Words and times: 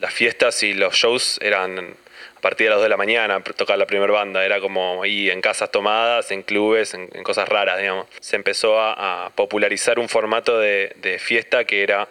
las 0.00 0.12
fiestas 0.12 0.62
y 0.62 0.74
los 0.74 0.94
shows 0.94 1.38
eran 1.42 1.96
a 2.38 2.40
partir 2.40 2.66
de 2.66 2.70
las 2.70 2.76
2 2.76 2.84
de 2.84 2.88
la 2.88 2.96
mañana, 2.96 3.42
tocar 3.42 3.76
la 3.78 3.86
primera 3.86 4.12
banda. 4.12 4.44
Era 4.44 4.60
como 4.60 5.02
ahí 5.02 5.28
en 5.28 5.40
casas 5.40 5.72
tomadas, 5.72 6.30
en 6.30 6.42
clubes, 6.42 6.94
en, 6.94 7.08
cosas 7.24 7.48
raras, 7.48 7.78
digamos. 7.78 8.06
Se 8.20 8.36
empezó 8.36 8.80
a, 8.80 9.32
popularizar 9.34 9.98
un 9.98 10.08
formato 10.08 10.58
de, 10.58 11.18
fiesta 11.18 11.64
que 11.64 11.82
era 11.82 12.08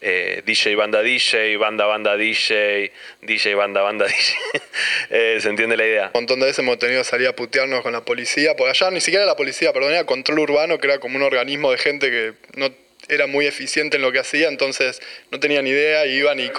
eh, 0.00 0.42
DJ 0.46 0.76
banda 0.76 1.02
DJ, 1.02 1.56
banda 1.58 1.84
banda 1.84 2.16
DJ, 2.16 2.90
DJ 3.20 3.54
banda 3.54 3.82
banda 3.82 4.06
DJ. 4.06 4.34
Eh, 5.10 5.38
¿Se 5.40 5.48
entiende 5.48 5.76
la 5.76 5.86
idea? 5.86 6.06
Un 6.06 6.22
montón 6.22 6.40
de 6.40 6.46
veces 6.46 6.58
hemos 6.60 6.78
tenido 6.78 7.00
que 7.00 7.04
salir 7.04 7.28
a 7.28 7.36
putearnos 7.36 7.82
con 7.82 7.92
la 7.92 8.04
policía, 8.04 8.56
por 8.56 8.68
allá 8.68 8.90
ni 8.90 9.00
siquiera 9.00 9.24
la 9.24 9.36
policía, 9.36 9.72
perdón, 9.72 9.92
era 9.92 10.04
control 10.04 10.40
urbano, 10.40 10.78
que 10.78 10.86
era 10.86 10.98
como 10.98 11.16
un 11.16 11.22
organismo 11.22 11.70
de 11.70 11.78
gente 11.78 12.10
que 12.10 12.34
no 12.56 12.70
era 13.08 13.26
muy 13.26 13.46
eficiente 13.46 13.96
en 13.96 14.02
lo 14.02 14.12
que 14.12 14.18
hacía, 14.18 14.48
entonces 14.48 15.00
no 15.30 15.38
tenían 15.38 15.66
idea 15.66 16.06
y 16.06 16.18
iban 16.18 16.40
y... 16.40 16.50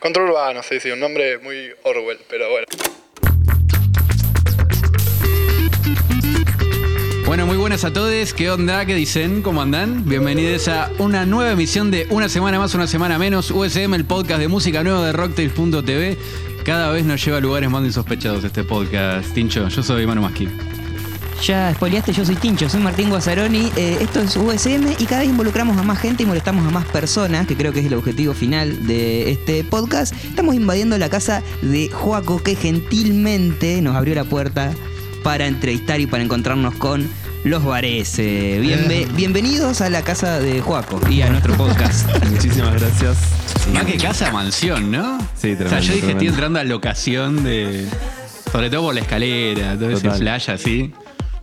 Control 0.00 0.30
urbano, 0.30 0.62
sí, 0.62 0.80
sí, 0.80 0.90
un 0.90 1.00
nombre 1.00 1.38
muy 1.38 1.72
Orwell, 1.82 2.18
pero 2.28 2.50
bueno. 2.50 2.66
Bueno, 7.26 7.46
muy 7.46 7.56
buenas 7.56 7.84
a 7.84 7.92
todos. 7.92 8.34
¿Qué 8.34 8.50
onda? 8.50 8.84
¿Qué 8.84 8.94
dicen? 8.94 9.42
¿Cómo 9.42 9.62
andan? 9.62 10.08
Bienvenidos 10.08 10.68
a 10.68 10.90
una 10.98 11.24
nueva 11.24 11.52
emisión 11.52 11.90
de 11.90 12.06
Una 12.10 12.28
Semana 12.28 12.58
Más, 12.58 12.74
Una 12.74 12.86
Semana 12.86 13.18
Menos, 13.18 13.50
USM, 13.50 13.94
el 13.94 14.04
podcast 14.04 14.40
de 14.40 14.48
música 14.48 14.84
nueva 14.84 15.04
de 15.06 15.12
Rocktails.tv. 15.12 16.18
Cada 16.64 16.92
vez 16.92 17.04
nos 17.04 17.24
lleva 17.24 17.38
a 17.38 17.40
lugares 17.40 17.70
más 17.70 17.82
insospechados 17.84 18.44
este 18.44 18.62
podcast. 18.62 19.32
Tincho, 19.34 19.68
yo 19.68 19.82
soy 19.82 20.06
Manu 20.06 20.22
Masqui. 20.22 20.48
Ya 21.46 21.74
spoileaste, 21.74 22.14
yo 22.14 22.24
soy 22.24 22.36
Tincho, 22.36 22.70
soy 22.70 22.80
Martín 22.80 23.10
Guazzaroni. 23.10 23.70
Eh, 23.76 23.98
esto 24.00 24.20
es 24.20 24.34
USM 24.34 24.94
y 24.98 25.04
cada 25.04 25.20
vez 25.20 25.28
involucramos 25.28 25.76
a 25.76 25.82
más 25.82 25.98
gente 25.98 26.22
y 26.22 26.26
molestamos 26.26 26.66
a 26.66 26.70
más 26.70 26.86
personas, 26.86 27.46
que 27.46 27.54
creo 27.54 27.70
que 27.70 27.80
es 27.80 27.86
el 27.86 27.92
objetivo 27.92 28.32
final 28.32 28.86
de 28.86 29.30
este 29.30 29.62
podcast. 29.62 30.14
Estamos 30.24 30.54
invadiendo 30.54 30.96
la 30.96 31.10
casa 31.10 31.42
de 31.60 31.90
Joaco, 31.90 32.42
que 32.42 32.56
gentilmente 32.56 33.82
nos 33.82 33.94
abrió 33.94 34.14
la 34.14 34.24
puerta 34.24 34.72
para 35.22 35.46
entrevistar 35.46 36.00
y 36.00 36.06
para 36.06 36.22
encontrarnos 36.22 36.76
con 36.76 37.06
los 37.44 37.62
bares. 37.62 38.14
Eh. 38.18 39.06
bienvenidos 39.14 39.82
a 39.82 39.90
la 39.90 40.00
casa 40.00 40.40
de 40.40 40.62
Juaco 40.62 40.98
y 41.10 41.20
a 41.20 41.28
nuestro 41.28 41.54
podcast. 41.58 42.08
Muchísimas 42.30 42.80
gracias. 42.80 43.18
Más 43.70 43.84
que 43.84 43.98
casa, 43.98 44.32
mansión, 44.32 44.90
¿no? 44.90 45.18
Sí, 45.36 45.54
tremendo, 45.56 45.66
O 45.66 45.68
sea, 45.68 45.80
yo 45.80 45.92
dije, 45.92 46.12
estoy 46.12 46.28
entrando 46.28 46.58
a 46.58 46.64
locación 46.64 47.44
de. 47.44 47.86
Sobre 48.50 48.70
todo 48.70 48.82
por 48.84 48.94
la 48.94 49.02
escalera, 49.02 49.74
todo 49.76 49.90
ese 49.90 50.10
flash 50.10 50.48
así. 50.48 50.94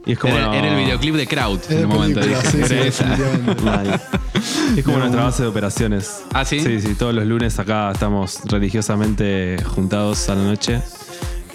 Y 0.06 0.14
es 0.14 0.20
como 0.20 0.36
era, 0.36 0.56
el 0.58 0.84
videoclip 0.84 1.16
de 1.16 1.28
Kraut 1.28 1.70
en 1.70 1.80
el 1.80 1.88
momento. 1.88 2.20
dije, 2.22 2.88
Es 4.78 4.84
como 4.84 4.98
nuestra 4.98 5.24
base 5.24 5.44
de 5.44 5.50
operaciones. 5.50 6.24
¿Ah, 6.34 6.44
sí? 6.44 6.60
Sí, 6.60 6.82
sí. 6.82 6.96
Todos 6.96 7.14
los 7.14 7.26
lunes 7.26 7.60
acá 7.60 7.92
estamos 7.92 8.40
religiosamente 8.46 9.58
juntados 9.64 10.28
a 10.30 10.36
la 10.36 10.44
noche. 10.44 10.82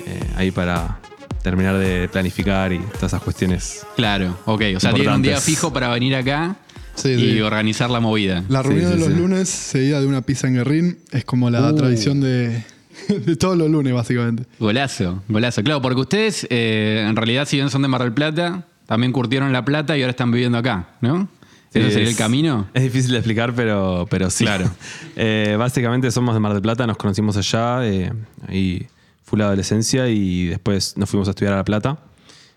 Eh, 0.07 0.21
ahí 0.37 0.51
para 0.53 1.01
terminar 1.43 1.79
de 1.79 2.09
planificar 2.09 2.73
y 2.73 2.79
todas 2.79 3.05
esas 3.05 3.23
cuestiones. 3.23 3.87
Claro, 3.97 4.39
ok. 4.45 4.63
O 4.77 4.81
sea, 4.81 4.93
tienen 4.93 5.15
un 5.15 5.23
día 5.23 5.41
fijo 5.41 5.73
para 5.73 5.89
venir 5.89 6.15
acá 6.15 6.57
y 7.05 7.41
organizar 7.41 7.91
la 7.91 8.01
movida. 8.01 8.45
La 8.49 8.63
reunión 8.63 8.91
de 8.91 8.99
los 8.99 9.11
lunes 9.11 9.49
seguida 9.49 10.01
de 10.01 10.07
una 10.07 10.23
pizza 10.23 10.47
en 10.47 10.55
Guerrín 10.55 10.99
es 11.11 11.25
como 11.25 11.51
la 11.51 11.71
uh. 11.71 11.77
tradición 11.77 12.21
de, 12.21 12.65
todos 13.39 13.57
los 13.57 13.71
lunes, 13.71 13.93
básicamente. 13.93 14.45
Golazo, 14.59 15.23
golazo. 15.29 15.63
Claro, 15.63 15.83
porque 15.83 16.01
ustedes, 16.01 16.47
eh, 16.51 17.05
en 17.09 17.17
realidad, 17.17 17.47
si 17.47 17.57
bien 17.57 17.71
son 17.71 17.83
de 17.83 17.89
Mar 17.89 18.03
del 18.03 18.13
Plata, 18.13 18.67
también 18.87 19.13
curtieron 19.13 19.53
La 19.53 19.65
Plata 19.65 19.97
y 19.97 20.03
ahora 20.03 20.11
están 20.11 20.31
viviendo 20.31 20.59
acá, 20.59 20.91
¿no? 21.01 21.29
¿Ese 21.73 21.91
sería 21.91 22.09
el 22.09 22.17
camino? 22.17 22.69
Es 22.73 22.83
difícil 22.85 23.11
de 23.11 23.19
explicar, 23.19 23.55
pero, 23.55 24.07
pero 24.11 24.31
sí. 24.31 24.45
Claro. 24.45 24.71
Eh, 25.19 25.57
básicamente 25.59 26.11
somos 26.11 26.35
de 26.35 26.41
Mar 26.41 26.53
del 26.53 26.61
Plata, 26.61 26.87
nos 26.87 26.99
conocimos 26.99 27.39
allá 27.39 27.87
eh, 27.87 28.13
y 28.51 28.83
fue 29.23 29.39
la 29.39 29.47
adolescencia 29.47 30.09
y 30.09 30.49
después 30.49 30.95
nos 30.99 31.09
fuimos 31.09 31.27
a 31.29 31.31
estudiar 31.31 31.55
a 31.55 31.57
La 31.57 31.65
Plata. 31.65 31.99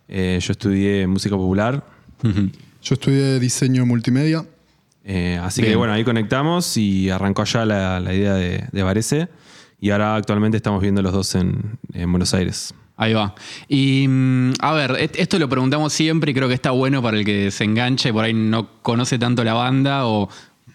Eh, 0.10 0.40
yo 0.42 0.52
estudié 0.52 1.08
música 1.08 1.38
popular. 1.38 1.86
Yo 2.22 2.94
estudié 2.94 3.40
diseño 3.40 3.86
multimedia. 3.86 4.46
Eh, 5.06 5.40
así 5.42 5.62
que 5.62 5.76
bueno, 5.76 5.94
ahí 5.94 6.04
conectamos 6.04 6.76
y 6.76 7.10
arrancó 7.10 7.44
allá 7.44 7.66
la, 7.66 8.14
idea 8.14 8.34
de, 8.34 8.66
de, 8.72 8.84
Varese. 8.84 9.30
Y 9.82 9.92
ahora 9.92 10.16
actualmente 10.16 10.58
estamos 10.58 10.82
viendo 10.82 11.02
los 11.02 11.14
dos 11.14 11.36
en, 11.36 11.78
Buenos 11.94 12.34
Aires. 12.34 12.74
Ahí 12.98 13.14
va. 13.14 13.34
Y 13.70 14.08
mm, 14.10 14.54
a 14.60 14.74
ver, 14.74 15.12
esto 15.16 15.40
lo 15.40 15.48
preguntamos 15.48 15.94
siempre 15.94 16.32
y 16.32 16.34
creo 16.34 16.50
que 16.50 16.54
está 16.54 16.72
bueno 16.72 17.02
para 17.02 17.18
el 17.18 17.24
que 17.24 17.50
se 17.52 17.64
enganche 17.64 18.10
y 18.10 18.12
por 18.12 18.26
ahí 18.26 18.34
no 18.34 18.82
conoce 18.82 19.18
tanto 19.18 19.44
la 19.44 19.54
banda 19.54 20.06
o 20.06 20.30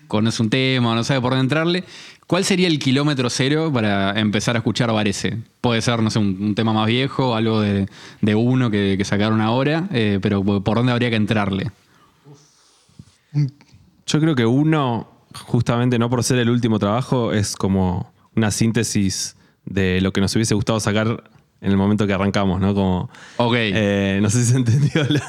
conoce 0.09 0.43
un 0.43 0.49
tema 0.49 0.93
o 0.93 0.95
no 0.95 1.05
sabe 1.05 1.21
por 1.21 1.33
dónde 1.33 1.45
entrarle. 1.45 1.85
¿Cuál 2.27 2.45
sería 2.45 2.69
el 2.69 2.79
kilómetro 2.79 3.29
cero 3.29 3.71
para 3.73 4.19
empezar 4.19 4.57
a 4.57 4.59
escuchar 4.59 4.91
Varese? 4.91 5.39
Puede 5.61 5.83
ser, 5.83 6.03
no 6.03 6.11
sé, 6.11 6.19
un, 6.19 6.55
tema 6.55 6.73
más 6.73 6.87
viejo, 6.87 7.35
algo 7.35 7.61
de, 7.61 7.87
uno 8.35 8.71
que, 8.71 9.03
sacaron 9.05 9.43
ahora, 9.43 9.89
eh, 9.93 10.19
pero 10.23 10.43
¿por 10.43 10.79
dónde 10.79 10.93
habría 10.93 11.11
que 11.11 11.17
entrarle? 11.17 11.71
Yo 14.07 14.21
creo 14.21 14.35
que 14.35 14.47
uno, 14.47 15.09
justamente 15.35 15.99
no 15.99 16.09
por 16.09 16.25
ser 16.25 16.39
el 16.39 16.49
último 16.49 16.79
trabajo, 16.79 17.33
es 17.33 17.57
como 17.57 18.14
una 18.37 18.51
síntesis 18.51 19.37
de 19.65 20.01
lo 20.01 20.13
que 20.13 20.21
nos 20.21 20.35
hubiese 20.37 20.55
gustado 20.55 20.81
sacar 20.81 21.25
en 21.65 21.71
el 21.71 21.79
momento 21.79 22.07
que 22.07 22.13
arrancamos, 22.13 22.61
¿no? 22.61 22.75
Como, 22.75 23.11
ok. 23.39 23.55
Eh, 23.57 24.19
no 24.21 24.29
sé 24.29 24.45
si 24.45 24.53
se 24.53 24.57
entendió. 24.59 25.03
La, 25.09 25.21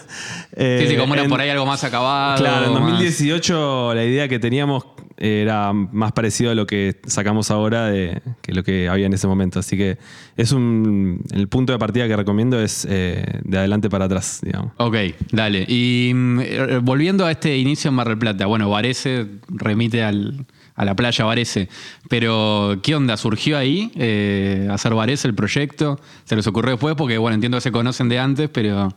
sí, 0.81 0.87
sí, 0.87 0.97
como 0.97 1.13
era 1.13 1.25
por 1.27 1.39
ahí 1.39 1.49
algo 1.49 1.65
más 1.65 1.83
acabado. 1.83 2.37
Claro, 2.37 2.67
en 2.67 2.73
2018 2.73 3.93
la 3.93 4.03
idea 4.03 4.27
que 4.27 4.37
teníamos 4.37 4.85
era 5.17 5.71
más 5.71 6.11
parecido 6.11 6.51
a 6.51 6.55
lo 6.55 6.67
que 6.67 6.99
sacamos 7.05 7.49
ahora 7.51 7.85
de, 7.85 8.21
que 8.41 8.53
lo 8.53 8.63
que 8.63 8.89
había 8.89 9.05
en 9.05 9.13
ese 9.13 9.27
momento. 9.27 9.59
Así 9.59 9.77
que 9.77 9.97
es 10.35 10.51
un. 10.51 11.23
El 11.31 11.47
punto 11.47 11.71
de 11.71 11.79
partida 11.79 12.05
que 12.07 12.17
recomiendo 12.17 12.59
es 12.61 12.85
eh, 12.89 13.23
de 13.43 13.57
adelante 13.57 13.89
para 13.89 14.05
atrás, 14.05 14.41
digamos. 14.43 14.73
Ok, 14.75 14.97
dale. 15.31 15.65
Y 15.69 16.11
mm, 16.13 16.39
eh, 16.41 16.79
volviendo 16.83 17.25
a 17.25 17.31
este 17.31 17.57
inicio 17.57 17.89
en 17.89 17.95
Mar 17.95 18.09
del 18.09 18.17
Plata, 18.17 18.45
bueno, 18.45 18.69
Varese 18.69 19.25
remite 19.47 20.03
al, 20.03 20.45
a 20.75 20.85
la 20.85 20.95
playa 20.95 21.25
Varese. 21.25 21.69
Pero, 22.09 22.79
¿qué 22.83 22.95
onda? 22.95 23.17
¿Surgió 23.17 23.57
ahí 23.57 23.91
eh, 23.95 24.67
hacer 24.71 24.93
Varese 24.93 25.27
el 25.27 25.35
proyecto? 25.35 25.99
¿Se 26.25 26.35
les 26.35 26.45
ocurrió 26.47 26.71
después? 26.71 26.95
Porque, 26.95 27.17
bueno, 27.17 27.35
entiendo 27.35 27.57
que 27.57 27.61
se 27.61 27.71
conocen 27.71 28.09
de 28.09 28.19
antes, 28.19 28.49
pero. 28.49 28.93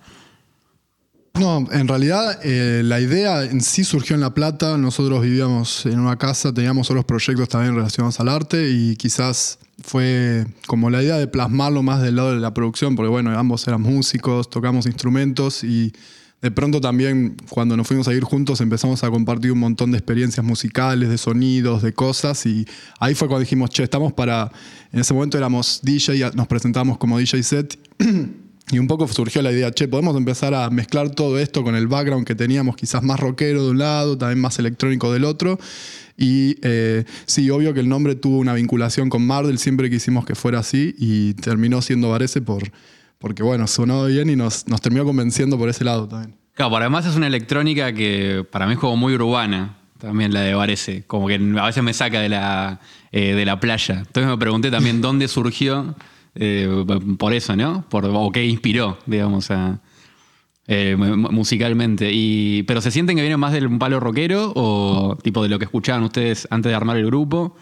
No, 1.34 1.64
en 1.70 1.86
realidad 1.86 2.40
eh, 2.42 2.82
la 2.84 3.00
idea 3.00 3.44
en 3.44 3.60
sí 3.60 3.84
surgió 3.84 4.16
en 4.16 4.20
La 4.20 4.34
Plata. 4.34 4.76
Nosotros 4.76 5.22
vivíamos 5.22 5.86
en 5.86 6.00
una 6.00 6.16
casa, 6.16 6.52
teníamos 6.52 6.90
otros 6.90 7.04
proyectos 7.04 7.48
también 7.48 7.76
relacionados 7.76 8.18
al 8.18 8.28
arte 8.28 8.68
y 8.70 8.96
quizás 8.96 9.60
fue 9.80 10.46
como 10.66 10.90
la 10.90 11.00
idea 11.00 11.16
de 11.16 11.28
plasmarlo 11.28 11.84
más 11.84 12.02
del 12.02 12.16
lado 12.16 12.32
de 12.32 12.40
la 12.40 12.52
producción, 12.52 12.96
porque 12.96 13.08
bueno, 13.08 13.38
ambos 13.38 13.68
eran 13.68 13.82
músicos, 13.82 14.50
tocamos 14.50 14.86
instrumentos 14.86 15.62
y 15.62 15.92
de 16.40 16.50
pronto 16.50 16.80
también 16.80 17.36
cuando 17.48 17.76
nos 17.76 17.86
fuimos 17.86 18.06
a 18.06 18.14
ir 18.14 18.22
juntos 18.22 18.60
empezamos 18.60 19.02
a 19.02 19.10
compartir 19.10 19.50
un 19.50 19.58
montón 19.58 19.90
de 19.90 19.98
experiencias 19.98 20.44
musicales, 20.44 21.08
de 21.08 21.18
sonidos, 21.18 21.82
de 21.82 21.92
cosas 21.92 22.46
y 22.46 22.66
ahí 23.00 23.14
fue 23.14 23.26
cuando 23.26 23.40
dijimos, 23.40 23.70
che, 23.70 23.82
estamos 23.82 24.12
para, 24.12 24.52
en 24.92 25.00
ese 25.00 25.14
momento 25.14 25.36
éramos 25.36 25.80
DJ, 25.82 26.30
nos 26.34 26.46
presentamos 26.46 26.98
como 26.98 27.18
DJ 27.18 27.42
set. 27.42 27.78
Y 28.70 28.78
un 28.78 28.86
poco 28.86 29.08
surgió 29.08 29.40
la 29.40 29.50
idea, 29.50 29.70
che, 29.70 29.88
podemos 29.88 30.14
empezar 30.14 30.52
a 30.52 30.68
mezclar 30.68 31.08
todo 31.08 31.38
esto 31.38 31.64
con 31.64 31.74
el 31.74 31.86
background 31.86 32.26
que 32.26 32.34
teníamos, 32.34 32.76
quizás 32.76 33.02
más 33.02 33.18
rockero 33.18 33.64
de 33.64 33.70
un 33.70 33.78
lado, 33.78 34.18
también 34.18 34.40
más 34.40 34.58
electrónico 34.58 35.10
del 35.10 35.24
otro. 35.24 35.58
Y 36.18 36.56
eh, 36.60 37.04
sí, 37.24 37.48
obvio 37.48 37.72
que 37.72 37.80
el 37.80 37.88
nombre 37.88 38.14
tuvo 38.14 38.38
una 38.38 38.52
vinculación 38.52 39.08
con 39.08 39.26
Mardel, 39.26 39.58
siempre 39.58 39.88
quisimos 39.88 40.26
que 40.26 40.34
fuera 40.34 40.58
así 40.58 40.94
y 40.98 41.32
terminó 41.34 41.80
siendo 41.80 42.10
Varese 42.10 42.42
por, 42.42 42.70
porque, 43.18 43.42
bueno, 43.42 43.66
sonó 43.66 44.06
bien 44.06 44.30
y 44.30 44.36
nos, 44.36 44.66
nos 44.68 44.80
terminó 44.80 45.04
convenciendo 45.04 45.58
por 45.58 45.68
ese 45.68 45.84
lado 45.84 46.06
también. 46.08 46.36
Claro, 46.54 46.76
además 46.76 47.06
es 47.06 47.14
una 47.14 47.28
electrónica 47.28 47.92
que 47.92 48.44
para 48.50 48.66
mí 48.66 48.72
es 48.72 48.78
como 48.78 48.96
muy 48.96 49.14
urbana, 49.14 49.76
también 49.98 50.32
la 50.32 50.40
de 50.40 50.54
Varese, 50.54 51.04
como 51.06 51.26
que 51.26 51.34
a 51.34 51.66
veces 51.66 51.82
me 51.82 51.92
saca 51.92 52.20
de 52.20 52.28
la, 52.28 52.80
eh, 53.12 53.34
de 53.34 53.44
la 53.44 53.60
playa. 53.60 53.98
Entonces 53.98 54.26
me 54.26 54.38
pregunté 54.38 54.70
también 54.70 55.00
dónde 55.02 55.28
surgió 55.28 55.94
eh, 56.34 56.68
por 57.18 57.32
eso, 57.32 57.56
¿no? 57.56 57.84
Por, 57.88 58.06
o 58.06 58.30
qué 58.32 58.44
inspiró, 58.44 58.98
digamos, 59.06 59.50
eh, 60.66 60.96
musicalmente. 60.96 62.10
Y, 62.12 62.62
¿Pero 62.64 62.80
se 62.80 62.90
sienten 62.90 63.16
que 63.16 63.22
vienen 63.22 63.40
más 63.40 63.52
del 63.52 63.76
palo 63.78 64.00
rockero 64.00 64.52
o 64.54 65.16
tipo 65.22 65.42
de 65.42 65.48
lo 65.48 65.58
que 65.58 65.64
escuchaban 65.64 66.02
ustedes 66.04 66.46
antes 66.50 66.70
de 66.70 66.76
armar 66.76 66.96
el 66.96 67.06
grupo? 67.06 67.56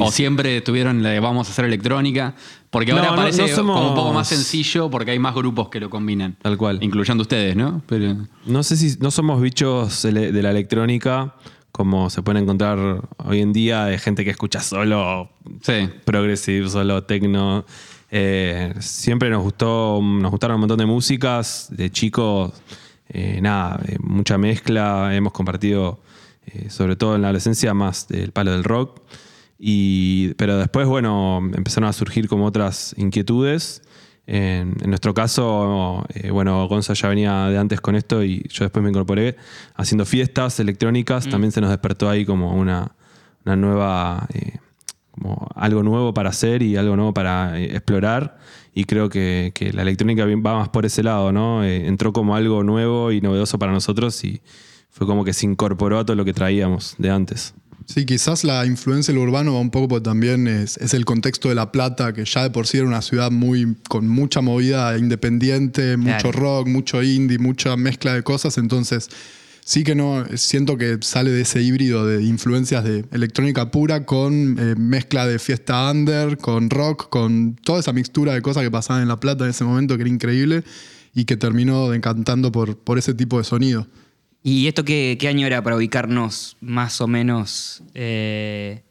O 0.00 0.10
siempre 0.10 0.60
tuvieron 0.60 1.02
la 1.02 1.10
de 1.10 1.20
vamos 1.20 1.48
a 1.48 1.52
hacer 1.52 1.64
electrónica. 1.64 2.34
Porque 2.70 2.92
ahora 2.92 3.14
parece 3.14 3.52
como 3.54 3.90
un 3.90 3.94
poco 3.94 4.12
más 4.12 4.28
sencillo 4.28 4.88
porque 4.90 5.10
hay 5.10 5.18
más 5.18 5.34
grupos 5.34 5.68
que 5.68 5.78
lo 5.78 5.90
combinan. 5.90 6.36
Tal 6.40 6.56
cual. 6.56 6.78
Incluyendo 6.80 7.22
ustedes, 7.22 7.54
¿no? 7.54 7.82
Pero... 7.86 8.16
No 8.46 8.62
sé 8.62 8.76
si 8.76 8.96
no 8.98 9.10
somos 9.10 9.40
bichos 9.42 10.02
de 10.02 10.42
la 10.42 10.50
electrónica 10.50 11.34
como 11.72 12.10
se 12.10 12.22
puede 12.22 12.38
encontrar 12.38 12.78
hoy 13.16 13.40
en 13.40 13.52
día 13.54 13.86
de 13.86 13.98
gente 13.98 14.24
que 14.24 14.30
escucha 14.30 14.60
solo 14.60 15.30
sí. 15.62 15.88
progressive, 16.04 16.68
solo 16.68 17.02
techno. 17.04 17.64
Eh, 18.10 18.74
siempre 18.78 19.30
nos 19.30 19.42
gustó, 19.42 19.98
nos 20.02 20.30
gustaron 20.30 20.56
un 20.56 20.60
montón 20.60 20.78
de 20.78 20.84
músicas, 20.84 21.68
de 21.70 21.90
chicos, 21.90 22.52
eh, 23.08 23.40
nada, 23.40 23.80
eh, 23.88 23.96
mucha 24.00 24.36
mezcla, 24.36 25.16
hemos 25.16 25.32
compartido, 25.32 25.98
sobre 26.68 26.96
todo 26.96 27.16
en 27.16 27.22
la 27.22 27.28
adolescencia, 27.28 27.72
más 27.72 28.06
del 28.06 28.32
palo 28.32 28.52
del 28.52 28.64
rock. 28.64 29.00
Y, 29.64 30.34
pero 30.34 30.58
después, 30.58 30.88
bueno, 30.88 31.40
empezaron 31.54 31.88
a 31.88 31.92
surgir 31.92 32.26
como 32.26 32.46
otras 32.46 32.96
inquietudes. 32.98 33.82
En, 34.26 34.74
en 34.82 34.88
nuestro 34.88 35.14
caso, 35.14 36.04
eh, 36.14 36.32
bueno, 36.32 36.66
Gonza 36.66 36.94
ya 36.94 37.08
venía 37.08 37.46
de 37.46 37.58
antes 37.58 37.80
con 37.80 37.94
esto 37.94 38.24
y 38.24 38.44
yo 38.48 38.64
después 38.64 38.82
me 38.82 38.88
incorporé 38.88 39.36
haciendo 39.76 40.04
fiestas 40.04 40.58
electrónicas. 40.58 41.28
También 41.28 41.52
se 41.52 41.60
nos 41.60 41.70
despertó 41.70 42.10
ahí 42.10 42.26
como 42.26 42.52
una, 42.56 42.96
una 43.44 43.54
nueva, 43.54 44.26
eh, 44.34 44.58
como 45.12 45.46
algo 45.54 45.84
nuevo 45.84 46.12
para 46.12 46.30
hacer 46.30 46.60
y 46.62 46.76
algo 46.76 46.96
nuevo 46.96 47.14
para 47.14 47.56
eh, 47.56 47.66
explorar. 47.66 48.38
Y 48.74 48.82
creo 48.82 49.08
que, 49.10 49.52
que 49.54 49.72
la 49.72 49.82
electrónica 49.82 50.26
va 50.26 50.58
más 50.58 50.70
por 50.70 50.86
ese 50.86 51.04
lado, 51.04 51.30
¿no? 51.30 51.62
Entró 51.62 52.12
como 52.12 52.34
algo 52.34 52.64
nuevo 52.64 53.12
y 53.12 53.20
novedoso 53.20 53.60
para 53.60 53.70
nosotros 53.70 54.24
y 54.24 54.42
fue 54.90 55.06
como 55.06 55.24
que 55.24 55.32
se 55.32 55.46
incorporó 55.46 56.00
a 56.00 56.04
todo 56.04 56.16
lo 56.16 56.24
que 56.24 56.32
traíamos 56.32 56.96
de 56.98 57.10
antes. 57.10 57.54
Sí, 57.86 58.04
quizás 58.06 58.44
la 58.44 58.64
influencia 58.66 59.12
del 59.12 59.22
urbano 59.22 59.54
va 59.54 59.60
un 59.60 59.70
poco 59.70 59.88
porque 59.88 60.04
también 60.04 60.46
es, 60.46 60.76
es 60.78 60.94
el 60.94 61.04
contexto 61.04 61.48
de 61.48 61.54
La 61.54 61.72
Plata, 61.72 62.12
que 62.12 62.24
ya 62.24 62.42
de 62.44 62.50
por 62.50 62.66
sí 62.66 62.78
era 62.78 62.86
una 62.86 63.02
ciudad 63.02 63.30
muy 63.30 63.76
con 63.88 64.08
mucha 64.08 64.40
movida 64.40 64.96
independiente, 64.98 65.96
mucho 65.96 66.30
Claro. 66.30 66.32
rock, 66.32 66.68
mucho 66.68 67.02
indie, 67.02 67.38
mucha 67.38 67.76
mezcla 67.76 68.14
de 68.14 68.22
cosas. 68.22 68.58
Entonces, 68.58 69.08
sí 69.64 69.84
que 69.84 69.94
no, 69.94 70.24
siento 70.36 70.76
que 70.76 70.98
sale 71.00 71.30
de 71.30 71.42
ese 71.42 71.62
híbrido 71.62 72.06
de 72.06 72.22
influencias 72.22 72.84
de 72.84 73.04
electrónica 73.12 73.70
pura 73.70 74.04
con 74.04 74.56
eh, 74.58 74.74
mezcla 74.76 75.26
de 75.26 75.38
fiesta 75.38 75.90
under, 75.90 76.36
con 76.38 76.70
rock, 76.70 77.08
con 77.08 77.56
toda 77.62 77.80
esa 77.80 77.92
mixtura 77.92 78.34
de 78.34 78.42
cosas 78.42 78.62
que 78.62 78.70
pasaban 78.70 79.02
en 79.02 79.08
La 79.08 79.20
Plata 79.20 79.44
en 79.44 79.50
ese 79.50 79.64
momento 79.64 79.96
que 79.96 80.02
era 80.02 80.10
increíble 80.10 80.64
y 81.14 81.24
que 81.24 81.36
terminó 81.36 81.92
encantando 81.94 82.50
por, 82.52 82.76
por 82.76 82.98
ese 82.98 83.14
tipo 83.14 83.38
de 83.38 83.44
sonido. 83.44 83.86
¿Y 84.42 84.66
esto 84.66 84.84
qué, 84.84 85.16
qué 85.20 85.28
año 85.28 85.46
era 85.46 85.62
para 85.62 85.76
ubicarnos 85.76 86.56
más 86.60 87.00
o 87.00 87.06
menos? 87.06 87.82
eh, 87.94 88.82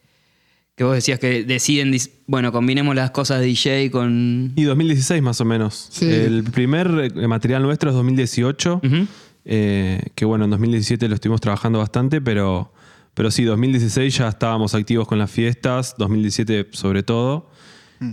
que 0.75 0.85
vos 0.85 0.95
decías 0.95 1.19
que 1.19 1.43
deciden, 1.43 1.95
bueno, 2.25 2.51
combinemos 2.51 2.95
las 2.95 3.11
cosas 3.11 3.39
de 3.39 3.45
DJ 3.45 3.91
con... 3.91 4.51
Y 4.55 4.63
2016 4.63 5.21
más 5.21 5.39
o 5.39 5.45
menos. 5.45 5.89
Sí. 5.91 6.05
El 6.09 6.43
primer 6.45 7.11
eh, 7.15 7.27
material 7.27 7.61
nuestro 7.61 7.91
es 7.91 7.95
2018, 7.95 8.81
Ujú. 8.83 9.07
eh, 9.45 10.01
que 10.15 10.25
bueno, 10.25 10.45
en 10.45 10.49
2017 10.51 11.07
lo 11.07 11.13
estuvimos 11.15 11.39
trabajando 11.39 11.77
bastante, 11.77 12.19
pero, 12.19 12.73
pero 13.13 13.29
sí, 13.29 13.43
2016 13.43 14.17
ya 14.17 14.29
estábamos 14.29 14.73
activos 14.73 15.07
con 15.07 15.19
las 15.19 15.29
fiestas, 15.29 15.93
2017 15.99 16.69
sobre 16.71 17.03
todo, 17.03 17.51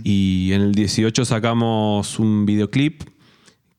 y 0.03 0.51
en 0.53 0.61
el 0.61 0.75
18 0.75 1.25
sacamos 1.25 2.19
un 2.19 2.45
videoclip 2.45 3.01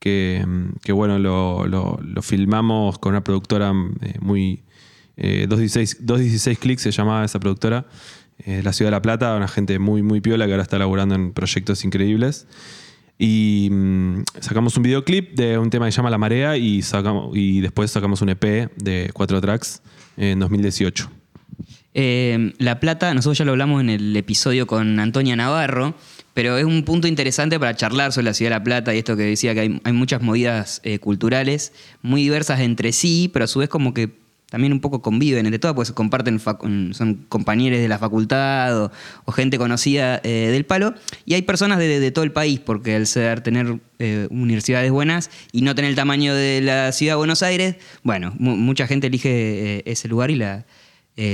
que, 0.00 0.92
bueno, 0.92 1.18
lo, 1.18 2.22
filmamos 2.22 2.98
con 2.98 3.12
una 3.12 3.22
productora 3.22 3.72
eh, 4.00 4.14
muy... 4.20 4.62
eh, 5.16 5.46
216, 5.48 6.06
216 6.06 6.58
Clicks 6.58 6.82
se 6.82 6.90
llamaba 6.90 7.24
esa 7.24 7.38
productora, 7.38 7.86
eh, 8.46 8.62
la 8.64 8.72
Ciudad 8.72 8.88
de 8.90 8.96
La 8.96 9.02
Plata, 9.02 9.36
una 9.36 9.48
gente 9.48 9.78
muy, 9.78 10.02
muy 10.02 10.20
piola 10.20 10.46
que 10.46 10.52
ahora 10.52 10.62
está 10.62 10.78
laburando 10.78 11.14
en 11.14 11.32
proyectos 11.32 11.84
increíbles. 11.84 12.46
Y 13.18 13.68
mm, 13.70 14.22
sacamos 14.40 14.76
un 14.78 14.82
videoclip 14.82 15.34
de 15.34 15.58
un 15.58 15.68
tema 15.68 15.84
que 15.84 15.92
se 15.92 15.96
llama 15.96 16.08
La 16.08 16.16
Marea 16.16 16.56
y, 16.56 16.80
sacamos, 16.80 17.36
y 17.36 17.60
después 17.60 17.90
sacamos 17.90 18.22
un 18.22 18.30
EP 18.30 18.72
de 18.76 19.10
cuatro 19.12 19.40
tracks 19.42 19.82
en 20.16 20.38
2018. 20.38 21.10
Eh, 21.92 22.54
la 22.58 22.80
Plata, 22.80 23.12
nosotros 23.12 23.36
ya 23.36 23.44
lo 23.44 23.50
hablamos 23.50 23.80
en 23.80 23.90
el 23.90 24.16
episodio 24.16 24.66
con 24.66 25.00
Antonia 25.00 25.36
Navarro, 25.36 25.94
pero 26.34 26.56
es 26.58 26.64
un 26.64 26.84
punto 26.84 27.06
interesante 27.08 27.58
para 27.58 27.74
charlar 27.74 28.12
sobre 28.12 28.26
la 28.26 28.34
ciudad 28.34 28.50
de 28.52 28.56
La 28.58 28.64
Plata 28.64 28.94
y 28.94 28.98
esto 28.98 29.16
que 29.16 29.24
decía 29.24 29.54
que 29.54 29.60
hay, 29.60 29.80
hay 29.84 29.92
muchas 29.92 30.22
movidas 30.22 30.80
eh, 30.84 30.98
culturales 30.98 31.72
muy 32.02 32.22
diversas 32.22 32.60
entre 32.60 32.92
sí, 32.92 33.30
pero 33.32 33.44
a 33.44 33.48
su 33.48 33.58
vez 33.60 33.68
como 33.68 33.92
que 33.94 34.18
también 34.50 34.72
un 34.72 34.80
poco 34.80 35.00
conviven 35.00 35.46
entre 35.46 35.60
todas, 35.60 35.76
pues 35.76 35.92
comparten, 35.92 36.40
fac- 36.40 36.92
son 36.92 37.24
compañeros 37.28 37.78
de 37.78 37.86
la 37.86 37.98
facultad 38.00 38.90
o, 39.26 39.32
gente 39.32 39.58
conocida 39.58 40.20
eh, 40.24 40.48
del 40.50 40.66
palo, 40.66 40.92
y 41.24 41.34
hay 41.34 41.42
personas 41.42 41.78
de, 41.78 42.10
todo 42.10 42.24
el 42.24 42.32
país, 42.32 42.58
porque 42.58 42.96
al 42.96 43.06
ser, 43.06 43.42
tener 43.42 43.78
eh, 44.00 44.26
universidades 44.30 44.90
buenas 44.90 45.30
y 45.52 45.62
no 45.62 45.76
tener 45.76 45.90
el 45.90 45.94
tamaño 45.96 46.34
de 46.34 46.62
la 46.62 46.90
ciudad 46.90 47.12
de 47.12 47.18
Buenos 47.18 47.44
Aires, 47.44 47.76
bueno, 48.02 48.34
mu- 48.40 48.56
mucha 48.56 48.88
gente 48.88 49.06
elige 49.06 49.88
ese 49.88 50.08
lugar 50.08 50.32
y 50.32 50.34
la 50.34 50.66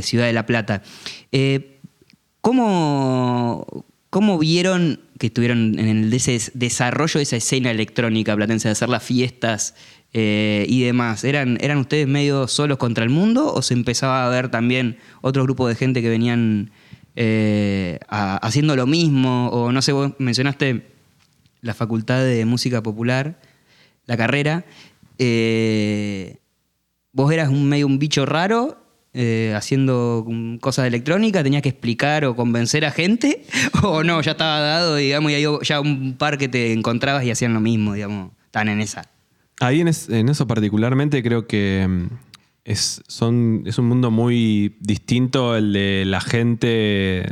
ciudad 0.02 0.26
de 0.26 0.32
La 0.34 0.44
Plata. 0.44 0.82
¿cómo, 2.42 3.84
¿Cómo 4.16 4.38
vieron 4.38 4.98
que 5.18 5.26
estuvieron 5.26 5.78
en 5.78 5.88
el 5.88 6.08
des- 6.08 6.50
desarrollo 6.54 7.18
de 7.18 7.24
esa 7.24 7.36
escena 7.36 7.70
electrónica 7.70 8.34
platense, 8.34 8.66
de 8.66 8.72
hacer 8.72 8.88
las 8.88 9.02
fiestas 9.02 9.74
eh, 10.14 10.64
y 10.70 10.80
demás? 10.84 11.22
¿Eran, 11.22 11.58
¿Eran 11.60 11.76
ustedes 11.76 12.08
medio 12.08 12.48
solos 12.48 12.78
contra 12.78 13.04
el 13.04 13.10
mundo 13.10 13.52
o 13.52 13.60
se 13.60 13.74
empezaba 13.74 14.24
a 14.24 14.30
ver 14.30 14.50
también 14.50 14.96
otro 15.20 15.42
grupo 15.42 15.68
de 15.68 15.74
gente 15.74 16.00
que 16.00 16.08
venían 16.08 16.70
eh, 17.14 17.98
haciendo 18.08 18.74
lo 18.74 18.86
mismo? 18.86 19.50
O 19.50 19.70
no 19.70 19.82
sé, 19.82 19.92
vos 19.92 20.12
mencionaste 20.18 20.86
la 21.60 21.74
Facultad 21.74 22.24
de 22.24 22.46
Música 22.46 22.82
Popular, 22.82 23.38
la 24.06 24.16
carrera. 24.16 24.64
eh, 25.18 26.38
vos 27.12 27.30
eras 27.30 27.50
un 27.50 27.68
medio 27.68 27.86
un 27.86 27.98
bicho 27.98 28.24
raro 28.24 28.82
eh, 29.18 29.54
haciendo 29.56 30.24
mm, 30.28 30.58
cosas 30.58 30.86
electrónicas, 30.86 31.42
tenías 31.42 31.62
que 31.62 31.70
explicar 31.70 32.24
o 32.26 32.36
convencer 32.36 32.84
a 32.84 32.90
gente, 32.90 33.42
o 33.82 34.04
no, 34.04 34.20
ya 34.20 34.32
estaba 34.32 34.60
dado, 34.60 34.96
digamos, 34.96 35.32
y 35.32 35.34
ahí 35.34 35.44
ya 35.62 35.80
un 35.80 36.14
par 36.18 36.36
que 36.38 36.48
te 36.48 36.72
encontrabas 36.72 37.24
y 37.24 37.30
hacían 37.30 37.54
lo 37.54 37.60
mismo, 37.60 37.94
digamos, 37.94 38.30
están 38.44 38.68
en 38.68 38.80
esa. 38.80 39.08
Ahí 39.60 39.80
en, 39.80 39.88
es- 39.88 40.08
en 40.10 40.28
eso 40.28 40.46
particularmente 40.46 41.22
creo 41.22 41.46
que 41.46 41.86
mm, 41.88 42.06
es, 42.66 43.02
son, 43.08 43.62
es 43.64 43.78
un 43.78 43.86
mundo 43.86 44.10
muy 44.10 44.76
distinto 44.80 45.56
el 45.56 45.72
de 45.72 46.04
la 46.06 46.20
gente 46.20 47.24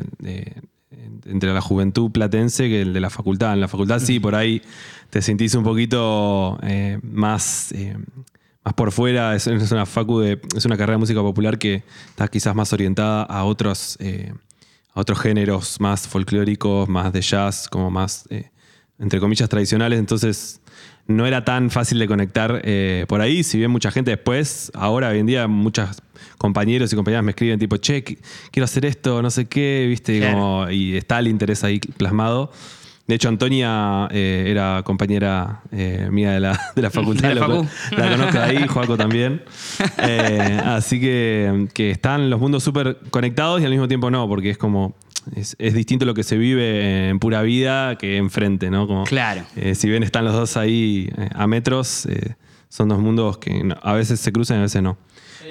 entre 1.26 1.52
la 1.52 1.60
juventud 1.60 2.10
platense 2.10 2.68
que 2.68 2.82
el 2.82 2.92
de 2.92 3.00
la 3.00 3.10
facultad. 3.10 3.52
En 3.54 3.60
la 3.60 3.68
facultad 3.68 3.98
sí, 4.00 4.20
por 4.20 4.34
ahí 4.34 4.62
te 5.10 5.22
sentís 5.22 5.54
un 5.54 5.64
poquito 5.64 6.58
eh, 6.62 6.98
más, 7.02 7.72
eh, 7.72 7.96
más 8.64 8.74
por 8.74 8.92
fuera. 8.92 9.34
Es, 9.36 9.46
es 9.46 9.70
una 9.72 9.86
facu 9.86 10.20
de- 10.20 10.40
es 10.56 10.64
una 10.64 10.76
carrera 10.76 10.92
de 10.94 10.98
música 10.98 11.20
popular 11.20 11.58
que 11.58 11.82
está 12.08 12.28
quizás 12.28 12.54
más 12.54 12.72
orientada 12.72 13.22
a 13.24 13.44
otros, 13.44 13.96
eh, 14.00 14.32
a 14.94 15.00
otros 15.00 15.18
géneros 15.20 15.80
más 15.80 16.06
folclóricos, 16.08 16.88
más 16.88 17.12
de 17.12 17.20
jazz, 17.20 17.68
como 17.68 17.90
más, 17.90 18.26
eh, 18.30 18.50
entre 18.98 19.20
comillas, 19.20 19.48
tradicionales. 19.48 19.98
Entonces 19.98 20.60
no 21.06 21.26
era 21.26 21.44
tan 21.44 21.70
fácil 21.70 21.98
de 21.98 22.06
conectar 22.06 22.62
eh, 22.64 23.04
por 23.08 23.20
ahí, 23.20 23.42
si 23.42 23.58
bien 23.58 23.70
mucha 23.70 23.90
gente 23.90 24.10
después, 24.10 24.72
ahora 24.74 25.08
hoy 25.10 25.18
en 25.18 25.26
día 25.26 25.46
muchos 25.46 26.00
compañeros 26.38 26.90
y 26.92 26.96
compañeras 26.96 27.22
me 27.24 27.32
escriben 27.32 27.58
tipo, 27.58 27.76
che, 27.76 28.02
qu- 28.02 28.18
quiero 28.50 28.64
hacer 28.64 28.86
esto, 28.86 29.20
no 29.20 29.30
sé 29.30 29.44
qué, 29.44 29.84
viste, 29.88 30.18
Claro. 30.20 30.38
Como- 30.38 30.70
y 30.70 30.96
está 30.96 31.18
el 31.18 31.28
interés 31.28 31.62
ahí 31.62 31.78
plasmado. 31.78 32.50
De 33.06 33.16
hecho, 33.16 33.28
Antonia 33.28 34.08
eh, 34.10 34.44
era 34.48 34.82
compañera 34.82 35.60
eh, 35.70 36.08
mía 36.10 36.32
de 36.32 36.40
la, 36.40 36.58
de 36.74 36.80
la 36.82 36.90
facultad. 36.90 37.28
De 37.28 37.34
la 37.34 37.46
lo- 37.46 37.66
la 37.96 38.10
conozco 38.10 38.38
de 38.38 38.44
ahí, 38.44 38.66
Joaco 38.66 38.96
también. 38.96 39.42
Eh, 39.98 40.60
así 40.64 41.00
que, 41.00 41.68
que 41.74 41.90
están 41.90 42.30
los 42.30 42.40
mundos 42.40 42.62
súper 42.62 42.98
conectados 43.10 43.60
y 43.60 43.64
al 43.64 43.70
mismo 43.70 43.88
tiempo 43.88 44.10
no, 44.10 44.26
porque 44.28 44.50
es 44.50 44.58
como. 44.58 44.94
Es, 45.36 45.56
es 45.58 45.72
distinto 45.74 46.04
lo 46.04 46.12
que 46.14 46.22
se 46.22 46.36
vive 46.36 47.08
en 47.08 47.18
pura 47.18 47.40
vida 47.42 47.96
que 47.96 48.16
enfrente, 48.18 48.70
¿no? 48.70 48.86
Como, 48.86 49.04
Claro. 49.04 49.42
eh, 49.56 49.74
si 49.74 49.88
bien 49.88 50.02
están 50.02 50.24
los 50.26 50.34
dos 50.34 50.56
ahí 50.58 51.10
a 51.34 51.46
metros, 51.46 52.04
eh, 52.06 52.34
son 52.68 52.88
dos 52.90 52.98
mundos 52.98 53.38
que 53.38 53.74
a 53.82 53.92
veces 53.94 54.20
se 54.20 54.32
cruzan 54.32 54.58
y 54.58 54.60
a 54.60 54.62
veces 54.64 54.82
no. 54.82 54.98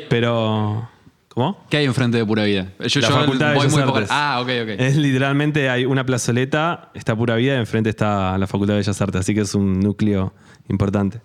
Pero. 0.10 0.88
¿Cómo? 1.34 1.58
¿Qué 1.70 1.78
hay 1.78 1.86
enfrente 1.86 2.18
de 2.18 2.26
Pura 2.26 2.44
Vida? 2.44 2.68
Yo, 2.88 3.02
La 3.02 3.08
yo 3.10 3.16
Facultad 3.16 3.48
de 3.50 3.54
voy 3.56 3.64
Bellas 3.66 3.74
muy 3.74 3.84
poco- 3.84 3.98
Artes. 3.98 4.12
Ah, 4.14 4.40
ok, 4.42 4.50
ok. 4.64 4.70
Es 4.80 4.96
literalmente 4.98 5.70
hay 5.70 5.86
una 5.86 6.06
plazoleta, 6.06 6.92
está 6.94 7.16
pura 7.16 7.36
vida, 7.36 7.56
y 7.56 7.58
enfrente 7.58 7.90
está 7.90 8.38
la 8.38 8.46
Facultad 8.46 8.76
de 8.76 8.80
Bellas 8.82 9.02
Artes, 9.02 9.22
así 9.22 9.34
que 9.34 9.42
es 9.42 9.56
un 9.56 9.80
núcleo 9.80 10.34
importante. 10.70 11.22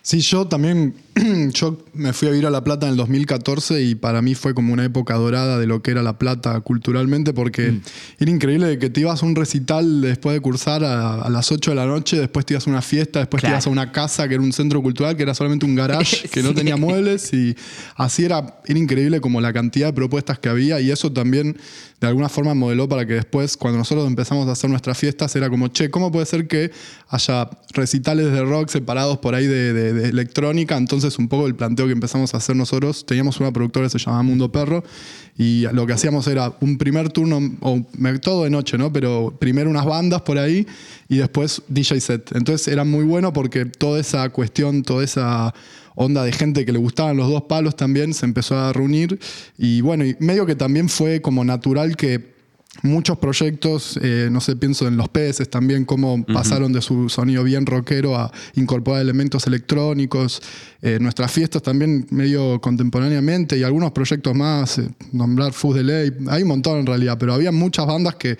Sí, 0.00 0.20
yo 0.20 0.46
también, 0.46 0.94
yo 1.52 1.78
me 1.92 2.12
fui 2.14 2.28
a 2.28 2.30
vivir 2.30 2.46
a 2.46 2.50
La 2.50 2.64
Plata 2.64 2.86
en 2.86 2.92
el 2.92 2.96
2014 2.96 3.82
y 3.82 3.94
para 3.94 4.22
mí 4.22 4.34
fue 4.34 4.54
como 4.54 4.72
una 4.72 4.84
época 4.84 5.14
dorada 5.14 5.58
de 5.58 5.66
lo 5.66 5.82
que 5.82 5.90
era 5.90 6.02
La 6.02 6.18
Plata 6.18 6.58
culturalmente 6.60 7.34
porque 7.34 7.80
era 8.18 8.30
increíble 8.30 8.78
que 8.78 8.88
te 8.88 9.00
ibas 9.00 9.22
a 9.22 9.26
un 9.26 9.34
recital 9.36 10.00
después 10.00 10.34
de 10.34 10.40
cursar 10.40 10.84
a, 10.84 11.22
a 11.22 11.28
las 11.28 11.52
8 11.52 11.70
de 11.72 11.74
la 11.74 11.84
noche, 11.86 12.18
después 12.18 12.46
te 12.46 12.54
ibas 12.54 12.66
a 12.66 12.70
una 12.70 12.80
fiesta, 12.82 13.18
después 13.20 13.40
Claro. 13.42 13.52
te 13.52 13.56
ibas 13.56 13.66
a 13.66 13.70
una 13.70 13.92
casa 13.92 14.26
que 14.26 14.34
era 14.34 14.42
un 14.42 14.52
centro 14.54 14.80
cultural 14.82 15.16
que 15.16 15.22
era 15.22 15.34
solamente 15.34 15.66
un 15.66 15.74
garage 15.74 16.28
que 16.32 16.42
no 16.42 16.54
tenía 16.54 16.76
muebles 16.78 17.32
y 17.34 17.54
así 17.96 18.24
era, 18.24 18.60
era 18.66 18.78
increíble 18.78 19.20
como 19.20 19.40
la 19.42 19.52
cantidad 19.52 19.88
de 19.88 19.92
propuestas 19.92 20.38
que 20.38 20.48
había 20.48 20.80
y 20.80 20.90
eso 20.90 21.12
también 21.12 21.58
de 22.04 22.08
alguna 22.08 22.28
forma 22.28 22.52
modeló 22.54 22.88
para 22.88 23.06
que 23.06 23.14
después 23.14 23.56
cuando 23.56 23.78
nosotros 23.78 24.06
empezamos 24.06 24.46
a 24.48 24.52
hacer 24.52 24.68
nuestras 24.68 24.98
fiestas 24.98 25.34
era 25.36 25.48
como, 25.48 25.68
che, 25.68 25.90
¿cómo 25.90 26.12
puede 26.12 26.26
ser 26.26 26.46
que 26.46 26.70
haya 27.08 27.48
recitales 27.72 28.30
de 28.30 28.42
rock 28.42 28.68
separados 28.68 29.18
por 29.18 29.34
ahí 29.34 29.46
de, 29.46 30.08
electrónica? 30.08 30.76
Entonces 30.76 31.18
un 31.18 31.28
poco 31.28 31.46
el 31.46 31.54
planteo 31.54 31.86
que 31.86 31.92
empezamos 31.92 32.34
a 32.34 32.36
hacer 32.36 32.56
nosotros, 32.56 33.06
teníamos 33.06 33.40
una 33.40 33.52
productora 33.52 33.86
que 33.86 33.90
se 33.90 33.98
llamaba 33.98 34.22
Mundo 34.22 34.52
Perro 34.52 34.84
y 35.38 35.64
lo 35.72 35.86
que 35.86 35.94
hacíamos 35.94 36.26
era 36.26 36.52
un 36.60 36.76
primer 36.78 37.08
turno, 37.08 37.40
o 37.60 37.80
todo 38.20 38.44
de 38.44 38.50
noche, 38.50 38.76
¿no? 38.76 38.92
Pero 38.92 39.34
primero 39.38 39.70
unas 39.70 39.86
bandas 39.86 40.22
por 40.22 40.38
ahí 40.38 40.66
y 41.08 41.16
después 41.16 41.62
DJ 41.68 42.00
set. 42.00 42.36
Entonces 42.36 42.68
era 42.68 42.84
muy 42.84 43.04
bueno 43.04 43.32
porque 43.32 43.64
toda 43.64 43.98
esa 43.98 44.28
cuestión, 44.28 44.82
toda 44.82 45.02
esa 45.02 45.54
onda 45.94 46.24
de 46.24 46.32
gente 46.32 46.64
que 46.64 46.72
le 46.72 46.78
gustaban 46.78 47.16
los 47.16 47.28
dos 47.28 47.42
palos 47.42 47.76
también 47.76 48.14
se 48.14 48.26
empezó 48.26 48.56
a 48.56 48.72
reunir. 48.72 49.18
Y 49.58 49.80
bueno, 49.80 50.04
y 50.04 50.16
medio 50.20 50.46
que 50.46 50.56
también 50.56 50.88
fue 50.88 51.20
como 51.20 51.44
natural 51.44 51.96
que 51.96 52.34
muchos 52.82 53.18
proyectos, 53.18 53.98
eh, 54.02 54.28
no 54.30 54.40
sé, 54.40 54.56
pienso 54.56 54.86
en 54.88 54.96
los 54.96 55.08
peces 55.08 55.48
también, 55.48 55.84
cómo 55.84 56.24
pasaron 56.24 56.72
de 56.72 56.82
su 56.82 57.08
sonido 57.08 57.44
bien 57.44 57.66
rockero 57.66 58.16
a 58.16 58.32
incorporar 58.54 59.00
elementos 59.00 59.46
electrónicos, 59.46 60.42
eh, 60.82 60.98
nuestras 61.00 61.30
fiestas 61.30 61.62
también 61.62 62.06
medio 62.10 62.60
contemporáneamente 62.60 63.56
y 63.56 63.62
algunos 63.62 63.92
proyectos 63.92 64.34
más, 64.34 64.78
eh, 64.78 64.88
nombrar 65.12 65.52
Fuzz 65.52 65.76
de 65.76 65.84
Ley, 65.84 66.12
hay 66.28 66.42
un 66.42 66.48
montón 66.48 66.80
en 66.80 66.86
realidad, 66.86 67.16
pero 67.18 67.34
había 67.34 67.52
muchas 67.52 67.86
bandas 67.86 68.16
que 68.16 68.36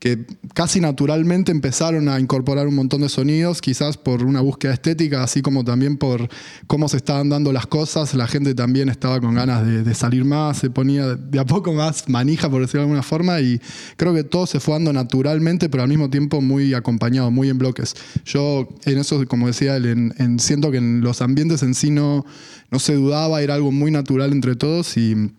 que 0.00 0.24
casi 0.54 0.80
naturalmente 0.80 1.52
empezaron 1.52 2.08
a 2.08 2.18
incorporar 2.18 2.66
un 2.66 2.74
montón 2.74 3.02
de 3.02 3.10
sonidos, 3.10 3.60
quizás 3.60 3.98
por 3.98 4.24
una 4.24 4.40
búsqueda 4.40 4.72
estética, 4.72 5.22
así 5.22 5.42
como 5.42 5.62
también 5.62 5.98
por 5.98 6.26
cómo 6.66 6.88
se 6.88 6.96
estaban 6.96 7.28
dando 7.28 7.52
las 7.52 7.66
cosas. 7.66 8.14
La 8.14 8.26
gente 8.26 8.54
también 8.54 8.88
estaba 8.88 9.20
con 9.20 9.34
ganas 9.34 9.66
de, 9.66 9.94
salir 9.94 10.24
más, 10.24 10.56
se 10.56 10.70
ponía 10.70 11.14
de 11.16 11.38
a 11.38 11.44
poco 11.44 11.74
más 11.74 12.08
manija, 12.08 12.48
por 12.48 12.62
decirlo 12.62 12.80
de 12.80 12.84
alguna 12.84 13.02
forma, 13.02 13.40
y 13.40 13.60
creo 13.98 14.14
que 14.14 14.24
todo 14.24 14.46
se 14.46 14.58
fue 14.58 14.72
dando 14.74 14.90
naturalmente, 14.94 15.68
pero 15.68 15.82
al 15.82 15.90
mismo 15.90 16.08
tiempo 16.08 16.40
muy 16.40 16.72
acompañado, 16.72 17.30
muy 17.30 17.50
en 17.50 17.58
bloques. 17.58 17.94
Yo 18.24 18.70
en 18.86 18.96
eso, 18.96 19.22
como 19.28 19.48
decía 19.48 19.76
él, 19.76 20.14
siento 20.38 20.70
que 20.70 20.78
en 20.78 21.02
los 21.02 21.20
ambientes 21.20 21.62
en 21.62 21.74
sí 21.74 21.90
no, 21.90 22.24
no 22.70 22.78
se 22.78 22.94
dudaba, 22.94 23.42
era 23.42 23.54
algo 23.54 23.70
muy 23.70 23.90
natural 23.90 24.32
entre 24.32 24.56
todos 24.56 24.96
y 24.96 25.30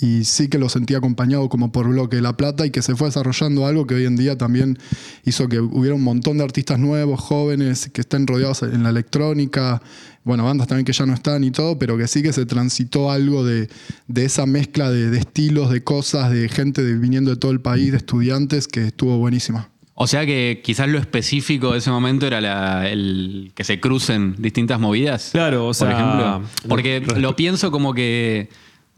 y 0.00 0.24
sí 0.24 0.48
que 0.48 0.58
lo 0.58 0.68
sentí 0.68 0.94
acompañado 0.94 1.48
como 1.48 1.72
por 1.72 1.88
bloque 1.88 2.16
de 2.16 2.22
La 2.22 2.36
Plata 2.36 2.64
y 2.64 2.70
que 2.70 2.82
se 2.82 2.96
fue 2.96 3.08
desarrollando 3.08 3.66
algo 3.66 3.86
que 3.86 3.94
hoy 3.94 4.06
en 4.06 4.16
día 4.16 4.38
también 4.38 4.78
hizo 5.24 5.48
que 5.48 5.60
hubiera 5.60 5.94
un 5.94 6.02
montón 6.02 6.38
de 6.38 6.44
artistas 6.44 6.78
nuevos, 6.78 7.20
jóvenes, 7.20 7.90
que 7.92 8.00
estén 8.00 8.26
rodeados 8.26 8.62
en 8.62 8.82
la 8.82 8.90
electrónica, 8.90 9.82
bueno, 10.24 10.44
bandas 10.44 10.68
también 10.68 10.84
que 10.84 10.92
ya 10.92 11.06
no 11.06 11.14
están 11.14 11.44
y 11.44 11.50
todo, 11.50 11.78
pero 11.78 11.98
que 11.98 12.06
sí 12.06 12.22
que 12.22 12.32
se 12.32 12.46
transitó 12.46 13.10
algo 13.10 13.44
de, 13.44 13.68
esa 14.14 14.46
mezcla 14.46 14.90
de, 14.90 15.16
estilos, 15.16 15.70
de 15.70 15.82
cosas, 15.82 16.30
de 16.30 16.48
gente 16.48 16.82
viniendo 16.94 17.30
de 17.30 17.36
todo 17.36 17.50
el 17.50 17.60
país, 17.60 17.90
de 17.90 17.98
estudiantes, 17.98 18.68
que 18.68 18.86
estuvo 18.86 19.16
buenísima. 19.18 19.68
O 19.94 20.06
sea 20.06 20.24
que 20.24 20.62
quizás 20.64 20.88
lo 20.88 20.98
específico 20.98 21.72
de 21.72 21.78
ese 21.78 21.90
momento 21.90 22.26
era 22.26 22.88
el 22.88 23.52
que 23.54 23.64
se 23.64 23.80
crucen 23.80 24.34
distintas 24.38 24.80
movidas. 24.80 25.30
Claro, 25.32 25.66
o 25.66 25.74
sea, 25.74 25.88
por 25.88 25.96
ejemplo. 25.96 26.42
Porque 26.68 27.20
lo 27.20 27.36
pienso 27.36 27.70
como 27.70 27.92
que 27.92 28.48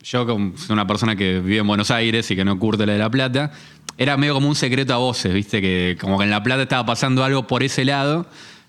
yo 0.02 0.26
como 0.26 0.52
una 0.68 0.86
persona 0.86 1.16
que 1.16 1.40
vive 1.40 1.58
en 1.58 1.66
Buenos 1.66 1.90
Aires 1.90 2.30
y 2.30 2.36
que 2.36 2.44
no 2.44 2.58
curte 2.58 2.86
la 2.86 2.92
de 2.94 2.98
La 2.98 3.10
Plata, 3.10 3.52
era 3.98 4.16
medio 4.16 4.34
como 4.34 4.48
un 4.48 4.54
secreto 4.54 4.94
a 4.94 4.96
voces, 4.96 5.32
¿viste? 5.32 5.60
Que 5.60 5.96
como 6.00 6.18
que 6.18 6.24
en 6.24 6.30
La 6.30 6.42
Plata 6.42 6.62
estaba 6.62 6.84
pasando 6.84 7.24
algo 7.24 7.46
por 7.46 7.62
ese 7.62 7.84
lado, 7.84 8.26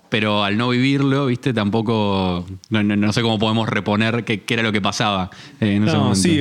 pero 0.10 0.44
al 0.44 0.58
no 0.58 0.70
vivirlo, 0.70 1.26
¿viste? 1.26 1.54
Tampoco, 1.54 2.46
no, 2.70 3.14
sé 3.14 3.22
cómo 3.22 3.40
podemos 3.40 3.68
reponer 3.68 4.24
qué, 4.24 4.44
era 4.48 4.62
lo 4.62 4.72
que 4.72 4.82
pasaba 4.82 5.32
en 5.60 5.88
ese 5.88 5.98
momento. 5.98 6.16
Sí, 6.16 6.40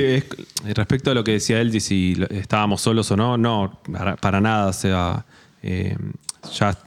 respecto 0.75 1.11
a 1.11 1.13
lo 1.15 1.23
que 1.23 1.31
decía 1.31 1.59
él, 1.59 1.79
si 1.81 2.15
estábamos 2.29 2.81
solos 2.81 3.09
o 3.11 3.17
no, 3.17 3.37
no, 3.37 3.79
para, 4.21 4.41
nada, 4.41 4.67
o 4.67 4.73
sea, 4.73 5.25
eh, 5.63 5.97
ya 6.53 6.77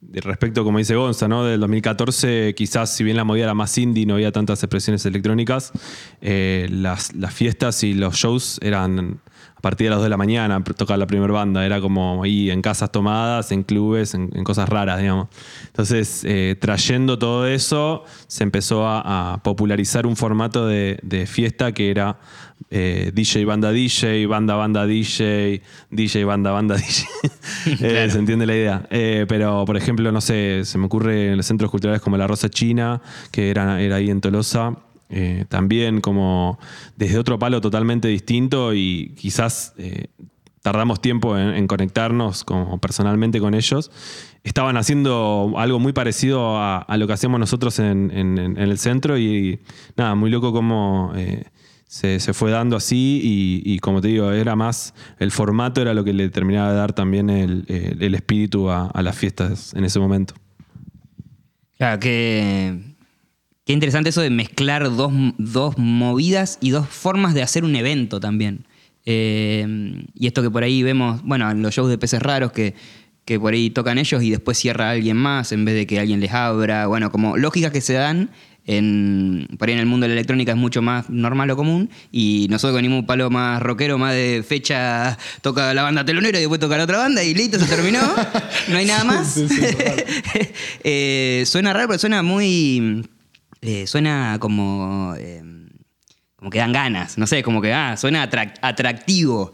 respecto, 0.00 0.64
como 0.64 0.78
dice 0.78 0.94
Gonza, 0.94 1.28
¿no? 1.28 1.44
Del 1.44 1.60
2014, 1.60 2.54
quizás 2.56 2.94
si 2.94 3.04
bien 3.04 3.16
la 3.16 3.24
movida 3.24 3.44
era 3.44 3.54
más 3.54 3.76
indie, 3.78 4.06
no 4.06 4.14
había 4.14 4.32
tantas 4.32 4.62
expresiones 4.62 5.04
electrónicas, 5.06 5.72
eh, 6.20 6.68
las, 6.70 7.12
fiestas 7.30 7.82
y 7.82 7.94
los 7.94 8.14
shows 8.14 8.58
eran 8.62 9.20
a 9.56 9.60
partir 9.60 9.86
de 9.86 9.90
las 9.90 9.98
2 9.98 10.04
de 10.04 10.10
la 10.10 10.16
mañana, 10.16 10.62
tocar 10.62 10.98
la 10.98 11.06
primera 11.06 11.32
banda, 11.32 11.66
era 11.66 11.80
como 11.80 12.22
ahí 12.22 12.50
en 12.50 12.62
casas 12.62 12.92
tomadas, 12.92 13.50
en 13.50 13.64
clubes, 13.64 14.14
en, 14.14 14.28
cosas 14.44 14.68
raras, 14.68 15.00
digamos. 15.00 15.28
Entonces, 15.66 16.22
eh, 16.24 16.56
trayendo 16.60 17.18
todo 17.18 17.46
eso, 17.46 18.04
se 18.28 18.44
empezó 18.44 18.86
a, 18.86 19.40
popularizar 19.42 20.06
un 20.06 20.16
formato 20.16 20.66
de, 20.66 20.98
de 21.02 21.26
fiesta 21.26 21.72
que 21.72 21.90
era 21.90 22.18
eh, 22.70 23.12
DJ 23.14 23.44
banda 23.44 23.70
DJ, 23.72 24.26
banda 24.26 24.54
banda 24.54 24.84
DJ, 24.86 25.62
DJ 25.90 26.24
banda 26.24 26.52
banda 26.52 26.76
DJ. 26.76 27.06
Eh, 27.80 28.08
se 28.10 28.18
entiende 28.18 28.46
la 28.46 28.54
idea. 28.54 28.86
Eh, 28.90 29.26
pero, 29.28 29.64
por 29.64 29.76
ejemplo, 29.76 30.10
no 30.10 30.20
sé, 30.20 30.64
se 30.64 30.78
me 30.78 30.86
ocurre 30.86 31.32
en 31.32 31.36
los 31.36 31.46
centros 31.46 31.70
culturales 31.70 32.00
como 32.00 32.16
La 32.16 32.26
Rosa 32.26 32.48
China, 32.48 33.02
que 33.30 33.50
era, 33.50 33.80
era 33.80 33.96
ahí 33.96 34.10
en 34.10 34.20
Tolosa. 34.20 34.76
También 35.48 36.00
como 36.00 36.58
desde 36.96 37.18
otro 37.18 37.38
palo 37.38 37.60
totalmente 37.60 38.08
distinto 38.08 38.74
y 38.74 39.14
quizás 39.16 39.74
tardamos 40.60 41.00
tiempo 41.00 41.38
en, 41.38 41.66
conectarnos 41.66 42.44
como 42.44 42.78
personalmente 42.78 43.40
con 43.40 43.54
ellos. 43.54 43.90
Estaban 44.44 44.76
haciendo 44.76 45.54
algo 45.56 45.78
muy 45.78 45.92
parecido 45.92 46.58
a, 46.58 46.84
lo 46.98 47.06
que 47.06 47.12
hacemos 47.14 47.40
nosotros 47.40 47.78
en, 47.78 48.10
el 48.58 48.78
centro 48.78 49.18
y 49.18 49.60
nada, 49.96 50.14
muy 50.14 50.30
loco 50.30 50.52
como 50.52 51.12
se, 51.88 52.34
fue 52.34 52.50
dando 52.50 52.76
así 52.76 53.20
y, 53.64 53.78
como 53.80 54.00
te 54.00 54.08
digo, 54.08 54.30
era 54.30 54.54
más, 54.54 54.94
el 55.18 55.30
formato 55.30 55.80
era 55.80 55.94
lo 55.94 56.04
que 56.04 56.12
le 56.12 56.28
terminaba 56.28 56.70
de 56.70 56.76
dar 56.76 56.92
también 56.92 57.30
el, 57.30 58.14
espíritu 58.14 58.70
a, 58.70 58.92
las 59.02 59.16
fiestas 59.16 59.74
en 59.74 59.84
ese 59.84 59.98
momento. 59.98 60.34
Claro, 61.78 61.98
que, 61.98 62.96
qué 63.68 63.74
interesante 63.74 64.08
eso 64.08 64.22
de 64.22 64.30
mezclar 64.30 64.90
dos, 64.96 65.76
movidas 65.76 66.56
y 66.62 66.70
dos 66.70 66.88
formas 66.88 67.34
de 67.34 67.42
hacer 67.42 67.64
un 67.64 67.76
evento 67.76 68.18
también. 68.18 68.64
Eh, 69.04 70.06
y 70.14 70.26
esto 70.26 70.40
que 70.40 70.50
por 70.50 70.62
ahí 70.62 70.82
vemos, 70.82 71.22
bueno, 71.22 71.50
en 71.50 71.60
los 71.60 71.74
shows 71.74 71.90
de 71.90 71.98
peces 71.98 72.22
raros 72.22 72.50
que, 72.50 72.74
que 73.26 73.38
por 73.38 73.52
ahí 73.52 73.68
tocan 73.68 73.98
ellos 73.98 74.22
y 74.22 74.30
después 74.30 74.56
cierra 74.56 74.88
alguien 74.88 75.18
más 75.18 75.52
en 75.52 75.66
vez 75.66 75.74
de 75.74 75.86
que 75.86 76.00
alguien 76.00 76.18
les 76.18 76.32
abra, 76.32 76.86
bueno, 76.86 77.12
como 77.12 77.36
lógicas 77.36 77.70
que 77.70 77.82
se 77.82 77.92
dan 77.92 78.30
en, 78.64 79.46
por 79.58 79.68
ahí 79.68 79.74
en 79.74 79.80
el 79.80 79.86
mundo 79.86 80.04
de 80.04 80.08
la 80.08 80.14
electrónica 80.14 80.52
es 80.52 80.58
mucho 80.58 80.80
más 80.80 81.10
normal 81.10 81.50
o 81.50 81.56
común 81.56 81.90
y 82.10 82.46
nosotros 82.48 82.74
venimos 82.74 83.00
un 83.00 83.06
palo 83.06 83.28
más 83.28 83.60
rockero, 83.60 83.98
más 83.98 84.14
de 84.14 84.42
fecha, 84.48 85.18
toca 85.42 85.74
la 85.74 85.82
banda 85.82 86.06
telonera 86.06 86.38
y 86.38 86.40
después 86.40 86.58
toca 86.58 86.78
la 86.78 86.84
otra 86.84 86.96
banda 86.96 87.22
y 87.22 87.34
listo, 87.34 87.58
se 87.58 87.66
terminó, 87.66 88.00
no 88.68 88.78
hay 88.78 88.86
nada 88.86 89.04
más. 89.04 89.38
Eh, 90.84 91.42
suena 91.44 91.74
raro, 91.74 91.88
pero 91.88 91.98
suena 91.98 92.22
muy... 92.22 93.04
Eh, 93.62 93.86
suena 93.86 94.38
como... 94.40 95.14
Eh, 95.18 95.42
como 96.36 96.52
que 96.52 96.58
dan 96.58 96.72
ganas, 96.72 97.18
no 97.18 97.26
sé, 97.26 97.42
como 97.42 97.60
que 97.60 97.72
ah, 97.72 97.96
suena 97.96 98.22
atractivo. 98.22 99.52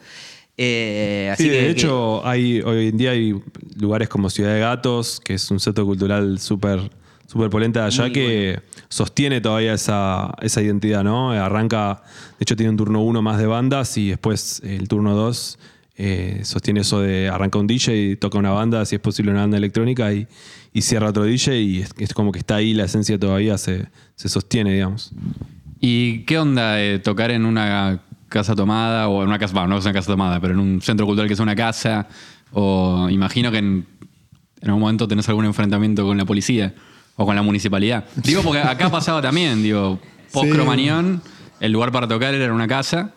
sí, 0.54 0.62
de 0.62 1.70
hecho, 1.70 2.26
hay, 2.26 2.60
hoy 2.60 2.88
en 2.88 2.98
día 2.98 3.12
hay 3.12 3.34
lugares 3.76 4.10
como 4.10 4.28
Ciudad 4.28 4.52
de 4.52 4.60
Gatos, 4.60 5.18
que 5.24 5.32
es 5.32 5.50
un 5.50 5.60
centro 5.60 5.86
cultural 5.86 6.38
súper 6.38 6.90
super 7.26 7.50
polenta 7.50 7.80
de 7.80 7.86
allá 7.86 8.10
que 8.10 8.60
sostiene 8.88 9.40
todavía 9.40 9.74
esa, 9.74 10.34
identidad, 10.42 11.02
¿no? 11.04 11.32
Arranca, 11.32 12.02
de 12.38 12.42
hecho 12.42 12.56
tiene 12.56 12.70
un 12.70 12.76
turno 12.76 13.02
uno 13.02 13.22
más 13.22 13.38
de 13.38 13.46
bandas 13.46 13.96
y 13.96 14.10
después 14.10 14.60
el 14.64 14.88
turno 14.88 15.14
dos 15.14 15.58
eh, 15.96 16.40
sostiene 16.42 16.80
eso 16.80 17.00
de 17.00 17.28
arranca 17.28 17.58
un 17.58 17.68
DJ 17.68 17.96
y 17.96 18.16
toca 18.16 18.36
una 18.38 18.50
banda, 18.50 18.84
si 18.84 18.96
es 18.96 19.00
posible 19.00 19.30
una 19.30 19.42
banda 19.42 19.56
electrónica 19.56 20.12
y, 20.12 20.26
cierra 20.80 21.10
otro 21.10 21.22
DJ 21.22 21.60
y 21.60 21.84
es, 21.98 22.14
como 22.14 22.32
que 22.32 22.40
está 22.40 22.56
ahí 22.56 22.74
la 22.74 22.84
esencia 22.84 23.16
todavía, 23.16 23.56
se, 23.58 23.86
sostiene, 24.16 24.72
digamos. 24.72 25.12
¿Y 25.80 26.20
qué 26.20 26.38
onda 26.38 26.82
eh, 26.82 26.98
tocar 26.98 27.30
en 27.30 27.46
una 27.46 28.02
casa 28.28 28.56
tomada 28.56 29.08
o 29.08 29.22
en 29.22 29.28
una 29.28 29.38
casa, 29.38 29.52
bueno, 29.52 29.68
no 29.68 29.78
es 29.78 29.84
una 29.84 29.94
casa 29.94 30.10
tomada, 30.10 30.40
pero 30.40 30.54
en 30.54 30.58
un 30.58 30.80
centro 30.80 31.06
cultural 31.06 31.28
que 31.28 31.34
es 31.34 31.40
una 31.40 31.54
casa? 31.54 32.08
O 32.50 33.08
imagino 33.08 33.52
que 33.52 33.58
en, 33.58 33.86
en 34.60 34.68
algún 34.68 34.80
momento 34.80 35.06
tenés 35.06 35.28
algún 35.28 35.44
enfrentamiento 35.44 36.04
con 36.04 36.16
la 36.18 36.24
policía. 36.24 36.74
O 37.16 37.24
con 37.24 37.36
la 37.36 37.42
municipalidad. 37.42 38.06
Digo, 38.16 38.42
porque 38.42 38.58
acá 38.58 38.90
pasaba 38.90 39.22
también, 39.22 39.62
digo, 39.62 40.00
post 40.32 40.50
Cromañón, 40.50 41.22
el 41.60 41.70
lugar 41.70 41.92
para 41.92 42.08
tocar 42.08 42.34
era 42.34 42.52
una 42.52 42.66
casa 42.66 43.14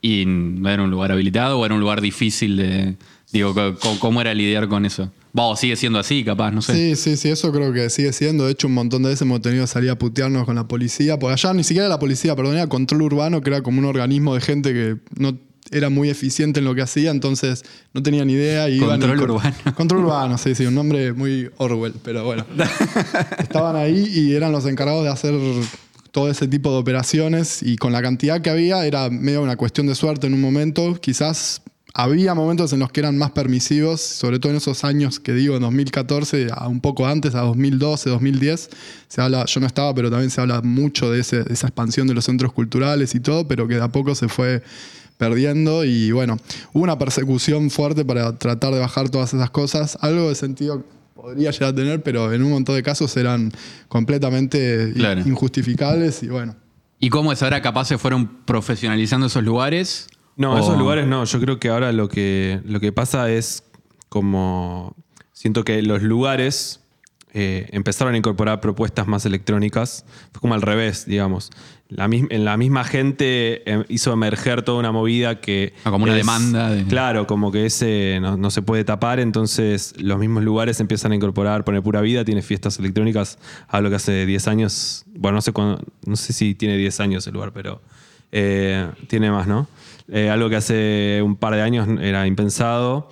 y 0.00 0.24
no 0.26 0.68
era 0.68 0.82
un 0.82 0.90
lugar 0.90 1.12
habilitado 1.12 1.58
o 1.58 1.66
era 1.66 1.74
un 1.74 1.80
lugar 1.80 2.00
difícil 2.00 2.56
de. 2.56 2.96
Digo, 3.32 3.54
¿cómo 3.98 4.20
era 4.20 4.32
lidiar 4.32 4.68
con 4.68 4.86
eso? 4.86 5.12
Va, 5.38 5.54
sigue 5.56 5.76
siendo 5.76 5.98
así, 5.98 6.24
capaz, 6.24 6.50
no 6.50 6.62
sé. 6.62 6.72
Sí, 6.72 6.96
sí, 6.96 7.16
sí, 7.16 7.28
eso 7.28 7.52
creo 7.52 7.72
que 7.72 7.90
sigue 7.90 8.12
siendo. 8.12 8.46
De 8.46 8.52
hecho, 8.52 8.66
un 8.68 8.74
montón 8.74 9.02
de 9.02 9.10
veces 9.10 9.22
hemos 9.22 9.42
tenido 9.42 9.64
que 9.64 9.68
salir 9.68 9.90
a 9.90 9.98
putearnos 9.98 10.46
con 10.46 10.54
la 10.54 10.66
policía. 10.66 11.18
Por 11.18 11.32
allá 11.32 11.52
ni 11.52 11.62
siquiera 11.62 11.88
la 11.88 11.98
policía, 11.98 12.34
perdón, 12.34 12.54
era 12.54 12.66
control 12.66 13.02
urbano, 13.02 13.42
que 13.42 13.50
era 13.50 13.60
como 13.62 13.80
un 13.80 13.84
organismo 13.84 14.34
de 14.34 14.40
gente 14.40 14.72
que 14.72 14.96
no 15.16 15.38
era 15.70 15.90
muy 15.90 16.08
eficiente 16.08 16.60
en 16.60 16.64
lo 16.64 16.74
que 16.74 16.82
hacía, 16.82 17.10
entonces 17.10 17.64
no 17.92 18.02
tenía 18.02 18.24
ni 18.24 18.32
idea. 18.32 18.68
Y 18.70 18.80
control 18.80 19.20
urbano. 19.20 19.54
Control 19.76 20.04
urbano, 20.04 20.38
sí, 20.38 20.54
sí, 20.54 20.64
un 20.64 20.74
nombre 20.74 21.12
muy 21.12 21.50
Orwell, 21.58 21.94
pero 22.02 22.24
bueno. 22.24 22.46
Estaban 23.38 23.76
ahí 23.76 24.10
y 24.10 24.34
eran 24.34 24.52
los 24.52 24.64
encargados 24.66 25.04
de 25.04 25.10
hacer 25.10 25.34
todo 26.18 26.32
ese 26.32 26.48
tipo 26.48 26.72
de 26.72 26.78
operaciones 26.78 27.62
y 27.62 27.76
con 27.76 27.92
la 27.92 28.02
cantidad 28.02 28.42
que 28.42 28.50
había 28.50 28.84
era 28.84 29.08
medio 29.08 29.40
una 29.40 29.54
cuestión 29.54 29.86
de 29.86 29.94
suerte 29.94 30.26
en 30.26 30.34
un 30.34 30.40
momento. 30.40 30.96
Quizás 31.00 31.62
había 31.94 32.34
momentos 32.34 32.72
en 32.72 32.80
los 32.80 32.90
que 32.90 32.98
eran 32.98 33.16
más 33.16 33.30
permisivos, 33.30 34.00
sobre 34.00 34.40
todo 34.40 34.50
en 34.50 34.58
esos 34.58 34.82
años 34.82 35.20
que 35.20 35.32
digo, 35.32 35.54
en 35.54 35.62
2014, 35.62 36.48
a 36.52 36.66
un 36.66 36.80
poco 36.80 37.06
antes, 37.06 37.36
a 37.36 37.42
2012, 37.42 38.10
2010. 38.10 38.70
Se 39.06 39.20
habla, 39.20 39.44
yo 39.44 39.60
no 39.60 39.68
estaba, 39.68 39.94
pero 39.94 40.10
también 40.10 40.32
se 40.32 40.40
habla 40.40 40.60
mucho 40.60 41.08
de, 41.08 41.20
ese, 41.20 41.44
de 41.44 41.54
esa 41.54 41.68
expansión 41.68 42.08
de 42.08 42.14
los 42.14 42.24
centros 42.24 42.52
culturales 42.52 43.14
y 43.14 43.20
todo, 43.20 43.46
pero 43.46 43.68
que 43.68 43.76
de 43.76 43.82
a 43.82 43.92
poco 43.92 44.16
se 44.16 44.26
fue 44.26 44.64
perdiendo 45.18 45.84
y 45.84 46.10
bueno, 46.10 46.36
hubo 46.72 46.82
una 46.82 46.98
persecución 46.98 47.70
fuerte 47.70 48.04
para 48.04 48.36
tratar 48.36 48.74
de 48.74 48.80
bajar 48.80 49.08
todas 49.08 49.34
esas 49.34 49.50
cosas. 49.50 49.96
Algo 50.00 50.30
de 50.30 50.34
sentido 50.34 50.82
podría 51.20 51.50
llegar 51.50 51.70
a 51.70 51.74
tener, 51.74 52.02
pero 52.02 52.32
en 52.32 52.44
un 52.44 52.50
montón 52.52 52.76
de 52.76 52.82
casos 52.84 53.16
eran 53.16 53.50
completamente 53.88 54.92
injustificables 55.26 56.22
y 56.22 56.28
bueno. 56.28 56.54
¿Y 57.00 57.10
cómo 57.10 57.32
es 57.32 57.42
ahora 57.42 57.60
capaz 57.60 57.86
se 57.86 57.98
fueron 57.98 58.44
profesionalizando 58.44 59.26
esos 59.26 59.42
lugares? 59.42 60.06
No, 60.36 60.54
O- 60.54 60.58
esos 60.58 60.78
lugares 60.78 61.06
no. 61.08 61.24
Yo 61.24 61.40
creo 61.40 61.58
que 61.58 61.68
ahora 61.70 61.90
lo 61.92 62.08
que, 62.08 62.60
lo 62.64 62.78
que 62.80 62.92
pasa 62.92 63.30
es 63.30 63.64
como. 64.08 64.94
Siento 65.32 65.64
que 65.64 65.82
los 65.82 66.02
lugares 66.02 66.80
eh, 67.32 67.68
empezaron 67.72 68.14
a 68.14 68.16
incorporar 68.18 68.60
propuestas 68.60 69.06
más 69.08 69.24
electrónicas. 69.26 70.04
Fue 70.32 70.40
como 70.40 70.54
al 70.54 70.62
revés, 70.62 71.04
digamos. 71.06 71.50
La 71.90 72.06
mis- 72.06 72.26
en 72.28 72.44
la 72.44 72.58
misma 72.58 72.84
gente 72.84 73.62
eh, 73.64 73.84
hizo 73.88 74.12
emerger 74.12 74.60
toda 74.62 74.78
una 74.78 74.92
movida 74.92 75.40
que. 75.40 75.72
Ah, 75.84 75.90
como 75.90 76.04
una 76.04 76.12
demanda 76.14 76.70
de- 76.70 76.84
Claro, 76.84 77.26
como 77.26 77.50
que 77.50 77.64
ese 77.64 78.18
no, 78.20 78.36
no 78.36 78.50
se 78.50 78.60
puede 78.60 78.84
tapar. 78.84 79.20
Entonces, 79.20 79.94
los 79.98 80.18
mismos 80.18 80.44
lugares 80.44 80.80
empiezan 80.80 81.12
a 81.12 81.14
incorporar. 81.14 81.64
Pone 81.64 81.80
pura 81.80 82.02
vida, 82.02 82.24
tiene 82.26 82.42
fiestas 82.42 82.78
electrónicas. 82.78 83.38
Hablo 83.68 83.88
que 83.88 83.96
hace 83.96 84.26
10 84.26 84.48
años. 84.48 85.04
Bueno, 85.14 85.36
no 85.36 85.40
sé 85.40 85.52
cuándo- 85.52 85.82
no 86.04 86.16
sé 86.16 86.34
si 86.34 86.54
tiene 86.54 86.76
10 86.76 87.00
años 87.00 87.26
el 87.26 87.32
lugar, 87.34 87.52
pero. 87.54 87.80
eh, 88.30 88.86
tiene 89.06 89.30
más, 89.30 89.46
¿no? 89.46 89.66
Eh, 90.10 90.28
algo 90.28 90.50
que 90.50 90.56
hace 90.56 91.22
un 91.24 91.36
par 91.36 91.54
de 91.54 91.62
años 91.62 91.88
era 92.02 92.26
impensado. 92.26 93.08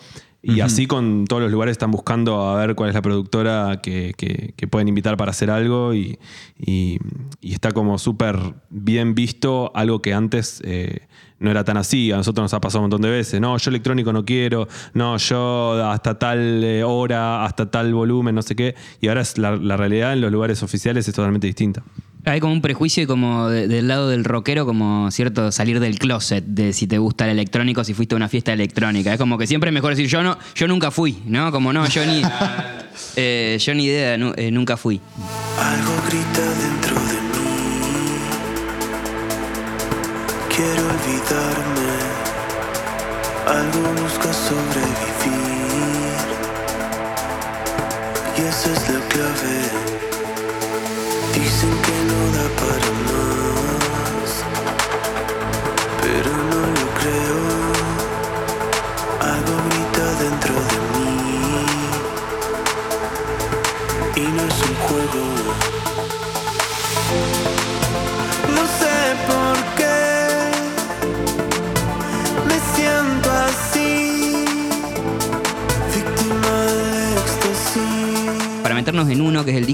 Y 0.54 0.60
así 0.60 0.86
con 0.86 1.24
todos 1.26 1.42
los 1.42 1.50
lugares 1.50 1.72
están 1.72 1.90
buscando 1.90 2.48
a 2.48 2.56
ver 2.56 2.74
cuál 2.74 2.88
es 2.90 2.94
la 2.94 3.02
productora 3.02 3.80
que, 3.82 4.14
que- 4.16 4.54
que 4.56 4.68
pueden 4.68 4.86
invitar 4.88 5.16
para 5.16 5.30
hacer 5.32 5.50
algo 5.50 5.92
y, 5.94 6.18
y- 6.58 6.98
y 7.40 7.52
está 7.52 7.72
como 7.72 7.98
súper 7.98 8.38
bien 8.70 9.14
visto 9.14 9.72
algo 9.74 10.00
que 10.02 10.14
antes 10.14 10.62
eh, 10.64 11.00
no 11.40 11.50
era 11.50 11.64
tan 11.64 11.76
así. 11.76 12.12
A 12.12 12.16
nosotros 12.16 12.44
nos 12.44 12.54
ha 12.54 12.60
pasado 12.60 12.80
un 12.80 12.84
montón 12.84 13.02
de 13.02 13.10
veces. 13.10 13.40
No, 13.40 13.56
yo 13.58 13.70
electrónico 13.70 14.12
no 14.12 14.24
quiero. 14.24 14.68
No, 14.94 15.16
yo 15.16 15.84
hasta 15.90 16.18
tal 16.18 16.62
eh, 16.64 16.84
hora, 16.84 17.44
hasta 17.44 17.70
tal 17.70 17.92
volumen, 17.92 18.34
no 18.34 18.42
sé 18.42 18.54
qué. 18.54 18.74
Y 19.00 19.08
ahora 19.08 19.22
es 19.22 19.38
la, 19.38 19.56
la 19.56 19.76
realidad 19.76 20.12
en 20.12 20.20
los 20.20 20.30
lugares 20.32 20.62
oficiales 20.62 21.06
es 21.08 21.14
totalmente 21.14 21.46
distinta. 21.48 21.82
Hay 22.28 22.40
como 22.40 22.52
un 22.54 22.60
prejuicio 22.60 23.04
y 23.04 23.06
como 23.06 23.48
de- 23.48 23.68
del 23.68 23.86
lado 23.86 24.08
del 24.08 24.24
rockero, 24.24 24.66
como 24.66 25.08
cierto 25.12 25.52
salir 25.52 25.78
del 25.78 25.96
closet 26.00 26.44
de 26.44 26.72
si 26.72 26.88
te 26.88 26.98
gusta 26.98 27.24
el 27.24 27.30
electrónico, 27.30 27.84
si 27.84 27.94
fuiste 27.94 28.16
a 28.16 28.16
una 28.16 28.28
fiesta 28.28 28.52
electrónica. 28.52 29.12
Es 29.12 29.18
como 29.18 29.38
que 29.38 29.46
siempre 29.46 29.70
es 29.70 29.74
mejor 29.74 29.90
decir 29.90 30.08
yo 30.08 30.24
no, 30.24 30.36
yo 30.56 30.66
nunca 30.66 30.90
fui, 30.90 31.22
¿no? 31.26 31.52
Como 31.52 31.72
no, 31.72 31.86
yo 31.86 32.04
ni, 32.04 32.22
eh, 33.16 33.56
yo 33.60 33.74
ni 33.74 33.84
idea, 33.84 34.18
nu- 34.18 34.32
eh, 34.36 34.50
nunca 34.50 34.76
fui. 34.76 35.00
Algo 35.56 35.92
grita 36.08 36.40
dentro 36.40 36.96
de 36.96 37.14
mí. 37.30 38.18
Quiero 40.48 40.82
olvidarme. 40.82 41.96
Algo 43.46 44.02
busca 44.02 44.32
sobrevivir. 44.32 45.36
Y 48.36 48.40
esa 48.48 48.72
es 48.72 48.80
la 48.92 49.00
clave. 49.10 49.70
Dicen 51.34 51.70
que 51.84 51.95
no 52.60 52.66
da 52.68 52.95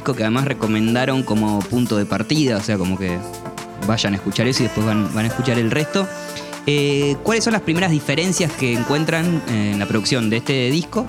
que 0.02 0.22
además 0.22 0.44
recomendaron 0.44 1.22
como 1.22 1.60
punto 1.60 1.96
de 1.96 2.04
partida, 2.04 2.56
o 2.56 2.60
sea, 2.60 2.76
como 2.76 2.98
que 2.98 3.18
vayan 3.86 4.14
a 4.14 4.16
escuchar 4.16 4.46
eso 4.46 4.62
y 4.62 4.66
después 4.66 4.86
van, 4.86 5.12
van 5.14 5.24
a 5.24 5.28
escuchar 5.28 5.58
el 5.58 5.70
resto. 5.70 6.08
Eh, 6.66 7.16
¿Cuáles 7.22 7.44
son 7.44 7.52
las 7.52 7.62
primeras 7.62 7.90
diferencias 7.90 8.52
que 8.52 8.72
encuentran 8.72 9.42
en 9.48 9.78
la 9.78 9.86
producción 9.86 10.30
de 10.30 10.36
este 10.38 10.70
disco 10.70 11.06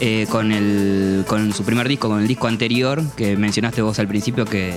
eh, 0.00 0.26
con, 0.30 0.50
el, 0.50 1.24
con 1.26 1.52
su 1.52 1.64
primer 1.64 1.88
disco, 1.88 2.08
con 2.08 2.22
el 2.22 2.28
disco 2.28 2.46
anterior 2.46 3.02
que 3.16 3.36
mencionaste 3.36 3.82
vos 3.82 3.98
al 3.98 4.08
principio, 4.08 4.44
que, 4.44 4.74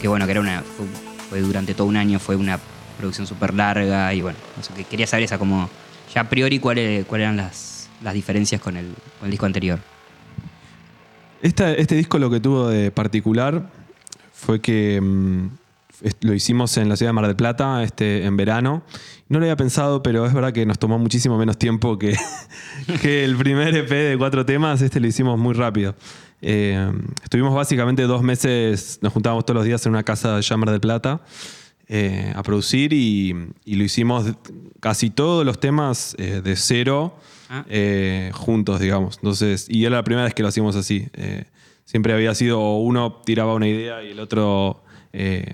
que 0.00 0.08
bueno, 0.08 0.26
que 0.26 0.32
era 0.32 0.40
una, 0.40 0.62
fue, 1.30 1.40
durante 1.40 1.74
todo 1.74 1.86
un 1.86 1.96
año, 1.96 2.18
fue 2.18 2.36
una 2.36 2.58
producción 2.98 3.26
súper 3.26 3.54
larga 3.54 4.12
y 4.12 4.20
bueno, 4.20 4.38
no 4.56 4.62
sé, 4.62 4.72
que 4.74 4.84
quería 4.84 5.06
saber 5.06 5.24
esa 5.24 5.38
como, 5.38 5.68
ya 6.14 6.22
a 6.22 6.28
priori, 6.28 6.58
cuáles 6.58 7.06
cuáles 7.06 7.24
eran 7.24 7.36
las, 7.36 7.88
las 8.02 8.14
diferencias 8.14 8.60
con 8.60 8.76
el, 8.76 8.94
con 9.18 9.26
el 9.26 9.30
disco 9.30 9.46
anterior. 9.46 9.78
Este 11.42 11.94
disco 11.94 12.18
lo 12.18 12.30
que 12.30 12.40
tuvo 12.40 12.68
de 12.68 12.90
particular 12.90 13.70
fue 14.32 14.60
que 14.60 15.00
mm, 15.00 15.48
lo 16.22 16.34
hicimos 16.34 16.76
en 16.76 16.88
la 16.88 16.96
ciudad 16.96 17.10
de 17.10 17.12
Mar 17.12 17.26
del 17.26 17.36
Plata 17.36 17.82
este, 17.82 18.24
en 18.24 18.36
verano. 18.36 18.82
No 19.28 19.38
lo 19.38 19.44
había 19.44 19.56
pensado, 19.56 20.02
pero 20.02 20.26
es 20.26 20.32
verdad 20.32 20.52
que 20.52 20.66
nos 20.66 20.78
tomó 20.78 20.98
muchísimo 20.98 21.38
menos 21.38 21.58
tiempo 21.58 21.98
que, 21.98 22.16
el 23.24 23.36
primer 23.36 23.76
EP 23.76 23.88
de 23.88 24.16
cuatro 24.18 24.44
temas. 24.44 24.82
Este 24.82 25.00
lo 25.00 25.06
hicimos 25.06 25.38
muy 25.38 25.54
rápido. 25.54 25.94
Eh, 26.40 26.92
estuvimos 27.22 27.54
básicamente 27.54 28.02
dos 28.02 28.22
meses, 28.22 28.98
nos 29.02 29.12
juntábamos 29.12 29.44
todos 29.44 29.56
los 29.56 29.64
días 29.64 29.84
en 29.86 29.90
una 29.90 30.02
casa 30.04 30.40
en 30.40 30.60
Mar 30.60 30.70
del 30.70 30.80
Plata 30.80 31.20
eh, 31.88 32.32
a 32.34 32.42
producir 32.42 32.92
y, 32.92 33.34
y 33.64 33.74
lo 33.76 33.82
hicimos 33.82 34.26
casi 34.80 35.10
todos 35.10 35.44
los 35.44 35.58
temas 35.58 36.14
eh, 36.18 36.40
de 36.42 36.56
cero 36.56 37.14
Ah. 37.48 37.64
eh, 37.68 38.30
juntos, 38.34 38.80
digamos. 38.80 39.16
Entonces, 39.16 39.66
y 39.68 39.84
era 39.84 39.96
la 39.96 40.04
primera 40.04 40.24
vez 40.24 40.34
que 40.34 40.42
lo 40.42 40.48
hacíamos 40.48 40.76
así. 40.76 41.08
Eh, 41.14 41.44
siempre 41.84 42.12
había 42.12 42.34
sido 42.34 42.76
uno 42.76 43.20
tiraba 43.24 43.54
una 43.54 43.66
idea 43.68 44.02
y 44.04 44.10
el 44.10 44.20
otro 44.20 44.82
eh, 45.12 45.52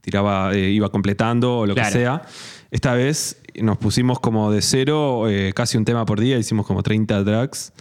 tiraba, 0.00 0.56
iba 0.56 0.88
completando 0.90 1.58
o 1.58 1.66
lo 1.66 1.74
Claro. 1.74 1.88
que 1.92 1.98
sea. 1.98 2.22
Esta 2.70 2.94
vez 2.94 3.38
nos 3.60 3.78
pusimos 3.78 4.20
como 4.20 4.50
de 4.52 4.62
cero, 4.62 5.24
casi 5.54 5.76
un 5.76 5.84
tema 5.84 6.06
por 6.06 6.20
día, 6.20 6.38
hicimos 6.38 6.66
como 6.66 6.82
30 6.82 7.24
tracks. 7.24 7.72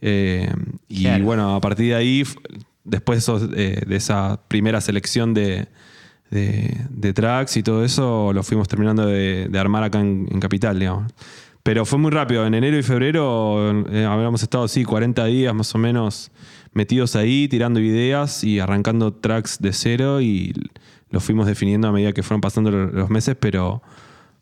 Y 0.00 1.02
Claro. 1.02 1.24
bueno, 1.24 1.54
a 1.56 1.60
partir 1.60 1.86
de 1.88 1.94
ahí, 1.96 2.22
después 2.84 3.16
de 3.16 3.20
esos, 3.20 3.50
de 3.50 3.96
esa 3.96 4.40
primera 4.48 4.80
selección 4.80 5.34
de, 5.34 5.66
de- 6.30 6.76
de 6.90 7.12
tracks 7.12 7.56
y 7.56 7.62
todo 7.62 7.84
eso, 7.84 8.32
lo 8.32 8.42
fuimos 8.42 8.68
terminando 8.68 9.06
de, 9.06 9.48
de 9.48 9.58
armar 9.58 9.82
acá 9.82 10.00
en, 10.00 10.28
en 10.30 10.40
Capital, 10.40 10.78
digamos. 10.78 11.12
Pero 11.68 11.84
fue 11.84 11.98
muy 11.98 12.10
rápido. 12.10 12.46
En 12.46 12.54
enero 12.54 12.78
y 12.78 12.82
febrero 12.82 13.84
eh, 13.92 14.06
habíamos 14.06 14.42
estado, 14.42 14.66
sí, 14.68 14.84
40 14.84 15.26
días 15.26 15.54
más 15.54 15.74
o 15.74 15.78
menos 15.78 16.30
metidos 16.72 17.14
ahí, 17.14 17.46
tirando 17.46 17.78
ideas 17.78 18.42
y 18.42 18.58
arrancando 18.58 19.12
tracks 19.12 19.58
de 19.60 19.74
cero 19.74 20.22
y 20.22 20.54
los 21.10 21.22
fuimos 21.22 21.46
definiendo 21.46 21.86
a 21.86 21.92
medida 21.92 22.14
que 22.14 22.22
fueron 22.22 22.40
pasando 22.40 22.70
lo- 22.70 22.86
los 22.86 23.10
meses, 23.10 23.36
pero, 23.38 23.82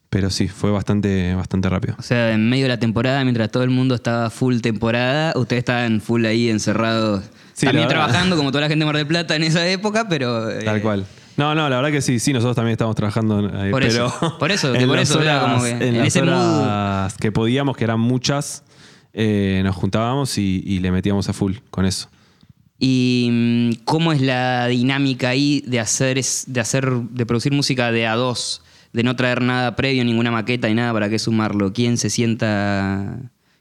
pero 0.08 0.30
sí, 0.30 0.46
fue 0.46 0.70
bastante, 0.70 1.34
bastante 1.34 1.68
rápido. 1.68 1.96
O 1.98 2.02
sea, 2.02 2.30
en 2.32 2.48
medio 2.48 2.66
de 2.66 2.68
la 2.68 2.78
temporada, 2.78 3.24
mientras 3.24 3.50
todo 3.50 3.64
el 3.64 3.70
mundo 3.70 3.96
estaba 3.96 4.30
full 4.30 4.60
temporada, 4.60 5.32
ustedes 5.34 5.62
estaban 5.62 6.00
full 6.00 6.24
ahí 6.26 6.48
encerrados. 6.48 7.24
Sí, 7.54 7.66
también 7.66 7.88
trabajando 7.88 8.36
como 8.36 8.52
toda 8.52 8.60
la 8.62 8.68
gente 8.68 8.84
de 8.84 8.86
Mar 8.86 8.96
del 8.98 9.06
Plata 9.08 9.34
en 9.34 9.42
esa 9.42 9.66
época, 9.66 10.06
pero. 10.08 10.48
eh, 10.48 10.62
Tal 10.64 10.80
cual. 10.80 11.04
No, 11.36 11.54
no, 11.54 11.68
la 11.68 11.76
verdad 11.76 11.90
que 11.90 12.00
sí, 12.00 12.18
sí, 12.18 12.32
nosotros 12.32 12.56
también 12.56 12.72
estamos 12.72 12.94
trabajando 12.96 13.38
ahí, 13.58 13.70
Por 13.70 13.82
pero 13.82 14.06
eso, 14.06 14.38
por 14.38 14.50
eso, 14.50 14.72
que 14.72 14.78
en 14.80 14.88
por 14.88 14.96
las 14.96 15.10
eso 15.10 15.18
horas, 15.18 15.40
como 15.42 15.62
que 15.64 15.70
en 15.70 15.82
en 15.82 15.98
las 15.98 16.06
ese 16.08 16.22
mood- 16.22 17.12
que 17.20 17.32
podíamos, 17.32 17.76
que 17.76 17.84
eran 17.84 18.00
muchas, 18.00 18.64
eh, 19.12 19.60
nos 19.64 19.76
juntábamos 19.76 20.38
y, 20.38 20.62
y 20.64 20.78
le 20.80 20.90
metíamos 20.90 21.28
a 21.28 21.32
full 21.32 21.54
con 21.70 21.84
eso. 21.86 22.08
¿Y 22.78 23.28
mm, 23.30 23.84
cómo 23.84 24.12
es 24.12 24.20
la 24.20 24.66
dinámica 24.66 25.30
ahí 25.30 25.62
de 25.66 25.80
hacer, 25.80 26.18
es- 26.18 26.44
de 26.48 26.60
hacer, 26.60 26.90
de 26.90 27.24
producir 27.26 27.52
música 27.52 27.90
de 27.92 28.06
a 28.06 28.14
dos, 28.14 28.62
de 28.92 29.02
no 29.02 29.16
traer 29.16 29.42
nada 29.42 29.76
previo, 29.76 30.04
ninguna 30.04 30.30
maqueta 30.30 30.68
y 30.68 30.74
nada 30.74 30.92
para 30.92 31.08
qué 31.08 31.18
sumarlo? 31.18 31.72
¿Quién 31.72 31.96
se 31.98 32.08
sienta, 32.10 33.18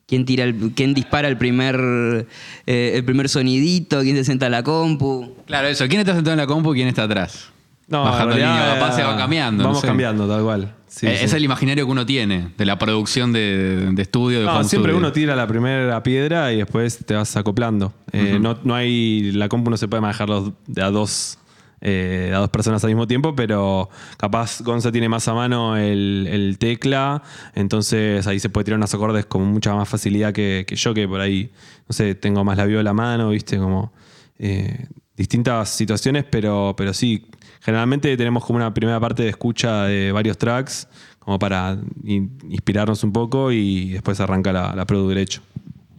quién 0.08 0.26
tira, 0.26 0.44
el- 0.46 0.72
quién 0.76 0.94
dispara 0.94 1.28
el 1.30 1.38
primer, 1.38 2.28
eh, 2.68 2.92
el 2.96 3.04
primer 3.06 3.30
sonidito? 3.30 4.02
¿Quién 4.02 4.16
se 4.18 4.24
sienta 4.26 4.46
a 4.48 4.50
la 4.50 4.64
compu? 4.64 5.34
Claro, 5.46 5.68
eso. 5.68 5.88
¿Quién 5.88 6.02
está 6.02 6.14
sentado 6.14 6.34
en 6.34 6.40
la 6.40 6.48
compu 6.48 6.74
y 6.74 6.78
quién 6.78 6.88
está 6.90 7.04
atrás? 7.04 7.52
No, 7.88 8.04
Bajando 8.04 8.34
en 8.34 8.40
realidad, 8.40 8.64
línea, 8.66 8.80
capaz 8.80 8.96
se 8.96 9.04
va 9.04 9.16
cambiando. 9.18 9.64
no 9.64 9.70
Vamos 9.70 9.82
sé. 9.82 9.88
cambiando, 9.88 10.28
tal 10.28 10.44
cual. 10.44 10.76
Sí, 10.88 11.06
Eh, 11.08 11.18
sí. 11.18 11.26
Es 11.26 11.34
el 11.34 11.44
imaginario 11.44 11.86
que 11.86 11.92
uno 11.92 12.06
tiene 12.06 12.50
de 12.58 12.66
la 12.66 12.80
producción 12.80 13.32
de, 13.34 13.90
de 13.92 14.02
estudio, 14.02 14.40
de 14.40 14.46
No, 14.46 14.64
siempre 14.64 14.92
studio. 14.92 14.98
uno 14.98 15.12
tira 15.12 15.36
la 15.36 15.46
primera 15.46 16.02
piedra 16.02 16.52
y 16.54 16.58
después 16.58 17.06
te 17.06 17.14
vas 17.14 17.36
acoplando. 17.38 17.94
Eh, 18.12 18.40
no, 18.42 18.58
no 18.64 18.74
hay. 18.76 19.32
La 19.34 19.50
compu 19.50 19.70
no 19.70 19.78
se 19.78 19.88
puede 19.88 20.02
manejar 20.02 20.30
los- 20.30 20.52
de 20.68 20.82
a 20.82 20.90
dos. 20.90 21.38
eh, 21.82 22.32
a 22.34 22.40
dos 22.40 22.50
personas 22.50 22.84
al 22.84 22.90
mismo 22.90 23.06
tiempo, 23.06 23.36
pero 23.36 23.90
capaz 24.18 24.62
Gonza 24.62 24.92
tiene 24.92 25.08
más 25.08 25.28
a 25.28 25.36
mano 25.36 25.78
el, 25.78 26.28
el 26.32 26.58
tecla, 26.58 27.22
entonces 27.54 28.26
ahí 28.26 28.40
se 28.40 28.50
puede 28.50 28.66
tirar 28.66 28.78
unos 28.80 28.92
acordes 28.96 29.26
con 29.28 29.44
mucha 29.44 29.76
más 29.76 29.88
facilidad 29.88 30.34
que, 30.34 30.66
que 30.68 30.76
yo, 30.76 30.94
que 30.96 31.08
por 31.08 31.20
ahí, 31.22 31.52
no 31.88 31.94
sé, 31.94 32.16
tengo 32.16 32.44
más 32.44 32.58
la 32.58 32.66
viola 32.66 32.90
a 32.90 32.94
mano, 32.94 33.30
viste, 33.30 33.58
como 33.60 33.94
eh, 34.40 34.88
distintas 35.16 35.70
situaciones, 35.70 36.24
pero, 36.28 36.74
pero 36.76 36.92
sí, 36.94 37.28
generalmente 37.66 38.16
tenemos 38.16 38.46
como 38.46 38.58
una 38.58 38.74
primera 38.74 39.00
parte 39.00 39.24
de 39.24 39.30
escucha 39.30 39.84
de 39.86 40.12
varios 40.12 40.38
tracks, 40.38 40.88
como 41.20 41.40
para 41.40 41.78
in- 42.04 42.38
inspirarnos 42.50 43.04
un 43.04 43.12
poco 43.12 43.52
y 43.52 43.90
después 43.94 44.20
arranca 44.20 44.54
la, 44.54 44.76
la 44.76 44.86
produ 44.86 45.10
derecho. 45.10 45.42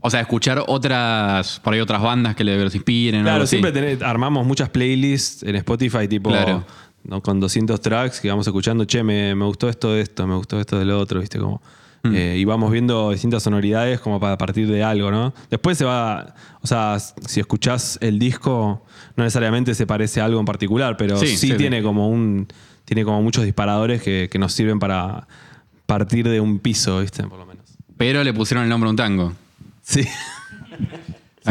O 0.00 0.08
sea, 0.08 0.20
escuchar 0.20 0.62
otras, 0.68 1.58
por 1.60 1.74
ahí 1.74 1.80
otras 1.80 2.00
bandas 2.00 2.36
que 2.36 2.44
le- 2.44 2.62
los 2.62 2.74
inspiren. 2.76 3.20
algo 3.22 3.30
Claro, 3.30 3.42
así. 3.44 3.58
siempre 3.58 3.72
tenés- 3.72 4.02
armamos 4.02 4.46
muchas 4.46 4.68
playlists 4.68 5.42
en 5.42 5.56
Spotify, 5.56 6.06
tipo 6.06 6.30
Claro. 6.30 6.64
¿no? 7.04 7.20
con 7.22 7.38
200 7.40 7.80
tracks 7.80 8.20
que 8.20 8.28
vamos 8.28 8.46
escuchando, 8.46 8.84
che, 8.84 9.02
me, 9.02 9.34
me 9.34 9.44
gustó 9.44 9.68
esto 9.68 9.92
de 9.92 10.00
esto, 10.02 10.26
me 10.26 10.34
gustó 10.36 10.58
esto 10.60 10.78
del 10.78 10.90
otro, 10.92 11.20
¿viste? 11.20 11.38
Como, 11.38 11.60
eh, 12.14 12.36
y 12.38 12.44
vamos 12.44 12.70
viendo 12.72 13.10
distintas 13.10 13.42
sonoridades 13.42 14.00
como 14.00 14.20
para 14.20 14.36
partir 14.38 14.68
de 14.68 14.82
algo, 14.82 15.10
¿no? 15.10 15.34
Después 15.50 15.78
se 15.78 15.84
va, 15.84 16.34
o 16.60 16.66
sea, 16.66 16.98
si 16.98 17.40
escuchás 17.40 17.98
el 18.00 18.18
disco, 18.18 18.84
no 19.16 19.24
necesariamente 19.24 19.74
se 19.74 19.86
parece 19.86 20.20
a 20.20 20.26
algo 20.26 20.38
en 20.40 20.46
particular, 20.46 20.96
pero 20.96 21.16
Sí, 21.18 21.26
sí, 21.28 21.36
sí, 21.36 21.48
sí. 21.52 21.56
tiene 21.56 21.82
como 21.82 22.08
un, 22.08 22.48
tiene 22.84 23.04
como 23.04 23.22
muchos 23.22 23.44
disparadores 23.44 24.02
que, 24.02 24.28
que 24.30 24.38
nos 24.38 24.52
sirven 24.52 24.78
para 24.78 25.26
partir 25.86 26.28
de 26.28 26.40
un 26.40 26.58
piso, 26.58 27.00
¿viste? 27.00 27.22
Por 27.24 27.38
lo 27.38 27.46
menos. 27.46 27.64
Pero 27.96 28.22
le 28.24 28.32
pusieron 28.34 28.64
el 28.64 28.68
nombre 28.70 28.88
a 28.88 28.90
un 28.90 28.96
tango. 28.96 29.32
Sí. 29.82 30.02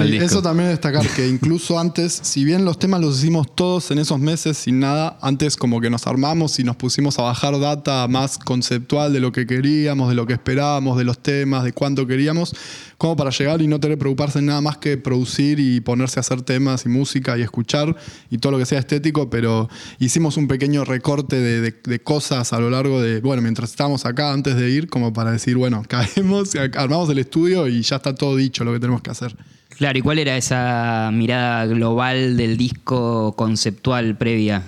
al 0.01 0.12
disco. 0.12 0.25
eso 0.25 0.41
también 0.41 0.69
destacar 0.69 1.08
que 1.15 1.27
incluso 1.27 1.79
antes, 1.79 2.19
si 2.23 2.43
bien 2.43 2.65
los 2.65 2.77
temas 2.79 3.01
los 3.01 3.19
hicimos 3.19 3.53
todos 3.55 3.91
en 3.91 3.99
esos 3.99 4.19
meses 4.19 4.58
sin 4.58 4.79
nada, 4.79 5.17
antes 5.21 5.55
como 5.58 5.79
que 5.81 5.89
nos 5.89 6.05
armamos 6.08 6.60
y 6.60 6.63
nos 6.63 6.75
pusimos 6.75 7.17
a 7.19 7.23
bajar 7.23 7.60
data 7.60 8.08
más 8.08 8.38
conceptual 8.38 9.13
de 9.13 9.19
lo 9.19 9.31
que 9.31 9.45
queríamos, 9.47 10.10
de 10.10 10.15
lo 10.15 10.25
que 10.25 10.34
esperábamos, 10.34 10.97
de 10.97 11.03
los 11.03 11.19
temas, 11.19 11.63
de 11.63 11.73
cuánto 11.73 12.05
queríamos, 12.08 12.55
como 12.97 13.15
para 13.15 13.29
llegar 13.31 13.62
y 13.62 13.67
no 13.67 13.79
tener 13.79 13.97
que 13.97 14.01
preocuparse 14.01 14.39
en 14.39 14.45
nada 14.47 14.62
más 14.62 14.77
que 14.77 14.97
producir 14.97 15.60
y 15.60 15.79
ponerse 15.81 16.19
a 16.19 16.21
hacer 16.21 16.41
temas 16.41 16.86
y 16.86 16.89
música 16.89 17.38
y 17.38 17.41
escuchar 17.41 17.95
y 18.29 18.38
todo 18.38 18.53
lo 18.53 18.58
que 18.58 18.65
sea 18.65 18.79
estético, 18.79 19.29
pero 19.29 19.69
hicimos 19.99 20.38
un 20.38 20.47
pequeño 20.47 20.86
recorte 20.86 21.36
de, 21.39 21.62
de- 21.62 21.75
de 21.84 21.99
cosas 22.01 22.53
a 22.53 22.60
lo 22.60 22.69
largo 22.69 23.01
de, 23.01 23.21
bueno, 23.21 23.41
mientras 23.41 23.69
estábamos 23.71 24.05
acá 24.05 24.31
antes 24.34 24.55
de 24.55 24.69
ir, 24.69 24.88
como 24.89 25.13
para 25.13 25.31
decir, 25.31 25.55
bueno, 25.58 25.84
caemos, 25.88 26.51
armamos 26.77 27.10
el 27.10 27.19
estudio 27.19 27.67
y 27.67 27.81
ya 27.81 27.97
está 27.97 28.15
todo 28.15 28.36
dicho 28.36 28.63
lo 28.63 28.73
que 28.73 28.79
tenemos 28.79 29.01
que 29.01 29.12
hacer. 29.12 29.36
Claro, 29.77 29.99
¿y 29.99 30.01
cuál 30.01 30.19
era 30.19 30.38
esa 30.38 31.09
mirada 31.13 31.65
global 31.65 32.38
del 32.38 32.57
disco 32.57 33.33
conceptual 33.35 34.17
previa? 34.17 34.63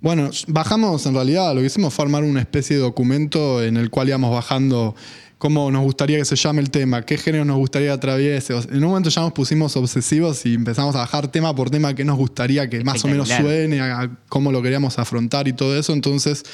Bueno, 0.00 0.30
bajamos 0.48 1.06
en 1.06 1.14
realidad, 1.14 1.54
lo 1.54 1.60
que 1.60 1.68
hicimos 1.68 1.94
fue 1.94 2.04
armar 2.04 2.24
una 2.24 2.40
especie 2.40 2.76
de 2.76 2.82
documento 2.82 3.62
en 3.62 3.76
el 3.76 3.88
cual 3.88 4.08
íbamos 4.08 4.34
bajando 4.34 4.94
cómo 5.38 5.70
nos 5.70 5.82
gustaría 5.82 6.18
que 6.18 6.24
se 6.24 6.36
llame 6.36 6.60
el 6.60 6.70
tema, 6.70 7.02
qué 7.02 7.16
género 7.16 7.44
nos 7.44 7.56
gustaría 7.56 7.88
que 7.88 7.94
atraviese. 7.94 8.54
En 8.54 8.84
un 8.84 8.90
momento 8.90 9.10
ya 9.10 9.22
nos 9.22 9.32
pusimos 9.32 9.76
obsesivos 9.76 10.44
y 10.44 10.54
empezamos 10.54 10.94
a 10.94 10.98
bajar 10.98 11.28
tema 11.28 11.54
por 11.54 11.70
tema 11.70 11.94
que 11.94 12.04
nos 12.04 12.16
gustaría 12.16 12.68
que 12.68 12.84
más 12.84 13.04
o 13.04 13.08
menos 13.08 13.28
suene, 13.28 13.80
a 13.80 14.10
cómo 14.28 14.52
lo 14.52 14.60
queríamos 14.60 14.98
afrontar 14.98 15.48
y 15.48 15.52
todo 15.52 15.76
eso. 15.76 15.92
Entonces 15.92 16.44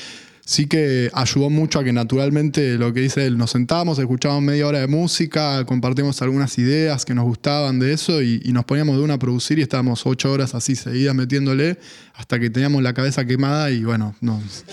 sí 0.51 0.67
que 0.67 1.11
ayudó 1.13 1.51
mucho 1.51 1.79
a 1.79 1.85
que 1.85 1.93
naturalmente 1.93 2.79
lo 2.79 2.91
que 2.95 3.01
dice 3.01 3.27
él, 3.27 3.37
nos 3.37 3.51
sentábamos, 3.51 3.99
escuchábamos 3.99 4.45
media 4.45 4.67
hora 4.67 4.79
de 4.81 4.87
música, 4.87 5.63
compartimos 5.67 6.23
algunas 6.23 6.57
ideas 6.57 7.05
que 7.05 7.13
nos 7.15 7.27
gustaban 7.27 7.79
de 7.79 7.93
eso 7.93 8.23
y, 8.23 8.41
y 8.43 8.53
nos 8.53 8.65
poníamos 8.65 8.97
de 8.97 9.03
una 9.03 9.15
a 9.15 9.19
producir 9.19 9.59
y 9.59 9.63
estábamos 9.63 10.07
ocho 10.07 10.33
horas 10.33 10.55
así 10.55 10.75
seguidas 10.75 11.15
metiéndole 11.15 11.77
hasta 12.15 12.41
que 12.41 12.49
teníamos 12.49 12.83
la 12.83 12.95
cabeza 12.95 13.27
quemada 13.27 13.71
y 13.71 13.85
bueno, 13.85 14.15
nos, 14.23 14.65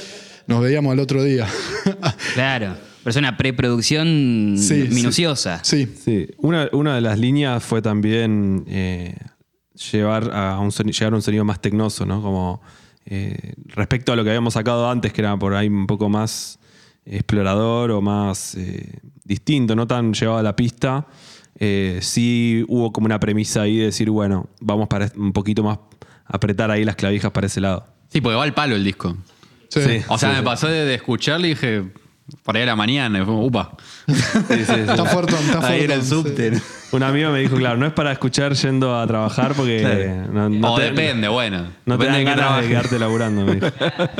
nos 0.47 0.61
veíamos 0.63 0.93
al 0.93 0.99
otro 0.99 1.21
día. 1.23 1.45
Claro, 2.35 2.77
pero 3.03 3.11
es 3.11 3.17
una 3.17 3.35
preproducción 3.35 4.55
Sí, 4.57 4.87
minuciosa. 4.91 5.59
sí, 5.63 5.87
Sí, 6.05 6.27
una, 6.37 6.69
una 6.71 6.95
de 6.95 7.01
las 7.01 7.19
líneas 7.19 7.61
fue 7.61 7.81
también 7.81 8.63
eh, 8.69 9.13
llevar 9.91 10.31
a 10.33 10.57
un 10.59 10.71
soni- 10.71 10.93
llegar 10.93 11.11
a 11.11 11.15
un 11.17 11.21
sonido 11.21 11.43
más 11.43 11.59
tecnoso, 11.61 12.05
¿no? 12.05 12.21
Como 12.21 12.61
eh, 13.05 13.53
respecto 13.67 14.13
a 14.13 14.15
lo 14.15 14.23
que 14.23 14.29
habíamos 14.31 14.53
sacado 14.55 14.89
antes, 14.89 15.13
que 15.13 15.21
era 15.21 15.37
por 15.37 15.53
ahí 15.55 15.67
un 15.67 15.87
poco 15.87 16.09
más 16.09 16.59
explorador 17.05 17.91
o 17.91 18.01
más 18.01 18.55
eh, 18.55 18.99
distinto, 19.23 19.75
no 19.75 19.85
tan 19.87 20.13
llevado 20.13 20.39
a 20.39 20.43
la 20.43 20.55
pista. 20.55 21.05
eh, 21.59 21.99
sí 22.01 22.65
hubo 22.67 22.91
como 22.91 23.05
una 23.05 23.19
premisa 23.19 23.61
ahí 23.61 23.77
de 23.77 23.85
decir, 23.85 24.09
bueno, 24.09 24.49
vamos 24.59 24.87
para 24.87 25.11
un 25.15 25.31
poquito 25.31 25.63
más 25.63 25.79
apretar 26.25 26.71
ahí 26.71 26.83
las 26.83 26.95
clavijas 26.95 27.31
para 27.31 27.47
ese 27.47 27.61
lado. 27.61 27.85
Sí, 28.09 28.21
porque 28.21 28.35
va 28.35 28.43
al 28.43 28.53
palo 28.53 28.75
el 28.75 28.83
disco. 28.83 29.15
sí. 29.69 29.81
Sí. 29.81 30.01
O 30.07 30.17
sea, 30.17 30.33
me 30.33 30.43
pasó 30.43 30.67
de, 30.67 30.83
de 30.85 30.95
escucharlo 30.95 31.45
y 31.45 31.49
dije, 31.49 31.83
por 32.43 32.55
ahí 32.57 32.63
a 32.63 32.65
la 32.67 32.75
mañana, 32.75 33.19
y 33.21 33.25
fue, 33.25 33.33
upa. 33.35 33.71
Está 34.07 35.05
fuerte, 35.05 35.33
está 35.35 35.67
Ahí 35.67 35.81
era 35.83 35.95
el 35.95 36.01
fuerte, 36.01 36.51
subte. 36.55 36.61
Un 36.91 37.03
amigo 37.03 37.29
me 37.31 37.39
dijo, 37.39 37.55
claro, 37.55 37.77
no 37.77 37.85
es 37.85 37.93
para 37.93 38.11
escuchar 38.11 38.53
yendo 38.53 38.97
a 38.97 39.05
trabajar 39.05 39.53
porque 39.53 39.79
Claro. 39.81 40.31
no, 40.31 40.49
no 40.49 40.73
o 40.73 40.77
te- 40.77 40.83
depende, 40.83 41.27
bueno. 41.27 41.67
no 41.85 41.97
te 41.97 42.05
depende 42.05 42.25
dan 42.31 42.35
de 42.37 42.41
ganas 42.43 42.61
de 42.61 42.67
quedarte 42.69 42.99
laburando. 42.99 43.45
me 43.45 43.55
dijo. 43.55 43.67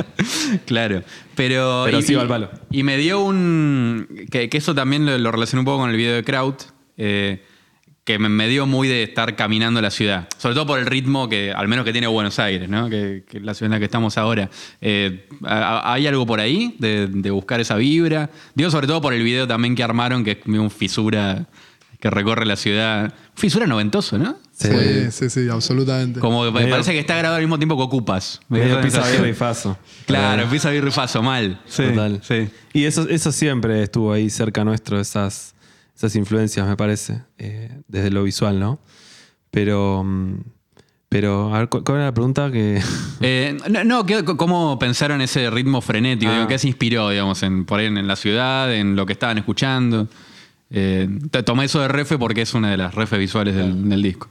claro. 0.65 1.01
Pero, 1.35 1.83
Pero 1.85 1.99
y, 1.99 2.01
sí 2.03 2.13
va 2.15 2.21
al 2.23 2.27
palo. 2.27 2.49
Y 2.71 2.83
me 2.83 2.97
dio 2.97 3.21
un. 3.21 4.07
Que, 4.31 4.49
que 4.49 4.57
eso 4.57 4.73
también 4.75 5.05
lo, 5.05 5.17
lo 5.17 5.31
relacioné 5.31 5.59
un 5.61 5.65
poco 5.65 5.79
con 5.79 5.89
el 5.89 5.97
video 5.97 6.15
de 6.15 6.23
Kraut. 6.23 6.63
eh, 6.97 7.43
que 8.05 8.19
me, 8.19 8.47
dio 8.47 8.65
muy 8.67 8.87
de 8.87 9.03
estar 9.03 9.35
caminando 9.35 9.81
la 9.81 9.89
ciudad. 9.89 10.27
Sobre 10.37 10.53
todo 10.55 10.65
por 10.67 10.79
el 10.79 10.85
ritmo 10.85 11.27
que, 11.27 11.51
al 11.51 11.67
menos 11.67 11.83
que 11.85 11.91
tiene 11.91 12.05
Buenos 12.07 12.37
Aires, 12.39 12.69
¿no? 12.69 12.87
Que, 12.89 13.23
que 13.27 13.37
es 13.39 13.43
la 13.43 13.53
ciudad 13.55 13.67
en 13.67 13.71
la 13.71 13.79
que 13.79 13.85
estamos 13.85 14.17
ahora. 14.17 14.49
Eh, 14.79 15.27
¿ha- 15.43 15.91
¿Hay 15.91 16.05
algo 16.05 16.25
por 16.25 16.39
ahí 16.39 16.75
de, 16.79 17.07
de 17.07 17.31
buscar 17.31 17.59
esa 17.59 17.75
vibra? 17.75 18.29
Digo, 18.53 18.69
sobre 18.69 18.85
todo 18.87 19.01
por 19.01 19.13
el 19.13 19.23
video 19.23 19.47
también 19.47 19.73
que 19.75 19.83
armaron, 19.83 20.23
que 20.23 20.31
es 20.31 20.37
como 20.37 20.61
un 20.61 20.69
fisura 20.69 21.47
que 21.99 22.09
recorre 22.11 22.45
la 22.45 22.57
ciudad. 22.57 23.11
Fisura 23.33 23.65
noventoso, 23.65 24.19
¿no? 24.19 24.37
Sí, 24.51 24.69
sí, 25.09 25.29
sí, 25.31 25.49
absolutamente. 25.49 26.19
Como 26.19 26.45
que 26.45 26.51
me 26.51 26.59
Medio- 26.59 26.69
parece 26.71 26.91
que 26.93 26.99
está 26.99 27.15
grabado 27.15 27.37
al 27.37 27.41
mismo 27.41 27.57
tiempo 27.57 27.75
que 27.75 27.83
ocupas. 27.83 28.39
Me 28.49 28.59
dio 28.59 28.75
Medio 28.77 28.81
pisa 28.83 29.03
faso. 29.33 29.79
Claro, 30.05 30.43
Eh, 30.43 30.47
pisa 30.51 30.69
faso, 30.91 31.23
mal. 31.23 31.59
Sí, 31.65 31.81
Total. 31.83 32.21
sí. 32.23 32.49
Y 32.71 32.83
eso, 32.83 33.09
eso 33.09 33.31
siempre 33.31 33.81
estuvo 33.81 34.13
ahí 34.13 34.29
cerca 34.29 34.63
nuestro, 34.63 34.99
esas, 34.99 35.54
esas 35.95 36.15
influencias, 36.15 36.67
me 36.67 36.75
parece, 36.75 37.21
eh, 37.37 37.81
desde 37.87 38.11
lo 38.11 38.23
visual, 38.23 38.59
¿no? 38.59 38.79
Pero, 39.51 40.03
mm, 40.03 40.35
pero 41.09 41.53
a 41.55 41.59
ver, 41.59 41.69
¿cu- 41.69 41.83
¿cuál 41.83 41.97
era 41.99 42.05
la 42.07 42.13
pregunta? 42.13 42.51
Que... 42.51 42.81
Eh, 43.21 43.57
no, 43.69 43.83
no, 43.85 44.05
¿qué- 44.05 44.23
¿cómo 44.25 44.77
pensaron 44.77 45.21
ese 45.21 45.49
ritmo 45.49 45.81
frenético? 45.81 46.31
Ah. 46.31 46.35
Digo, 46.35 46.47
¿Qué 46.47 46.59
se 46.59 46.67
inspiró, 46.67 47.09
digamos, 47.09 47.41
en, 47.43 47.65
por 47.65 47.79
ahí 47.79 47.85
en, 47.85 47.97
en 47.97 48.07
la 48.07 48.15
ciudad, 48.17 48.73
en 48.75 48.95
lo 48.95 49.05
que 49.05 49.13
estaban 49.13 49.37
escuchando? 49.37 50.07
Eh, 50.69 51.07
tomé 51.45 51.65
eso 51.65 51.79
de 51.79 51.87
refe 51.87 52.17
porque 52.17 52.41
es 52.41 52.53
una 52.53 52.69
de 52.71 52.77
las 52.77 52.93
refes 52.93 53.17
visuales 53.19 53.55
del, 53.55 53.87
del 53.87 54.01
disco. 54.01 54.27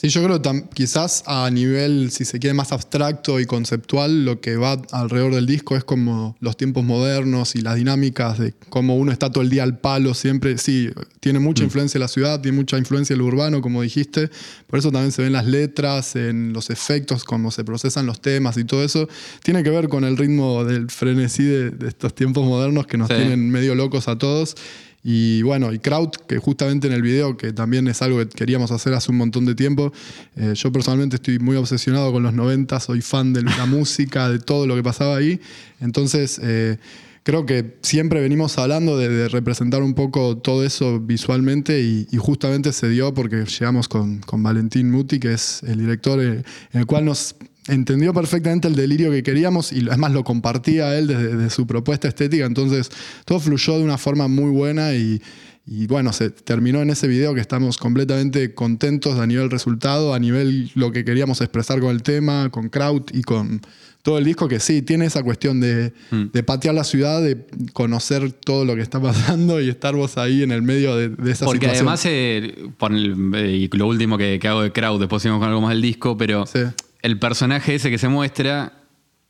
Sí, 0.00 0.08
yo 0.08 0.22
creo 0.24 0.40
que 0.40 0.64
quizás 0.72 1.22
a 1.26 1.50
nivel, 1.50 2.10
si 2.10 2.24
se 2.24 2.38
quiere, 2.38 2.54
más 2.54 2.72
abstracto 2.72 3.38
y 3.38 3.44
conceptual, 3.44 4.24
lo 4.24 4.40
que 4.40 4.56
va 4.56 4.80
alrededor 4.92 5.34
del 5.34 5.44
disco 5.44 5.76
es 5.76 5.84
como 5.84 6.36
los 6.40 6.56
tiempos 6.56 6.84
modernos 6.84 7.54
y 7.54 7.60
las 7.60 7.76
dinámicas 7.76 8.38
de 8.38 8.54
cómo 8.70 8.96
uno 8.96 9.12
está 9.12 9.30
todo 9.30 9.44
el 9.44 9.50
día 9.50 9.62
al 9.62 9.76
palo 9.78 10.14
siempre. 10.14 10.56
Sí, 10.56 10.88
tiene 11.20 11.38
mucha 11.38 11.64
influencia 11.64 12.00
la 12.00 12.08
ciudad, 12.08 12.40
tiene 12.40 12.56
mucha 12.56 12.78
influencia 12.78 13.12
el 13.12 13.20
urbano, 13.20 13.60
como 13.60 13.82
dijiste. 13.82 14.30
Por 14.68 14.78
eso 14.78 14.90
también 14.90 15.12
se 15.12 15.20
ven 15.20 15.34
las 15.34 15.44
letras, 15.44 16.16
en 16.16 16.54
los 16.54 16.70
efectos, 16.70 17.22
cómo 17.24 17.50
se 17.50 17.62
procesan 17.64 18.06
los 18.06 18.22
temas 18.22 18.56
y 18.56 18.64
todo 18.64 18.82
eso. 18.82 19.06
Tiene 19.42 19.62
que 19.62 19.68
ver 19.68 19.88
con 19.90 20.04
el 20.04 20.16
ritmo 20.16 20.64
del 20.64 20.88
frenesí 20.90 21.44
de, 21.44 21.72
de 21.72 21.88
estos 21.88 22.14
tiempos 22.14 22.46
modernos 22.46 22.86
que 22.86 22.96
nos 22.96 23.08
Sí. 23.08 23.16
tienen 23.16 23.50
medio 23.50 23.74
locos 23.74 24.08
a 24.08 24.16
todos. 24.16 24.56
Y 25.02 25.42
bueno, 25.42 25.72
y 25.72 25.78
Kraut, 25.78 26.16
que 26.26 26.38
justamente 26.38 26.86
en 26.86 26.92
el 26.92 27.02
video, 27.02 27.36
que 27.36 27.52
también 27.52 27.88
es 27.88 28.02
algo 28.02 28.18
que 28.18 28.26
queríamos 28.26 28.70
hacer 28.70 28.92
hace 28.92 29.10
un 29.10 29.16
montón 29.18 29.46
de 29.46 29.54
tiempo, 29.54 29.92
eh, 30.36 30.52
yo 30.54 30.70
personalmente 30.70 31.16
estoy 31.16 31.38
muy 31.38 31.56
obsesionado 31.56 32.12
con 32.12 32.22
los 32.22 32.34
90, 32.34 32.78
soy 32.80 33.00
fan 33.00 33.32
de 33.32 33.42
la 33.42 33.66
música, 33.66 34.28
de 34.28 34.38
todo 34.38 34.66
lo 34.66 34.76
que 34.76 34.82
pasaba 34.82 35.16
ahí. 35.16 35.40
Entonces, 35.80 36.38
eh, 36.42 36.76
creo 37.22 37.46
que 37.46 37.78
siempre 37.82 38.20
venimos 38.20 38.58
hablando 38.58 38.98
de, 38.98 39.08
de 39.08 39.28
representar 39.28 39.82
un 39.82 39.94
poco 39.94 40.36
todo 40.36 40.64
eso 40.64 41.00
visualmente 41.00 41.80
y, 41.80 42.06
justamente 42.18 42.72
se 42.72 42.88
dio 42.88 43.14
porque 43.14 43.44
llegamos 43.44 43.88
con, 43.88 44.18
con 44.18 44.42
Valentín 44.42 44.90
Muti, 44.90 45.18
que 45.18 45.32
es 45.32 45.62
el 45.62 45.78
director, 45.78 46.20
eh, 46.20 46.42
en 46.72 46.80
el 46.80 46.86
cual 46.86 47.06
nos 47.06 47.36
entendió 47.68 48.12
perfectamente 48.14 48.68
el 48.68 48.74
delirio 48.76 49.10
que 49.10 49.22
queríamos 49.22 49.72
y 49.72 49.86
además 49.88 50.12
lo 50.12 50.24
compartía 50.24 50.96
él 50.98 51.06
desde, 51.06 51.36
desde 51.36 51.50
su 51.50 51.66
propuesta 51.66 52.08
estética, 52.08 52.46
entonces 52.46 52.90
todo 53.24 53.40
fluyó 53.40 53.78
de 53.78 53.84
una 53.84 53.98
forma 53.98 54.28
muy 54.28 54.50
buena 54.50 54.94
y, 54.94 55.20
y 55.66 55.86
bueno, 55.86 56.12
se 56.12 56.30
terminó 56.30 56.80
en 56.82 56.90
ese 56.90 57.06
video 57.06 57.34
que 57.34 57.40
estamos 57.40 57.76
completamente 57.78 58.54
contentos 58.54 59.18
a 59.18 59.26
nivel 59.26 59.50
resultado, 59.50 60.14
a 60.14 60.18
nivel 60.18 60.70
lo 60.74 60.90
que 60.90 61.04
queríamos 61.04 61.40
expresar 61.42 61.80
con 61.80 61.90
el 61.90 62.02
tema, 62.02 62.48
con 62.50 62.70
Kraut 62.70 63.14
y 63.14 63.22
con 63.22 63.60
todo 64.02 64.16
el 64.16 64.24
disco, 64.24 64.48
que 64.48 64.58
sí, 64.60 64.80
tiene 64.80 65.04
esa 65.04 65.22
cuestión 65.22 65.60
de, 65.60 65.92
de 66.10 66.42
patear 66.42 66.74
la 66.74 66.84
ciudad, 66.84 67.20
de 67.22 67.36
conocer 67.74 68.32
todo 68.32 68.64
lo 68.64 68.74
que 68.74 68.80
está 68.80 68.98
pasando 69.02 69.60
y 69.60 69.68
estar 69.68 69.94
vos 69.94 70.16
ahí 70.16 70.42
en 70.42 70.52
el 70.52 70.62
medio 70.62 70.96
de, 70.96 71.10
de 71.10 71.30
esa 71.30 71.44
Porque 71.44 71.66
situación. 71.66 71.86
además, 71.88 72.02
eh, 72.06 72.54
por 72.78 72.92
el- 72.92 73.30
eh, 73.34 73.68
lo 73.72 73.86
último 73.86 74.16
que, 74.16 74.38
que 74.40 74.48
hago 74.48 74.62
de 74.62 74.72
Crowd, 74.72 75.00
después 75.00 75.22
seguimos 75.22 75.40
con 75.40 75.48
algo 75.50 75.60
más 75.60 75.70
del 75.72 75.82
disco, 75.82 76.16
pero 76.16 76.46
Sí. 76.46 76.60
El 77.02 77.18
personaje 77.18 77.74
ese 77.74 77.90
que 77.90 77.98
se 77.98 78.08
muestra 78.08 78.79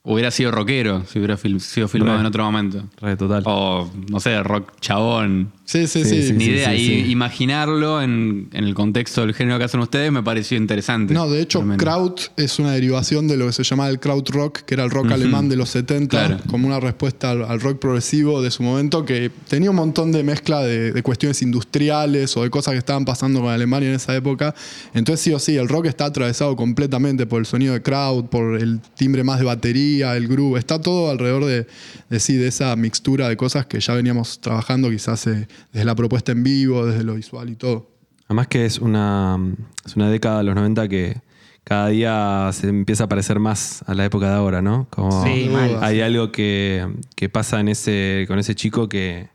hubiera 0.03 0.31
sido 0.31 0.51
rockero 0.51 1.05
si 1.07 1.19
hubiera 1.19 1.37
fil- 1.37 1.61
sido 1.61 1.87
filmado 1.87 2.15
Re. 2.17 2.21
en 2.21 2.27
otro 2.27 2.45
momento. 2.45 2.85
Re, 3.01 3.17
total. 3.17 3.43
O, 3.47 3.91
no 4.11 4.19
sé, 4.21 4.43
rock 4.43 4.73
chabón. 4.81 5.53
Sí, 5.67 5.87
sí, 5.87 6.03
Sí, 6.03 6.09
sí. 6.23 6.23
sí, 6.29 6.33
Ni 6.33 6.45
idea. 6.47 6.71
sí, 6.71 7.05
y 7.07 7.11
imaginarlo 7.13 8.03
en, 8.03 8.49
en 8.53 8.65
el 8.65 8.75
contexto 8.75 9.21
del 9.21 9.35
género 9.35 9.57
que 9.59 9.65
hacen 9.67 9.79
ustedes 9.79 10.11
me 10.11 10.21
pareció 10.23 10.57
interesante. 10.57 11.15
No, 11.15 11.29
de 11.31 11.41
hecho. 11.43 11.65
Kraut 11.77 12.23
es 12.37 12.59
una 12.59 12.73
derivación 12.73 13.29
de 13.29 13.37
lo 13.37 13.47
que 13.47 13.53
se 13.53 13.63
llamaba 13.63 13.89
el 13.91 14.01
Kraut 14.01 14.29
Rock, 14.31 14.61
que 14.63 14.75
era 14.75 14.83
el 14.83 14.91
rock 14.91 15.13
alemán 15.13 15.49
de 15.49 15.55
los 15.57 15.69
70, 15.71 16.09
Claro. 16.27 16.43
como 16.49 16.67
una 16.67 16.81
respuesta 16.81 17.31
al, 17.31 17.45
al 17.45 17.61
rock 17.61 17.79
progresivo 17.79 18.43
de 18.43 18.51
su 18.51 18.63
momento, 18.65 19.05
que 19.05 19.31
tenía 19.49 19.71
un 19.71 19.77
montón 19.77 20.11
de 20.11 20.25
mezcla 20.25 20.61
de, 20.63 20.91
de 20.93 21.03
cuestiones 21.05 21.41
industriales 21.43 22.37
o 22.37 22.43
de 22.43 22.51
cosas 22.51 22.73
que 22.73 22.79
estaban 22.79 23.05
pasando 23.05 23.41
con 23.41 23.51
Alemania 23.51 23.91
en 23.91 23.95
esa 23.95 24.17
época. 24.17 24.55
Entonces, 24.93 25.21
sí 25.23 25.33
o 25.33 25.39
sí, 25.39 25.57
el 25.57 25.69
rock 25.69 25.87
está 25.87 26.07
atravesado 26.07 26.57
completamente 26.57 27.27
por 27.27 27.39
el 27.39 27.47
sonido 27.47 27.75
de 27.75 27.83
Kraut, 27.83 28.29
por 28.29 28.57
el 28.57 28.81
timbre 28.97 29.23
más 29.23 29.39
de 29.39 29.45
batería 29.45 29.90
el 30.01 30.29
groove, 30.29 30.59
está 30.59 30.81
todo 30.81 31.11
alrededor 31.11 31.45
de, 31.45 31.67
de, 32.09 32.21
sí, 32.21 32.37
de 32.37 32.49
esa 32.49 32.75
mixtura 32.77 33.29
de 33.29 33.37
cosas 33.37 33.67
que 33.67 33.81
ya 33.81 33.95
veníamos 33.95 34.41
trabajando 34.41 34.91
quizás 34.91 35.27
eh, 35.27 35.49
desde 35.73 35.85
la 35.85 35.95
propuesta 35.95 36.33
en 36.33 36.43
vivo, 36.43 36.87
desde 36.87 37.05
lo 37.05 37.15
visual 37.15 37.51
y 37.51 37.57
todo. 37.57 37.91
Además 38.27 38.47
que 38.49 38.65
es 38.65 38.79
una, 38.79 39.39
es 39.85 39.97
una 39.97 40.09
década 40.11 40.39
de 40.39 40.45
los 40.45 40.55
90 40.55 40.89
que 40.89 41.17
cada 41.65 41.89
día 41.89 42.51
se 42.53 42.69
empieza 42.69 43.05
a 43.05 43.09
parecer 43.09 43.39
más 43.39 43.83
a 43.87 43.95
la 43.95 44.05
época 44.05 44.29
de 44.31 44.35
ahora, 44.37 44.63
¿no? 44.63 44.87
Como 44.91 45.25
Sí, 45.25 45.49
mal. 45.51 45.79
hay 45.83 46.01
algo 46.01 46.31
que, 46.33 46.87
que 47.17 47.29
pasa 47.29 47.61
en 47.61 47.69
ese, 47.69 48.25
con 48.29 48.39
ese 48.39 48.55
chico 48.55 48.89
que, 48.89 49.29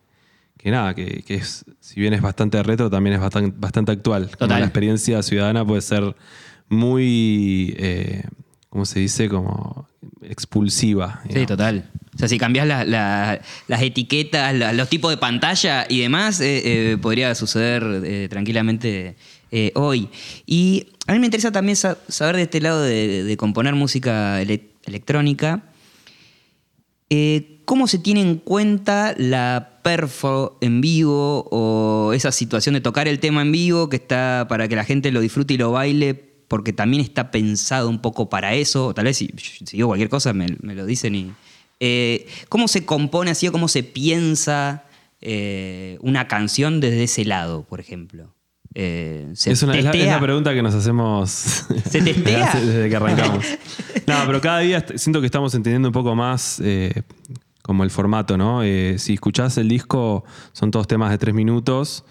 que 0.57 0.71
nada, 0.71 0.93
que, 0.95 1.23
que 1.23 1.35
es, 1.35 1.65
si 1.79 1.99
bien 1.99 2.13
es 2.13 2.21
bastante 2.21 2.61
retro, 2.63 2.89
también 2.89 3.15
es 3.15 3.21
bastante, 3.21 3.53
bastante 3.57 3.91
actual. 3.91 4.23
Como 4.25 4.37
Total. 4.37 4.59
la 4.61 4.65
experiencia 4.65 5.21
ciudadana 5.23 5.65
puede 5.65 5.81
ser 5.81 6.15
muy, 6.67 7.75
eh, 7.77 8.23
¿cómo 8.75 8.85
se 8.85 8.99
dice? 8.99 9.29
Como 9.29 9.87
expulsiva. 10.21 11.21
Sí, 11.23 11.29
digamos. 11.29 11.47
total. 11.47 11.89
O 12.13 12.17
sea, 12.17 12.27
si 12.27 12.37
cambias 12.37 12.67
la- 12.67 12.83
la- 12.83 13.39
las 13.69 13.81
etiquetas, 13.81 14.53
la- 14.53 14.73
los 14.73 14.89
tipos 14.89 15.11
de 15.11 15.15
pantalla 15.17 15.85
y 15.87 16.01
demás, 16.01 16.41
eh, 16.41 16.91
eh, 16.91 16.97
podría 16.97 17.33
suceder 17.35 17.83
eh, 18.03 18.27
tranquilamente 18.29 19.15
hoy. 19.75 20.09
Y 20.45 20.87
a 21.07 21.13
mí 21.13 21.19
me 21.19 21.27
interesa 21.27 21.53
también 21.53 21.77
sa- 21.77 21.97
saber 22.09 22.35
de 22.35 22.41
este 22.41 22.59
lado 22.59 22.81
de, 22.83 23.23
de 23.23 23.37
componer 23.37 23.73
música 23.75 24.41
ele- 24.41 24.71
electrónica, 24.83 25.63
¿cómo 27.63 27.87
se 27.87 27.97
tiene 27.99 28.19
en 28.19 28.35
cuenta 28.39 29.15
la 29.17 29.79
perfo 29.83 30.57
en 30.59 30.81
vivo 30.81 31.47
o 31.51 32.11
esa 32.13 32.33
situación 32.33 32.73
de 32.73 32.81
tocar 32.81 33.07
el 33.07 33.19
tema 33.19 33.41
en 33.43 33.53
vivo 33.53 33.87
que 33.87 33.95
está 33.95 34.47
para 34.49 34.67
que 34.67 34.75
la 34.75 34.83
gente 34.83 35.11
lo 35.11 35.21
disfrute 35.21 35.53
y 35.53 35.57
lo 35.57 35.71
baile? 35.71 36.34
Porque 36.55 36.71
también 36.71 37.03
está 37.03 37.31
pensado 37.31 37.89
un 37.89 37.99
poco 37.99 38.29
para 38.29 38.53
eso. 38.53 38.93
Tal 38.93 39.03
vez 39.03 39.17
si, 39.17 39.29
si 39.37 39.75
digo 39.75 39.89
cualquier 39.89 40.07
cosa 40.07 40.31
me, 40.31 40.47
me 40.61 40.73
lo 40.73 40.85
dicen 40.85 41.13
y. 41.13 41.33
Eh, 41.81 42.27
¿Cómo 42.47 42.69
se 42.69 42.85
compone 42.85 43.31
así 43.31 43.47
o 43.47 43.51
cómo 43.51 43.67
se 43.67 43.83
piensa 43.83 44.85
eh, 45.19 45.97
una 45.99 46.27
canción 46.27 46.79
desde 46.79 47.03
ese 47.03 47.25
lado, 47.25 47.63
por 47.63 47.81
ejemplo? 47.81 48.33
Eh, 48.73 49.29
¿se 49.33 49.51
Es, 49.51 49.63
una, 49.63 49.77
es 49.77 49.83
la, 49.83 49.89
es 49.89 49.97
testea? 49.97 50.15
la 50.15 50.21
pregunta 50.21 50.53
que 50.53 50.61
nos 50.61 50.73
hacemos 50.73 51.29
¿Se 51.89 52.01
testea? 52.01 52.53
desde, 52.59 52.89
que 52.89 52.95
arrancamos. 52.95 53.45
No, 54.07 54.15
pero 54.25 54.39
cada 54.39 54.59
día 54.59 54.85
siento 54.95 55.19
que 55.19 55.25
estamos 55.25 55.53
entendiendo 55.55 55.89
un 55.89 55.93
poco 55.93 56.15
más 56.15 56.61
como 57.63 57.83
el 57.83 57.89
formato, 57.89 58.37
¿no? 58.37 58.61
Si 58.61 59.13
escuchás 59.13 59.57
el 59.57 59.67
disco, 59.67 60.23
son 60.53 60.69
todos 60.69 60.87
temas 60.87 61.09
de 61.09 61.17
tres 61.17 61.33
minutos, 61.33 62.05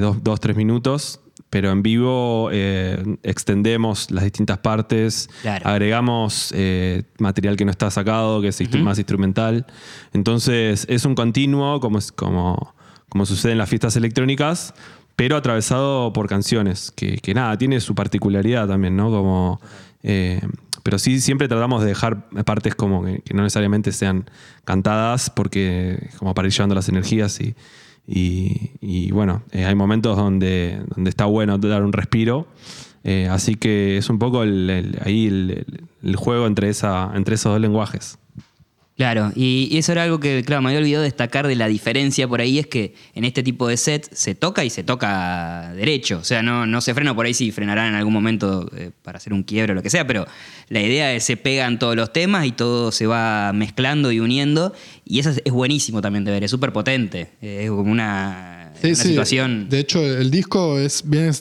dos, 0.00 0.24
dos, 0.24 0.40
tres 0.40 0.56
minutos, 0.56 1.20
pero 1.52 1.70
en 1.70 1.82
vivo 1.82 2.48
eh, 2.50 3.18
extendemos 3.22 4.10
las 4.10 4.24
distintas 4.24 4.56
partes, 4.56 5.28
Claro. 5.42 5.68
agregamos 5.68 6.50
eh, 6.56 7.02
material 7.18 7.58
que 7.58 7.66
no 7.66 7.70
está 7.70 7.90
sacado, 7.90 8.40
que 8.40 8.48
es 8.48 8.74
más 8.82 8.96
instrumental. 8.98 9.66
Entonces 10.14 10.86
es 10.88 11.04
un 11.04 11.14
continuo, 11.14 11.78
como, 11.80 11.98
es- 11.98 12.10
como, 12.10 12.74
como 13.10 13.26
sucede 13.26 13.52
en 13.52 13.58
las 13.58 13.68
fiestas 13.68 13.96
electrónicas, 13.96 14.72
pero 15.14 15.36
atravesado 15.36 16.10
por 16.14 16.26
canciones, 16.26 16.90
que, 16.90 17.18
que 17.18 17.34
nada, 17.34 17.58
tiene 17.58 17.80
su 17.80 17.94
particularidad 17.94 18.66
también, 18.66 18.96
¿no? 18.96 19.10
Como, 19.10 19.60
eh, 20.02 20.40
pero 20.82 20.98
sí, 20.98 21.20
siempre 21.20 21.48
tratamos 21.48 21.82
de 21.82 21.88
dejar 21.88 22.30
partes 22.46 22.74
como 22.74 23.04
que, 23.04 23.20
que 23.20 23.34
no 23.34 23.42
necesariamente 23.42 23.92
sean 23.92 24.24
cantadas, 24.64 25.28
porque 25.28 26.08
como 26.18 26.32
para 26.32 26.48
ir 26.48 26.54
llevando 26.54 26.74
las 26.74 26.88
energías 26.88 27.38
y, 27.42 27.54
y- 28.06 29.10
bueno, 29.12 29.42
eh, 29.52 29.64
hay 29.64 29.74
momentos 29.74 30.16
donde, 30.16 30.80
donde 30.94 31.10
está 31.10 31.24
bueno 31.26 31.58
dar 31.58 31.82
un 31.82 31.92
respiro. 31.92 32.46
eh, 33.04 33.26
así 33.28 33.56
que 33.56 33.96
es 33.96 34.08
un 34.10 34.20
poco 34.20 34.44
el- 34.44 34.96
ahí 35.04 35.26
el- 35.26 35.86
el 36.04 36.16
juego 36.16 36.46
entre, 36.46 36.68
esa, 36.68 37.10
entre 37.16 37.34
esos 37.34 37.50
dos 37.52 37.60
lenguajes. 37.60 38.16
Claro, 39.02 39.32
y, 39.34 39.76
eso 39.76 39.90
era 39.90 40.04
algo 40.04 40.20
que, 40.20 40.44
claro, 40.44 40.62
me 40.62 40.68
había 40.68 40.78
olvidado 40.78 41.02
destacar 41.02 41.48
de 41.48 41.56
la 41.56 41.66
diferencia 41.66 42.28
por 42.28 42.40
ahí, 42.40 42.60
es 42.60 42.68
que 42.68 42.94
en 43.16 43.24
este 43.24 43.42
tipo 43.42 43.66
de 43.66 43.76
set 43.76 44.08
se 44.12 44.36
toca 44.36 44.64
y 44.64 44.70
se 44.70 44.84
toca 44.84 45.72
derecho, 45.74 46.18
o 46.18 46.24
sea, 46.24 46.40
no, 46.40 46.66
no 46.66 46.80
se 46.80 46.94
frena 46.94 47.12
por 47.12 47.26
ahí 47.26 47.34
si 47.34 47.50
frenarán 47.50 47.88
en 47.88 47.94
algún 47.96 48.12
momento 48.12 48.70
eh, 48.76 48.92
para 49.02 49.16
hacer 49.16 49.32
un 49.32 49.42
quiebre 49.42 49.72
o 49.72 49.74
lo 49.74 49.82
que 49.82 49.90
sea, 49.90 50.06
pero 50.06 50.24
la 50.68 50.80
idea 50.80 51.12
es 51.12 51.24
se 51.24 51.36
pegan 51.36 51.80
todos 51.80 51.96
los 51.96 52.12
temas 52.12 52.46
y 52.46 52.52
todo 52.52 52.92
se 52.92 53.08
va 53.08 53.52
mezclando 53.52 54.12
y 54.12 54.20
uniendo, 54.20 54.72
y 55.04 55.18
eso 55.18 55.30
es, 55.30 55.42
es 55.44 55.52
buenísimo 55.52 56.00
también 56.00 56.24
de 56.24 56.30
ver, 56.30 56.44
es 56.44 56.50
súper 56.52 56.72
potente, 56.72 57.30
es 57.40 57.70
como 57.70 57.90
una, 57.90 58.61
Sí, 58.82 58.88
una 58.88 58.96
sí. 58.96 59.08
situación... 59.08 59.68
De 59.68 59.78
hecho, 59.78 60.04
el 60.04 60.30
disco 60.30 60.78
es 60.78 61.02
bien, 61.06 61.32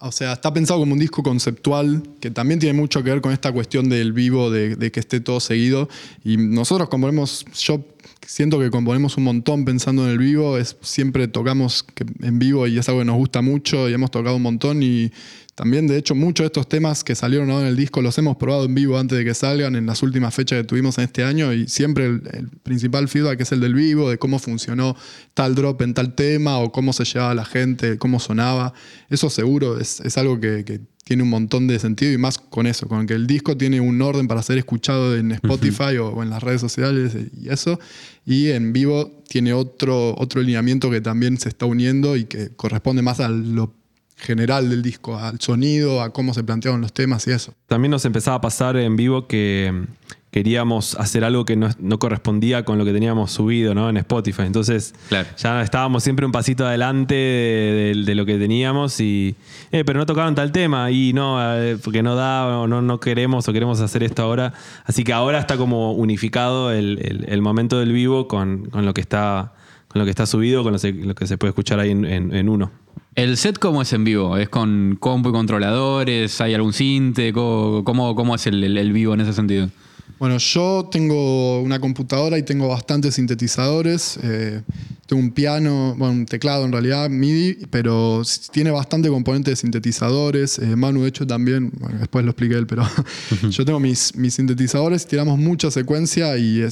o 0.00 0.12
sea, 0.12 0.32
está 0.34 0.52
pensado 0.52 0.80
como 0.80 0.92
un 0.92 0.98
disco 0.98 1.22
conceptual 1.22 2.02
que 2.20 2.30
también 2.30 2.60
tiene 2.60 2.78
mucho 2.78 3.02
que 3.02 3.10
ver 3.10 3.20
con 3.20 3.32
esta 3.32 3.52
cuestión 3.52 3.88
del 3.88 4.12
vivo, 4.12 4.50
de, 4.50 4.76
de 4.76 4.90
que 4.90 5.00
esté 5.00 5.20
todo 5.20 5.40
seguido. 5.40 5.88
Y 6.24 6.36
nosotros 6.36 6.88
componemos, 6.88 7.44
yo 7.54 7.84
siento 8.26 8.58
que 8.58 8.70
componemos 8.70 9.16
un 9.16 9.24
montón 9.24 9.64
pensando 9.64 10.04
en 10.04 10.10
el 10.10 10.18
vivo, 10.18 10.58
es, 10.58 10.76
siempre 10.82 11.28
tocamos 11.28 11.84
en 12.20 12.38
vivo 12.38 12.66
y 12.66 12.78
es 12.78 12.88
algo 12.88 13.00
que 13.00 13.06
nos 13.06 13.16
gusta 13.16 13.40
mucho 13.42 13.88
y 13.88 13.94
hemos 13.94 14.10
tocado 14.10 14.36
un 14.36 14.42
montón 14.42 14.82
y 14.82 15.12
también, 15.56 15.86
de 15.86 15.96
hecho, 15.96 16.14
muchos 16.14 16.44
de 16.44 16.48
estos 16.48 16.68
temas 16.68 17.02
que 17.02 17.14
salieron 17.14 17.50
ahora 17.50 17.62
en 17.62 17.68
el 17.68 17.76
disco 17.76 18.02
los 18.02 18.18
hemos 18.18 18.36
probado 18.36 18.66
en 18.66 18.74
vivo 18.74 18.98
antes 18.98 19.16
de 19.16 19.24
que 19.24 19.32
salgan 19.32 19.74
en 19.74 19.86
las 19.86 20.02
últimas 20.02 20.34
fechas 20.34 20.58
que 20.60 20.64
tuvimos 20.64 20.98
en 20.98 21.04
este 21.04 21.24
año 21.24 21.50
y 21.54 21.66
siempre 21.66 22.04
el, 22.04 22.22
el 22.30 22.48
principal 22.62 23.08
feedback 23.08 23.40
es 23.40 23.52
el 23.52 23.60
del 23.60 23.72
vivo, 23.72 24.10
de 24.10 24.18
cómo 24.18 24.38
funcionó 24.38 24.94
tal 25.32 25.54
drop 25.54 25.80
en 25.80 25.94
tal 25.94 26.14
tema 26.14 26.58
o 26.58 26.70
cómo 26.72 26.92
se 26.92 27.06
llevaba 27.06 27.34
la 27.34 27.46
gente, 27.46 27.96
cómo 27.96 28.20
sonaba. 28.20 28.74
Eso 29.08 29.30
seguro 29.30 29.80
es, 29.80 30.00
es 30.00 30.18
algo 30.18 30.38
que, 30.38 30.62
que 30.66 30.82
tiene 31.04 31.22
un 31.22 31.30
montón 31.30 31.66
de 31.68 31.78
sentido 31.78 32.12
y 32.12 32.18
más 32.18 32.36
con 32.36 32.66
eso, 32.66 32.86
con 32.86 33.06
que 33.06 33.14
el 33.14 33.26
disco 33.26 33.56
tiene 33.56 33.80
un 33.80 34.02
orden 34.02 34.28
para 34.28 34.42
ser 34.42 34.58
escuchado 34.58 35.16
en 35.16 35.32
Spotify 35.32 35.96
o, 35.96 36.08
o 36.08 36.22
en 36.22 36.28
las 36.28 36.42
redes 36.42 36.60
sociales 36.60 37.16
y 37.34 37.48
eso. 37.48 37.80
Y 38.26 38.50
en 38.50 38.74
vivo 38.74 39.22
tiene 39.26 39.54
otro, 39.54 40.14
otro 40.18 40.42
lineamiento 40.42 40.90
que 40.90 41.00
también 41.00 41.38
se 41.38 41.48
está 41.48 41.64
uniendo 41.64 42.14
y 42.14 42.26
que 42.26 42.50
corresponde 42.50 43.00
más 43.00 43.20
a 43.20 43.30
lo 43.30 43.72
general 44.16 44.70
del 44.70 44.82
disco, 44.82 45.18
al 45.18 45.40
sonido, 45.40 46.00
a 46.02 46.10
cómo 46.12 46.32
se 46.34 46.42
planteaban 46.42 46.80
los 46.80 46.92
temas 46.92 47.26
y 47.26 47.32
eso. 47.32 47.54
También 47.66 47.90
nos 47.90 48.04
empezaba 48.04 48.38
a 48.38 48.40
pasar 48.40 48.76
en 48.76 48.96
vivo 48.96 49.26
que 49.26 49.84
queríamos 50.30 50.96
hacer 50.96 51.24
algo 51.24 51.44
que 51.46 51.56
no, 51.56 51.70
no 51.78 51.98
correspondía 51.98 52.64
con 52.64 52.76
lo 52.76 52.84
que 52.84 52.92
teníamos 52.92 53.30
subido 53.32 53.74
¿no? 53.74 53.88
en 53.88 53.96
Spotify. 53.96 54.42
Entonces 54.42 54.94
Claro. 55.08 55.28
ya 55.38 55.62
estábamos 55.62 56.02
siempre 56.02 56.26
un 56.26 56.32
pasito 56.32 56.66
adelante 56.66 57.14
de, 57.14 57.92
de- 57.94 58.02
de 58.04 58.14
lo 58.14 58.26
que 58.26 58.36
teníamos 58.36 59.00
y, 59.00 59.34
eh, 59.72 59.82
pero 59.84 59.98
no 59.98 60.04
tocaron 60.04 60.34
tal 60.34 60.52
tema 60.52 60.90
y 60.90 61.12
no, 61.14 61.38
eh, 61.56 61.78
porque 61.82 62.02
no 62.02 62.16
da 62.16 62.58
o 62.58 62.66
no, 62.66 62.82
no 62.82 63.00
queremos 63.00 63.48
o 63.48 63.52
queremos 63.52 63.80
hacer 63.80 64.02
esto 64.02 64.22
ahora. 64.22 64.52
Así 64.84 65.04
que 65.04 65.12
ahora 65.14 65.38
está 65.38 65.56
como 65.56 65.92
unificado 65.92 66.70
el, 66.70 66.98
el- 67.02 67.24
el 67.28 67.40
momento 67.42 67.78
del 67.78 67.92
vivo 67.92 68.28
con, 68.28 68.66
con 68.66 68.84
lo 68.84 68.92
que 68.92 69.00
está 69.00 69.52
con 69.88 70.00
lo 70.00 70.04
que 70.04 70.10
está 70.10 70.26
subido, 70.26 70.62
con 70.62 70.72
lo, 70.72 70.78
se- 70.78 70.92
lo 70.92 71.14
que 71.14 71.26
se 71.26 71.38
puede 71.38 71.50
escuchar 71.50 71.80
ahí 71.80 71.90
en, 71.92 72.04
en- 72.04 72.34
en 72.34 72.48
uno. 72.50 72.70
¿El 73.16 73.36
set 73.38 73.58
cómo 73.58 73.80
es 73.82 73.92
en 73.94 74.04
vivo? 74.04 74.36
¿Es 74.36 74.48
con 74.48 74.96
compu 75.00 75.30
y 75.30 75.32
controladores? 75.32 76.38
¿Hay 76.40 76.52
algún 76.54 76.72
cinte? 76.74 77.32
¿Cómo, 77.32 77.82
cómo, 77.82 78.14
cómo 78.14 78.34
es 78.34 78.46
el- 78.46 78.62
el 78.76 78.92
vivo 78.92 79.14
en 79.14 79.22
ese 79.22 79.32
sentido? 79.32 79.70
Bueno, 80.18 80.38
yo 80.38 80.88
tengo 80.90 81.60
una 81.60 81.78
computadora 81.78 82.38
y 82.38 82.42
tengo 82.42 82.68
bastantes 82.68 83.16
sintetizadores. 83.16 84.18
eh, 84.22 84.62
tengo 85.06 85.22
un 85.22 85.30
piano, 85.30 85.94
bueno, 85.96 86.14
un 86.14 86.26
teclado 86.26 86.64
en 86.64 86.72
realidad, 86.72 87.08
MIDI, 87.08 87.66
pero 87.70 88.22
tiene 88.50 88.70
bastante 88.70 89.08
componente 89.08 89.50
de 89.50 89.56
sintetizadores. 89.56 90.58
eh, 90.58 90.74
Manu, 90.74 91.02
de 91.02 91.08
hecho, 91.10 91.26
también, 91.26 91.70
bueno, 91.78 91.98
después 91.98 92.24
lo 92.24 92.30
expliqué 92.32 92.54
él, 92.56 92.66
pero 92.66 92.82
yo 93.50 93.64
tengo 93.64 93.78
mis, 93.78 94.16
mis 94.16 94.34
sintetizadores, 94.34 95.06
tiramos 95.06 95.38
mucha 95.38 95.70
secuencia 95.70 96.36
y 96.38 96.66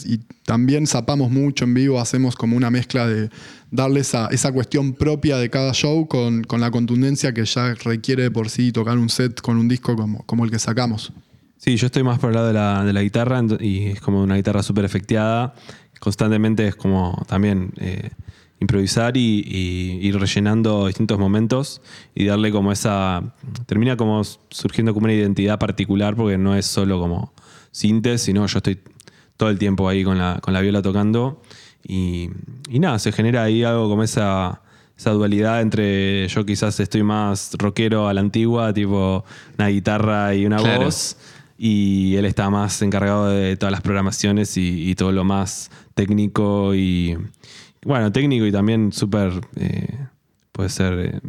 también 0.44 0.86
zapamos 0.86 1.30
mucho 1.30 1.64
en 1.64 1.74
vivo, 1.74 2.00
hacemos 2.00 2.34
como 2.36 2.56
una 2.56 2.70
mezcla 2.70 3.06
de 3.06 3.28
darle 3.70 4.00
esa, 4.00 4.28
esa 4.28 4.52
cuestión 4.52 4.94
propia 4.94 5.36
de 5.36 5.50
cada 5.50 5.72
show 5.74 6.08
con, 6.08 6.44
con 6.44 6.60
la 6.60 6.70
contundencia 6.70 7.34
que 7.34 7.44
ya 7.44 7.74
requiere 7.74 8.24
de 8.24 8.30
por 8.30 8.48
sí 8.48 8.72
tocar 8.72 8.98
un 8.98 9.10
set 9.10 9.40
con 9.40 9.58
un 9.58 9.68
disco 9.68 9.94
como, 9.96 10.24
como 10.24 10.44
el 10.44 10.50
que 10.50 10.58
sacamos. 10.58 11.12
Sí, 11.56 11.76
yo 11.76 11.86
estoy 11.86 12.02
más 12.02 12.18
por 12.18 12.30
el 12.30 12.34
lado 12.34 12.48
de 12.48 12.52
la, 12.52 12.84
de 12.84 12.92
la 12.92 13.02
guitarra 13.02 13.40
y 13.60 13.86
es 13.86 14.00
como 14.00 14.22
una 14.22 14.36
guitarra 14.36 14.62
súper 14.62 14.84
efecteada. 14.84 15.54
Constantemente 15.98 16.66
es 16.68 16.76
como 16.76 17.24
también 17.26 17.72
eh, 17.78 18.10
improvisar 18.60 19.16
y, 19.16 19.42
y 19.46 20.06
ir 20.06 20.18
rellenando 20.18 20.86
distintos 20.86 21.18
momentos 21.18 21.80
y 22.14 22.26
darle 22.26 22.50
como 22.50 22.70
esa... 22.72 23.22
Termina 23.66 23.96
como 23.96 24.22
surgiendo 24.50 24.92
como 24.92 25.04
una 25.04 25.14
identidad 25.14 25.58
particular 25.58 26.14
porque 26.16 26.36
no 26.36 26.54
es 26.54 26.66
solo 26.66 26.98
como 26.98 27.32
sintes, 27.70 28.22
sino 28.22 28.46
yo 28.46 28.58
estoy 28.58 28.78
todo 29.38 29.48
el 29.48 29.58
tiempo 29.58 29.88
ahí 29.88 30.04
con 30.04 30.18
la, 30.18 30.38
con 30.42 30.52
la 30.52 30.60
viola 30.60 30.82
tocando 30.82 31.40
y, 31.86 32.28
y 32.68 32.78
nada, 32.78 32.98
se 32.98 33.10
genera 33.10 33.42
ahí 33.42 33.64
algo 33.64 33.88
como 33.88 34.02
esa, 34.04 34.62
esa 34.96 35.10
dualidad 35.10 35.60
entre 35.60 36.28
yo 36.28 36.46
quizás 36.46 36.78
estoy 36.80 37.02
más 37.02 37.52
rockero 37.58 38.06
a 38.08 38.14
la 38.14 38.20
antigua, 38.20 38.72
tipo 38.72 39.24
una 39.58 39.68
guitarra 39.68 40.34
y 40.34 40.46
una 40.46 40.58
Claro. 40.58 40.84
voz, 40.84 41.16
y 41.58 42.16
él 42.16 42.24
está 42.24 42.50
más 42.50 42.80
encargado 42.82 43.28
de 43.28 43.56
todas 43.56 43.72
las 43.72 43.80
programaciones 43.80 44.56
y, 44.56 44.90
y 44.90 44.94
todo 44.94 45.12
lo 45.12 45.24
más 45.24 45.70
técnico 45.94 46.74
y, 46.74 47.16
bueno, 47.84 48.10
técnico 48.12 48.46
y 48.46 48.52
también 48.52 48.92
súper, 48.92 49.32
eh, 49.56 49.98
puede 50.52 50.68
ser... 50.68 50.98
eh, 50.98 51.20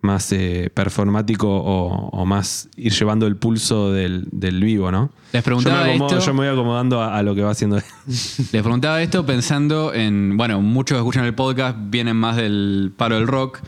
más 0.00 0.30
eh, 0.30 0.70
performático 0.72 1.48
o, 1.48 2.08
o 2.10 2.24
más 2.24 2.68
ir 2.76 2.92
llevando 2.92 3.26
el 3.26 3.34
pulso 3.34 3.90
del, 3.90 4.28
del 4.30 4.62
vivo, 4.62 4.92
¿no? 4.92 5.10
Les 5.32 5.42
preguntaba 5.42 5.80
yo 5.80 5.84
me, 5.86 5.90
acomodo- 5.96 6.16
esto- 6.18 6.24
yo 6.26 6.34
me 6.34 6.38
voy 6.40 6.48
acomodando 6.48 7.02
a, 7.02 7.18
a 7.18 7.22
lo 7.24 7.34
que 7.34 7.42
va 7.42 7.50
haciendo. 7.50 7.80
Les 8.06 8.62
preguntaba 8.62 9.02
esto 9.02 9.26
pensando 9.26 9.92
en, 9.92 10.36
bueno, 10.36 10.62
muchos 10.62 10.94
que 10.94 11.00
escuchan 11.00 11.24
el 11.24 11.34
podcast 11.34 11.76
vienen 11.90 12.16
más 12.16 12.36
del 12.36 12.92
paro 12.96 13.16
del 13.16 13.26
rock. 13.26 13.58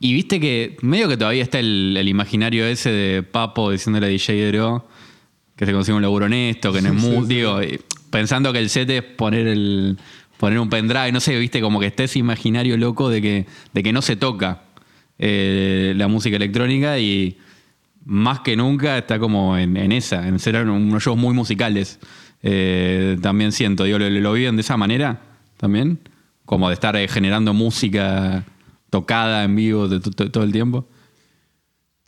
Y 0.00 0.14
viste 0.14 0.40
que 0.40 0.78
medio 0.80 1.08
que 1.10 1.18
todavía 1.18 1.42
está 1.42 1.58
el, 1.58 1.94
el 1.98 2.08
imaginario 2.08 2.64
ese 2.64 2.88
de 2.90 3.22
Papo 3.22 3.70
diciéndole 3.70 4.06
a 4.06 4.08
DJ 4.08 4.52
Dro 4.52 4.88
que 5.56 5.66
se 5.66 5.72
consigue 5.72 5.96
un 5.96 6.02
laburo 6.02 6.26
honesto, 6.26 6.72
que 6.72 6.82
no 6.82 6.88
es 6.88 6.94
mu- 6.94 7.24
digo, 7.26 7.60
eh, 7.60 7.80
pensando 8.10 8.52
que 8.52 8.58
el 8.58 8.68
set 8.68 8.88
es 8.90 9.02
poner 9.02 9.46
el 9.46 9.96
poner 10.36 10.58
un 10.60 10.68
pendrive, 10.68 11.12
no 11.12 11.20
sé, 11.20 11.38
viste, 11.38 11.60
como 11.62 11.80
que 11.80 11.86
está 11.86 12.04
ese 12.04 12.18
imaginario 12.18 12.76
loco 12.76 13.08
de 13.08 13.22
que, 13.22 13.46
de 13.72 13.82
que 13.82 13.90
no 13.92 14.02
se 14.02 14.16
toca 14.16 14.64
eh, 15.18 15.94
la 15.96 16.08
música 16.08 16.36
electrónica 16.36 16.98
y 16.98 17.38
más 18.04 18.40
que 18.40 18.54
nunca 18.54 18.98
está 18.98 19.18
como 19.18 19.56
en, 19.56 19.78
en 19.78 19.92
esa, 19.92 20.28
en 20.28 20.38
ser 20.38 20.56
unos 20.68 21.02
shows 21.02 21.16
muy 21.18 21.32
musicales. 21.34 21.98
Eh, 22.42 23.16
también 23.22 23.50
siento, 23.52 23.84
digo, 23.84 23.98
¿lo, 23.98 24.10
lo 24.10 24.32
viven 24.34 24.56
de 24.56 24.60
esa 24.60 24.76
manera 24.76 25.20
también? 25.56 25.98
Como 26.44 26.68
de 26.68 26.74
estar 26.74 26.94
eh, 26.96 27.08
generando 27.08 27.54
música 27.54 28.44
tocada 28.90 29.42
en 29.44 29.56
vivo 29.56 29.88
de 29.88 30.00
to- 30.00 30.10
to- 30.10 30.30
todo 30.30 30.44
el 30.44 30.52
tiempo. 30.52 30.86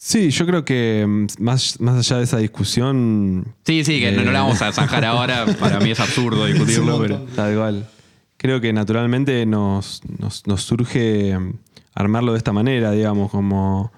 Sí, 0.00 0.30
yo 0.30 0.46
creo 0.46 0.64
que 0.64 1.04
mm, 1.06 1.26
más, 1.42 1.80
más 1.80 1.96
allá 1.98 2.18
de 2.18 2.24
esa 2.24 2.38
discusión. 2.38 3.54
Sí, 3.66 3.84
sí, 3.84 3.98
que 4.00 4.12
no, 4.12 4.24
no 4.24 4.30
la 4.30 4.42
vamos 4.42 4.62
a 4.62 4.72
zanjar 4.72 5.04
ahora, 5.04 5.44
para 5.58 5.80
mí 5.80 5.90
es 5.90 5.98
absurdo 6.00 6.46
discutirlo, 6.46 6.98
pero... 7.00 7.18
Tal 7.34 7.56
cual. 7.56 7.88
Creo 8.37 8.61
que 8.61 8.72
naturalmente 8.72 9.44
nos, 9.44 10.00
nos- 10.20 10.46
nos 10.46 10.62
surge 10.62 11.37
mm, 11.37 11.52
armarlo 11.94 12.32
de 12.32 12.38
esta 12.38 12.52
manera, 12.52 12.92
digamos, 12.92 13.30
como 13.32 13.92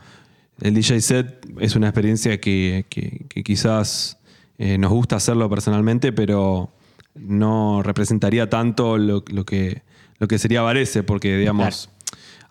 el 0.63 0.73
DJ 0.75 1.01
set 1.03 1.47
es 1.61 1.77
una 1.77 1.89
experiencia 1.89 2.41
que, 2.41 2.87
que- 2.89 3.27
que 3.29 3.43
quizás 3.43 4.17
eh, 4.57 4.79
nos 4.79 4.91
gusta 4.93 5.17
hacerlo 5.17 5.51
personalmente, 5.51 6.13
pero 6.13 6.73
no 7.15 7.83
representaría 7.83 8.49
tanto 8.49 8.97
lo, 8.97 9.23
lo 9.31 9.45
que, 9.45 9.83
lo 10.19 10.29
que 10.29 10.39
sería 10.39 10.63
Varese, 10.63 11.03
porque 11.03 11.37
digamos, 11.37 11.91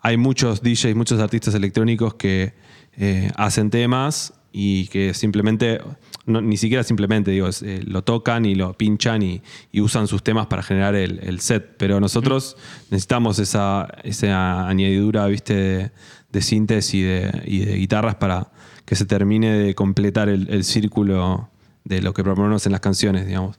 hay 0.02 0.16
muchos 0.16 0.62
DJs, 0.62 0.94
muchos 0.94 1.18
artistas 1.20 1.54
electrónicos 1.56 2.14
que 2.14 2.52
eh, 2.96 3.30
hacen 3.36 3.70
temas 3.70 4.34
y 4.52 4.88
que 4.88 5.14
simplemente, 5.14 5.80
no, 6.26 6.40
ni 6.40 6.56
siquiera 6.56 6.82
simplemente, 6.82 7.30
digo, 7.30 7.48
es, 7.48 7.62
eh, 7.62 7.82
lo 7.84 8.02
tocan 8.02 8.44
y 8.44 8.54
lo 8.54 8.72
pinchan 8.74 9.22
y, 9.22 9.42
y 9.70 9.80
usan 9.80 10.06
sus 10.06 10.22
temas 10.22 10.46
para 10.46 10.62
generar 10.62 10.94
el, 10.94 11.20
el 11.22 11.40
set. 11.40 11.76
Pero 11.78 12.00
nosotros 12.00 12.56
necesitamos 12.90 13.38
esa, 13.38 13.88
esa 14.02 14.68
añadidura, 14.68 15.26
viste, 15.26 15.54
de, 15.54 15.90
de 16.32 16.42
sintes 16.42 16.92
y 16.94 17.02
de, 17.02 17.42
y 17.44 17.64
de 17.64 17.76
guitarras 17.76 18.16
para 18.16 18.50
que 18.84 18.96
se 18.96 19.06
termine 19.06 19.52
de 19.52 19.74
completar 19.74 20.28
el, 20.28 20.48
el 20.50 20.64
círculo 20.64 21.48
de 21.84 22.02
lo 22.02 22.12
que 22.12 22.22
proponemos 22.24 22.66
en 22.66 22.72
las 22.72 22.80
canciones, 22.80 23.26
digamos. 23.26 23.58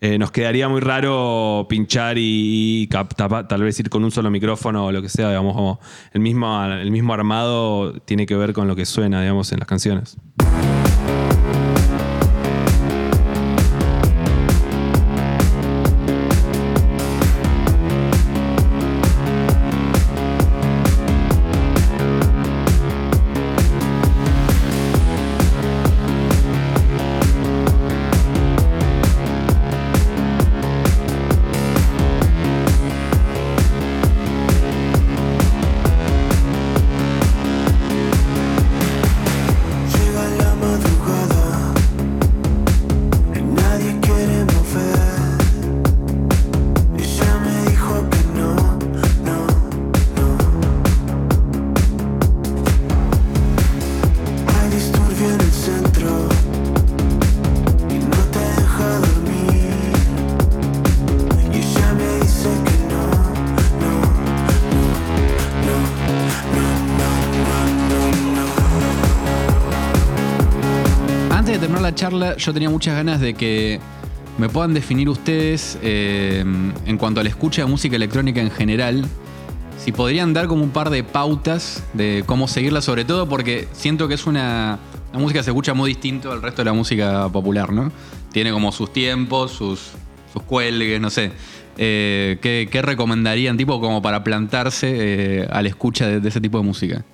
Eh, 0.00 0.18
nos 0.18 0.30
quedaría 0.30 0.68
muy 0.68 0.80
raro 0.80 1.66
pinchar 1.68 2.18
y, 2.18 2.82
y 2.82 2.86
tal 2.86 3.62
vez 3.62 3.80
ir 3.80 3.90
con 3.90 4.04
un 4.04 4.12
solo 4.12 4.30
micrófono 4.30 4.86
o 4.86 4.92
lo 4.92 5.02
que 5.02 5.08
sea, 5.08 5.28
digamos, 5.28 5.78
el 6.12 6.20
mismo, 6.20 6.64
el 6.64 6.90
mismo 6.90 7.14
armado 7.14 7.94
tiene 8.04 8.26
que 8.26 8.36
ver 8.36 8.52
con 8.52 8.68
lo 8.68 8.76
que 8.76 8.86
suena, 8.86 9.20
digamos, 9.20 9.50
en 9.52 9.58
las 9.58 9.66
canciones. 9.68 10.16
Yo 72.48 72.54
tenía 72.54 72.70
muchas 72.70 72.94
ganas 72.94 73.20
de 73.20 73.34
que 73.34 73.78
me 74.38 74.48
puedan 74.48 74.72
definir 74.72 75.10
ustedes 75.10 75.78
eh, 75.82 76.42
en 76.86 76.96
cuanto 76.96 77.20
a 77.20 77.22
la 77.22 77.28
escucha 77.28 77.60
de 77.60 77.68
música 77.68 77.94
electrónica 77.94 78.40
en 78.40 78.50
general. 78.50 79.04
Si 79.76 79.92
podrían 79.92 80.32
dar 80.32 80.46
como 80.46 80.62
un 80.62 80.70
par 80.70 80.88
de 80.88 81.04
pautas 81.04 81.84
de 81.92 82.24
cómo 82.24 82.48
seguirla, 82.48 82.80
sobre 82.80 83.04
todo 83.04 83.28
porque 83.28 83.68
siento 83.72 84.08
que 84.08 84.14
es 84.14 84.26
una. 84.26 84.78
La 85.12 85.18
música 85.18 85.42
se 85.42 85.50
escucha 85.50 85.74
muy 85.74 85.90
distinto 85.90 86.32
al 86.32 86.40
resto 86.40 86.62
de 86.62 86.66
la 86.66 86.72
música 86.72 87.28
popular, 87.28 87.70
¿no? 87.70 87.92
Tiene 88.32 88.50
como 88.50 88.72
sus 88.72 88.94
tiempos, 88.94 89.52
sus, 89.52 89.90
sus 90.32 90.42
cuelgues, 90.44 91.02
no 91.02 91.10
sé. 91.10 91.32
Eh, 91.76 92.38
¿qué, 92.40 92.82
recomendarían, 92.82 93.58
tipo, 93.58 93.78
como 93.78 94.00
para 94.00 94.24
plantarse 94.24 95.42
eh, 95.42 95.48
a 95.50 95.60
la 95.60 95.68
escucha 95.68 96.06
de 96.06 96.26
ese 96.26 96.40
tipo 96.40 96.56
de 96.56 96.64
música? 96.64 97.04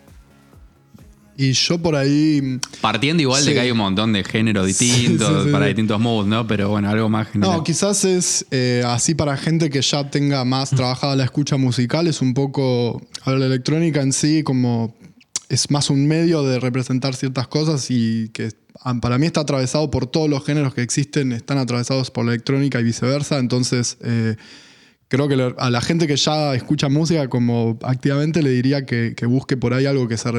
Y 1.37 1.53
yo 1.53 1.79
por 1.79 1.97
ahí. 1.97 2.61
Partiendo 2.81 3.23
igual 3.23 3.45
de 3.45 3.55
que 3.55 3.61
hay 3.61 3.71
un 3.71 3.79
montón 3.79 4.13
de 4.13 4.23
géneros 4.25 4.67
distintos, 4.69 5.29
Sí, 5.29 5.35
sí, 5.35 5.45
sí, 5.47 5.51
para 5.51 5.67
distintos 5.67 6.01
moods, 6.01 6.29
¿no? 6.29 6.47
Pero 6.47 6.69
bueno, 6.69 6.89
algo 6.89 7.09
más 7.09 7.29
general. 7.29 7.57
No, 7.57 7.65
quizás 7.65 8.05
es 8.05 8.47
eh, 8.51 8.83
así 8.87 9.15
para 9.15 9.37
gente 9.37 9.71
que 9.71 9.83
ya 9.83 10.11
tenga 10.11 10.45
más 10.45 10.71
trabajada 10.71 11.17
la 11.17 11.25
escucha 11.25 11.57
musical, 11.57 12.07
es 12.07 12.21
un 12.21 12.35
poco. 12.35 13.03
A 13.23 13.31
ver, 13.31 13.41
la 13.41 13.47
electrónica 13.47 14.03
en 14.03 14.13
sí, 14.13 14.43
como. 14.43 14.95
Es 15.49 15.71
más 15.71 15.91
un 15.91 16.07
medio 16.07 16.43
de 16.43 16.59
representar 16.59 17.15
ciertas 17.15 17.47
cosas 17.49 17.91
y 17.91 18.31
que 18.31 18.49
ah, 18.81 18.95
para 19.01 19.19
mí 19.19 19.27
está 19.27 19.41
atravesado 19.41 19.91
por 19.91 20.07
todos 20.07 20.29
los 20.29 20.45
géneros 20.45 20.75
que 20.75 20.81
existen, 20.81 21.33
están 21.33 21.59
atravesados 21.59 22.11
por 22.11 22.25
la 22.25 22.33
electrónica 22.33 22.81
y 22.81 22.83
viceversa. 22.83 23.39
Entonces, 23.39 23.99
eh, 24.03 24.37
creo 25.09 25.29
que 25.29 25.55
a 25.57 25.71
la 25.71 25.81
gente 25.83 26.07
que 26.07 26.17
ya 26.17 26.55
escucha 26.55 26.89
música 26.89 27.29
como 27.29 27.79
activamente 27.83 28.43
le 28.43 28.51
diría 28.51 28.87
que, 28.87 29.15
que 29.15 29.27
busque 29.27 29.57
por 29.57 29.75
ahí 29.75 29.87
algo 29.87 30.09
que 30.09 30.17
se 30.17 30.31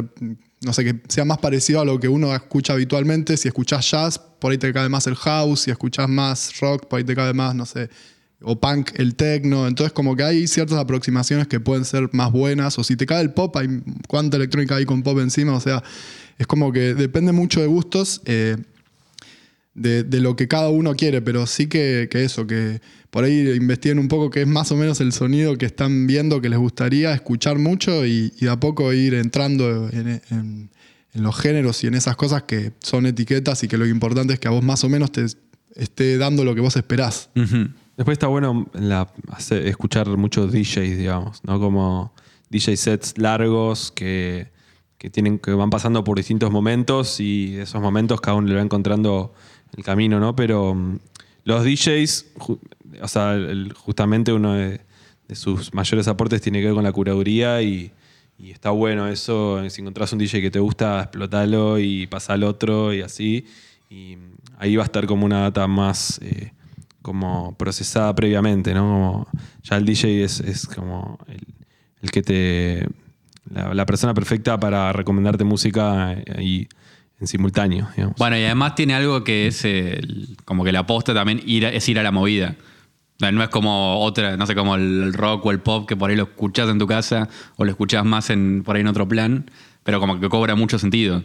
no 0.61 0.73
sé, 0.73 0.83
que 0.83 1.01
sea 1.07 1.25
más 1.25 1.37
parecido 1.37 1.81
a 1.81 1.85
lo 1.85 1.99
que 1.99 2.07
uno 2.07 2.33
escucha 2.33 2.73
habitualmente. 2.73 3.37
Si 3.37 3.47
escuchás 3.47 3.89
jazz, 3.89 4.19
por 4.19 4.51
ahí 4.51 4.57
te 4.57 4.71
cae 4.73 4.89
más 4.89 5.07
el 5.07 5.15
house. 5.15 5.61
Si 5.61 5.71
escuchás 5.71 6.09
más 6.09 6.59
rock, 6.59 6.87
por 6.87 6.97
ahí 6.97 7.03
te 7.03 7.15
cae 7.15 7.33
más, 7.33 7.53
no 7.55 7.65
sé, 7.65 7.89
o 8.41 8.59
punk, 8.59 8.91
el 8.95 9.15
techno. 9.15 9.67
Entonces, 9.67 9.93
como 9.93 10.15
que 10.15 10.23
hay 10.23 10.47
ciertas 10.47 10.77
aproximaciones 10.77 11.47
que 11.47 11.59
pueden 11.59 11.85
ser 11.85 12.09
más 12.13 12.31
buenas. 12.31 12.77
O 12.79 12.83
si 12.83 12.95
te 12.95 13.05
cae 13.05 13.21
el 13.21 13.33
pop, 13.33 13.55
hay 13.57 13.67
cuánta 14.07 14.37
electrónica 14.37 14.75
hay 14.75 14.85
con 14.85 15.03
pop 15.03 15.19
encima. 15.19 15.53
O 15.55 15.59
sea, 15.59 15.83
es 16.37 16.47
como 16.47 16.71
que 16.71 16.93
depende 16.93 17.31
mucho 17.31 17.61
de 17.61 17.67
gustos. 17.67 18.21
eh, 18.25 18.57
de, 19.75 20.03
lo 20.21 20.35
que 20.35 20.47
cada 20.47 20.69
uno 20.69 20.95
quiere, 20.95 21.21
pero 21.21 21.45
sí 21.45 21.67
que, 21.67 22.07
que 22.09 22.23
eso, 22.23 22.47
que 22.47 22.81
por 23.09 23.23
ahí 23.25 23.49
investiguen 23.51 23.99
un 23.99 24.07
poco 24.07 24.29
qué 24.29 24.41
es 24.41 24.47
más 24.47 24.71
o 24.71 24.75
menos 24.77 24.99
el 25.01 25.11
sonido 25.11 25.57
que 25.57 25.65
están 25.65 26.07
viendo 26.07 26.41
que 26.41 26.49
les 26.49 26.57
gustaría 26.59 27.13
escuchar 27.13 27.59
mucho 27.59 28.05
y, 28.05 28.33
y 28.39 28.45
de 28.45 28.49
a 28.49 28.59
poco 28.59 28.91
ir 28.93 29.13
entrando 29.13 29.89
en, 29.89 30.21
en- 30.31 30.69
los 31.13 31.33
géneros 31.37 31.81
y 31.83 31.87
en 31.87 31.93
esas 31.93 32.17
cosas 32.17 32.43
que 32.43 32.73
son 32.79 33.05
etiquetas 33.05 33.63
y 33.63 33.69
que 33.69 33.77
lo 33.77 33.85
importante 33.87 34.33
es 34.33 34.39
que 34.41 34.49
a 34.49 34.51
vos 34.51 34.61
más 34.63 34.83
o 34.83 34.89
menos 34.89 35.13
te 35.13 35.25
esté 35.75 36.17
dando 36.17 36.43
lo 36.43 36.53
que 36.55 36.59
vos 36.59 36.75
esperás. 36.75 37.29
Después 37.95 38.15
está 38.15 38.27
bueno 38.27 38.69
la- 38.73 39.07
escuchar 39.63 40.09
muchos 40.17 40.51
DJs, 40.51 40.97
digamos, 40.97 41.39
¿no? 41.45 41.57
Como 41.57 42.13
DJ 42.49 42.75
sets 42.75 43.17
largos 43.17 43.93
que, 43.93 44.51
que 44.97 45.09
tienen, 45.09 45.39
que 45.39 45.51
van 45.51 45.69
pasando 45.69 46.03
por 46.03 46.17
distintos 46.17 46.51
momentos 46.51 47.21
y 47.21 47.55
esos 47.59 47.81
momentos 47.81 48.19
cada 48.19 48.35
uno 48.35 48.49
le 48.49 48.55
va 48.55 48.61
encontrando 48.61 49.33
el 49.75 49.83
camino, 49.83 50.19
¿no? 50.19 50.35
Pero 50.35 50.73
mm, 50.75 50.99
los 51.43 51.63
DJs, 51.63 52.25
o 53.01 53.07
sea, 53.07 53.37
justamente 53.75 54.33
uno 54.33 54.53
de, 54.53 54.81
sus 55.33 55.73
mayores 55.73 56.07
aportes 56.07 56.41
tiene 56.41 56.59
que 56.59 56.65
ver 56.65 56.75
con 56.75 56.83
la 56.83 56.91
curaduría 56.91 57.61
y, 57.61 57.91
está 58.39 58.69
bueno 58.69 59.07
eso. 59.07 59.67
Si 59.69 59.81
encontrás 59.81 60.11
un 60.13 60.19
DJ 60.19 60.41
que 60.41 60.51
te 60.51 60.59
gusta, 60.59 61.01
explotalo 61.01 61.79
y 61.79 62.05
pasa 62.07 62.33
al 62.33 62.43
otro 62.43 62.93
y 62.93 63.01
así. 63.01 63.45
Y 63.89 64.17
mm, 64.17 64.35
ahí 64.59 64.75
va 64.75 64.83
a 64.83 64.85
estar 64.85 65.05
como 65.05 65.25
una 65.25 65.41
data 65.41 65.67
más 65.67 66.19
eh, 66.21 66.51
como 67.01 67.55
procesada 67.57 68.13
previamente, 68.15 68.73
¿no? 68.73 69.27
Ya 69.63 69.77
el 69.77 69.85
DJ 69.85 70.23
es, 70.23 70.67
como 70.73 71.19
el, 71.27 71.45
el 72.01 72.11
que 72.11 72.21
te 72.21 72.87
la, 73.51 73.73
la 73.73 73.85
persona 73.85 74.13
perfecta 74.13 74.59
para 74.59 74.91
recomendarte 74.91 75.43
música 75.43 76.13
eh, 76.13 76.43
y 76.43 76.67
en 77.19 77.27
simultáneo, 77.27 77.87
digamos. 77.95 78.17
Bueno, 78.17 78.37
y 78.37 78.43
además 78.43 78.75
tiene 78.75 78.93
algo 78.93 79.23
que 79.23 79.47
es 79.47 79.65
como 80.45 80.63
que 80.63 80.71
la 80.71 80.79
aposta 80.79 81.13
también 81.13 81.41
ir 81.45 81.65
es 81.65 81.87
ir 81.89 81.99
a 81.99 82.03
la 82.03 82.11
movida. 82.11 82.55
No 83.19 83.31
no 83.31 83.43
es 83.43 83.49
como 83.49 83.99
otra, 84.01 84.35
no 84.35 84.45
sé, 84.45 84.55
como 84.55 84.75
el 84.75 85.13
rock 85.13 85.45
o 85.45 85.51
el 85.51 85.59
pop 85.59 85.87
que 85.87 85.95
por 85.95 86.09
ahí 86.09 86.17
lo 86.17 86.23
escuchás 86.23 86.69
en 86.69 86.79
tu 86.79 86.87
casa 86.87 87.29
o 87.55 87.63
lo 87.63 87.71
escuchás 87.71 88.03
más 88.03 88.29
en, 88.29 88.63
por 88.63 88.75
ahí 88.75 88.81
en 88.81 88.87
otro 88.87 89.07
plan, 89.07 89.49
pero 89.83 90.01
como 90.01 90.19
que 90.19 90.27
cobra 90.27 90.55
mucho 90.55 90.77
sentido 90.79 91.23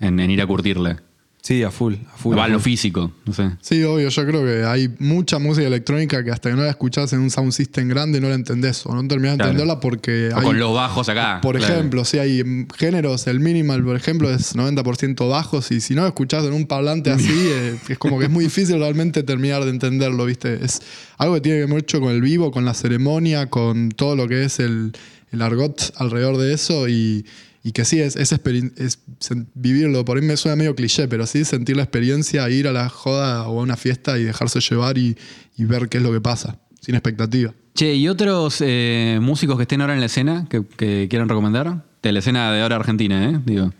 en, 0.00 0.18
en 0.18 0.30
ir 0.30 0.42
a 0.42 0.46
curtirle. 0.46 0.96
Sí, 1.42 1.62
a 1.62 1.70
full, 1.70 1.94
a 2.12 2.16
full. 2.18 2.36
Va 2.36 2.44
a 2.44 2.48
lo 2.48 2.58
full. 2.58 2.64
físico, 2.64 3.12
no 3.24 3.32
sé. 3.32 3.50
Sí, 3.62 3.82
obvio, 3.82 4.10
yo 4.10 4.26
creo 4.26 4.44
que 4.44 4.64
hay 4.64 4.94
mucha 4.98 5.38
música 5.38 5.66
electrónica 5.66 6.22
que 6.22 6.30
hasta 6.30 6.50
que 6.50 6.56
no 6.56 6.62
la 6.62 6.68
escuchás 6.70 7.12
en 7.14 7.20
un 7.20 7.30
sound 7.30 7.52
system 7.52 7.88
grande 7.88 8.20
no 8.20 8.28
la 8.28 8.34
entendés 8.34 8.84
o 8.84 8.94
no 8.94 9.08
terminás 9.08 9.38
de 9.38 9.44
entenderla 9.44 9.80
porque 9.80 10.28
O 10.34 10.38
hay, 10.38 10.44
con 10.44 10.58
los 10.58 10.74
bajos 10.74 11.08
acá. 11.08 11.40
por 11.42 11.56
claro. 11.56 11.74
ejemplo, 11.74 12.04
si 12.04 12.18
hay 12.18 12.42
géneros, 12.76 13.26
el 13.26 13.40
minimal, 13.40 13.82
por 13.82 13.96
ejemplo, 13.96 14.30
es 14.30 14.54
90% 14.54 15.28
bajos 15.30 15.70
y 15.72 15.80
si 15.80 15.94
no 15.94 16.02
lo 16.02 16.08
escuchás 16.08 16.44
en 16.44 16.52
un 16.52 16.66
parlante 16.66 17.10
así, 17.10 17.32
eh, 17.32 17.78
es 17.88 17.98
como 17.98 18.18
que 18.18 18.26
es 18.26 18.30
muy 18.30 18.44
difícil 18.44 18.78
realmente 18.78 19.22
terminar 19.22 19.64
de 19.64 19.70
entenderlo, 19.70 20.26
¿viste? 20.26 20.62
Es 20.62 20.82
algo 21.16 21.34
que 21.36 21.40
tiene 21.40 21.58
que 21.58 21.64
ver 21.66 21.74
mucho 21.74 22.00
con 22.00 22.10
el 22.12 22.20
vivo, 22.20 22.50
con 22.50 22.66
la 22.66 22.74
ceremonia, 22.74 23.48
con 23.48 23.88
todo 23.90 24.14
lo 24.14 24.28
que 24.28 24.44
es 24.44 24.60
el, 24.60 24.92
el 25.32 25.40
argot 25.42 25.92
alrededor 25.96 26.36
de 26.36 26.52
eso 26.52 26.86
y, 26.86 27.24
y 27.62 27.72
que 27.72 27.84
sí, 27.84 28.00
es, 28.00 28.16
es, 28.16 28.38
vivirlo. 29.54 30.04
Por 30.04 30.16
ahí 30.16 30.22
me 30.24 30.36
suena 30.36 30.56
medio 30.56 30.74
cliché, 30.74 31.08
pero 31.08 31.26
sí 31.26 31.44
sentir 31.44 31.76
la 31.76 31.82
experiencia, 31.82 32.48
ir 32.50 32.66
a 32.68 32.72
la 32.72 32.88
joda 32.88 33.48
o 33.48 33.60
a 33.60 33.62
una 33.62 33.76
fiesta 33.76 34.18
y 34.18 34.24
dejarse 34.24 34.60
llevar 34.60 34.96
y, 34.98 35.16
y 35.56 35.64
ver 35.64 35.88
qué 35.88 35.98
es 35.98 36.02
lo 36.02 36.12
que 36.12 36.20
pasa, 36.20 36.58
sin 36.80 36.94
expectativa. 36.94 37.52
Che, 37.74 37.94
¿y 37.94 38.08
otros 38.08 38.58
eh, 38.60 39.18
músicos 39.22 39.56
que 39.56 39.62
estén 39.62 39.80
ahora 39.80 39.94
en 39.94 40.00
la 40.00 40.06
escena 40.06 40.46
que, 40.48 40.64
que 40.76 41.06
quieran 41.08 41.28
recomendar? 41.28 41.84
De 42.02 42.12
la 42.12 42.18
escena 42.20 42.50
de 42.52 42.62
ahora 42.62 42.76
argentina, 42.76 43.28
¿eh? 43.30 43.40
Digo. 43.44 43.72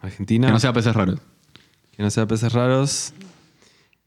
Argentina. 0.00 0.46
Que 0.46 0.52
no 0.52 0.60
sea 0.60 0.72
peces 0.72 0.94
raros. 0.94 1.18
Que 1.96 2.02
no 2.02 2.10
sea 2.10 2.26
peces 2.26 2.52
raros. 2.52 3.12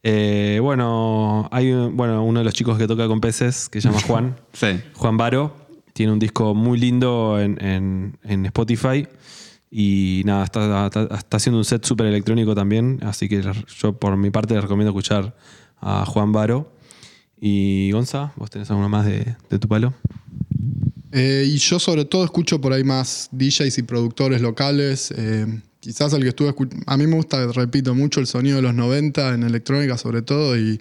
Eh, 0.02 0.60
bueno, 0.62 1.48
hay 1.52 1.72
un- 1.72 1.96
bueno, 1.96 2.24
uno 2.24 2.40
de 2.40 2.46
los 2.46 2.54
chicos 2.54 2.78
que 2.78 2.88
toca 2.88 3.08
con 3.08 3.22
peces 3.22 3.70
que 3.70 3.80
se 3.82 3.90
llama 3.90 4.02
Juan. 4.08 4.36
Sí. 4.54 4.80
Juan 4.94 5.18
Baro. 5.18 5.63
Tiene 5.94 6.12
un 6.12 6.20
disco 6.20 6.54
muy 6.56 6.78
lindo 6.80 7.40
en, 7.40 7.64
en- 7.64 8.18
en 8.24 8.46
Spotify. 8.48 9.08
Y 9.72 10.22
nada, 10.26 10.44
está, 10.44 10.88
está- 10.88 11.36
haciendo 11.38 11.58
un 11.60 11.66
set 11.66 11.84
súper 11.86 12.08
electrónico 12.08 12.54
también. 12.56 13.00
Así 13.04 13.28
que 13.30 13.42
yo 13.82 13.94
por 13.94 14.18
mi 14.18 14.30
parte 14.30 14.54
les 14.54 14.62
recomiendo 14.64 14.90
escuchar 14.92 15.36
a 15.80 16.06
Juan 16.06 16.32
Baro. 16.32 16.72
Y 17.40 17.92
Gonza, 17.92 18.32
¿vos 18.38 18.50
tenés 18.50 18.70
alguno 18.70 18.88
más 18.90 19.06
de, 19.06 19.36
de 19.50 19.60
tu 19.60 19.68
palo? 19.68 19.94
Eh, 21.12 21.44
y 21.48 21.58
yo 21.58 21.78
sobre 21.80 22.06
todo 22.06 22.24
escucho 22.24 22.60
por 22.60 22.74
ahí 22.74 22.84
más 22.84 23.30
DJs 23.32 23.78
y 23.78 23.84
productores 23.84 24.42
locales. 24.42 25.14
eh, 25.16 25.46
quizás 25.80 26.14
el 26.14 26.24
que 26.24 26.30
estuve 26.30 26.54
A 26.88 26.98
mí 26.98 27.06
me 27.08 27.16
gusta, 27.16 27.46
repito, 27.52 27.94
mucho 27.94 28.20
el 28.20 28.28
sonido 28.28 28.56
de 28.58 28.62
los 28.64 28.74
90 28.74 29.34
en 29.36 29.44
electrónica 29.44 29.98
sobre 29.98 30.22
todo. 30.22 30.58
Y 30.58 30.80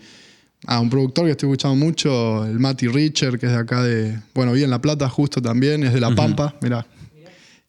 a 0.66 0.80
un 0.80 0.88
productor 0.90 1.24
que 1.26 1.32
estoy 1.32 1.48
escuchando 1.48 1.76
mucho, 1.76 2.44
el 2.46 2.58
Matty 2.60 2.86
Richer, 2.88 3.38
que 3.38 3.46
es 3.46 3.52
de 3.52 3.58
acá 3.58 3.82
de... 3.82 4.18
Bueno, 4.34 4.52
vi 4.52 4.62
en 4.62 4.70
La 4.70 4.80
Plata 4.80 5.08
justo 5.08 5.42
también, 5.42 5.82
es 5.84 5.92
de 5.92 6.00
La 6.00 6.14
Pampa, 6.14 6.54
mirá. 6.62 6.86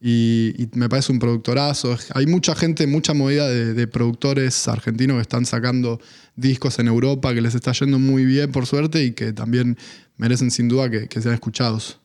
Y, 0.05 0.53
y 0.61 0.69
me 0.73 0.89
parece 0.89 1.11
un 1.13 1.19
productorazo. 1.19 1.97
Hay 2.13 2.25
mucha 2.27 2.55
gente, 2.55 2.85
mucha 2.87 3.13
movida 3.13 3.47
de, 3.47 3.73
de 3.73 3.87
productores 3.87 4.67
argentinos 4.67 5.15
que 5.15 5.21
están 5.21 5.45
sacando 5.45 5.99
discos 6.35 6.77
en 6.79 6.87
Europa, 6.89 7.33
que 7.33 7.41
les 7.41 7.55
está 7.55 7.71
yendo 7.71 7.99
muy 7.99 8.25
bien 8.25 8.51
por 8.51 8.65
suerte 8.65 9.01
y 9.03 9.11
que 9.13 9.31
también 9.31 9.77
merecen 10.17 10.51
sin 10.51 10.67
duda 10.67 10.89
que- 10.89 11.07
que 11.07 11.21
sean 11.21 11.33
escuchados. 11.35 11.99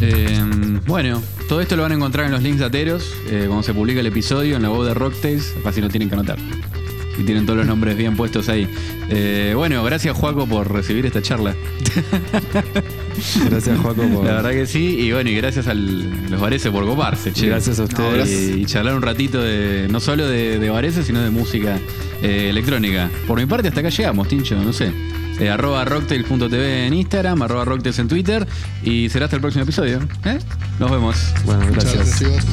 Eh, 0.00 0.80
bueno, 0.86 1.22
todo 1.48 1.60
esto 1.60 1.76
lo 1.76 1.82
van 1.82 1.92
a 1.92 1.94
encontrar 1.94 2.26
en 2.26 2.32
los 2.32 2.42
links 2.42 2.58
de 2.60 2.64
Ateros 2.66 3.04
eh, 3.30 3.44
cuando 3.46 3.62
se 3.62 3.72
publica 3.74 4.00
el 4.00 4.06
episodio 4.06 4.56
en 4.56 4.62
la 4.62 4.70
web 4.70 4.86
de 4.88 4.94
Rocktails, 4.94 5.54
así 5.64 5.80
no 5.80 5.88
tienen 5.88 6.08
que 6.08 6.14
anotar. 6.14 6.38
Y 7.18 7.24
tienen 7.24 7.44
todos 7.46 7.58
los 7.58 7.66
nombres 7.66 7.96
bien 7.96 8.16
puestos 8.16 8.48
ahí. 8.48 8.68
Eh, 9.10 9.52
bueno, 9.56 9.82
gracias 9.82 10.16
Juaco 10.16 10.46
por 10.46 10.72
recibir 10.72 11.04
esta 11.06 11.20
charla. 11.20 11.54
Gracias, 13.50 13.78
Joaco, 13.80 14.02
por. 14.02 14.24
La 14.24 14.34
verdad 14.34 14.50
que 14.50 14.66
sí, 14.66 14.96
y 15.00 15.12
bueno, 15.12 15.30
y 15.30 15.34
gracias 15.34 15.66
a 15.66 15.74
los 15.74 16.40
Varese 16.40 16.70
por 16.70 16.84
coparse, 16.86 17.32
che. 17.32 17.46
Gracias 17.46 17.80
a 17.80 17.84
ustedes. 17.84 18.56
Y 18.56 18.64
charlar 18.66 18.94
un 18.94 19.02
ratito 19.02 19.42
de, 19.42 19.88
no 19.90 20.00
solo 20.00 20.26
de, 20.28 20.58
de 20.58 20.70
Varese, 20.70 21.02
sino 21.02 21.20
de 21.20 21.30
música 21.30 21.78
eh, 22.22 22.48
electrónica. 22.50 23.10
Por 23.26 23.38
mi 23.38 23.46
parte, 23.46 23.68
hasta 23.68 23.80
acá 23.80 23.88
llegamos, 23.88 24.28
Tincho, 24.28 24.56
no 24.56 24.72
sé. 24.72 24.92
Eh, 25.40 25.48
arroba 25.48 25.84
rocktail.tv 25.84 26.86
en 26.86 26.94
Instagram, 26.94 27.42
arroba 27.42 27.64
rocktails 27.64 27.98
en 27.98 28.08
Twitter. 28.08 28.46
Y 28.82 29.08
será 29.08 29.26
hasta 29.26 29.36
el 29.36 29.42
próximo 29.42 29.64
episodio. 29.64 30.00
¿eh? 30.24 30.38
Nos 30.78 30.90
vemos. 30.90 31.16
Bueno, 31.44 31.66
Muchas 31.66 31.94
gracias. 31.94 32.46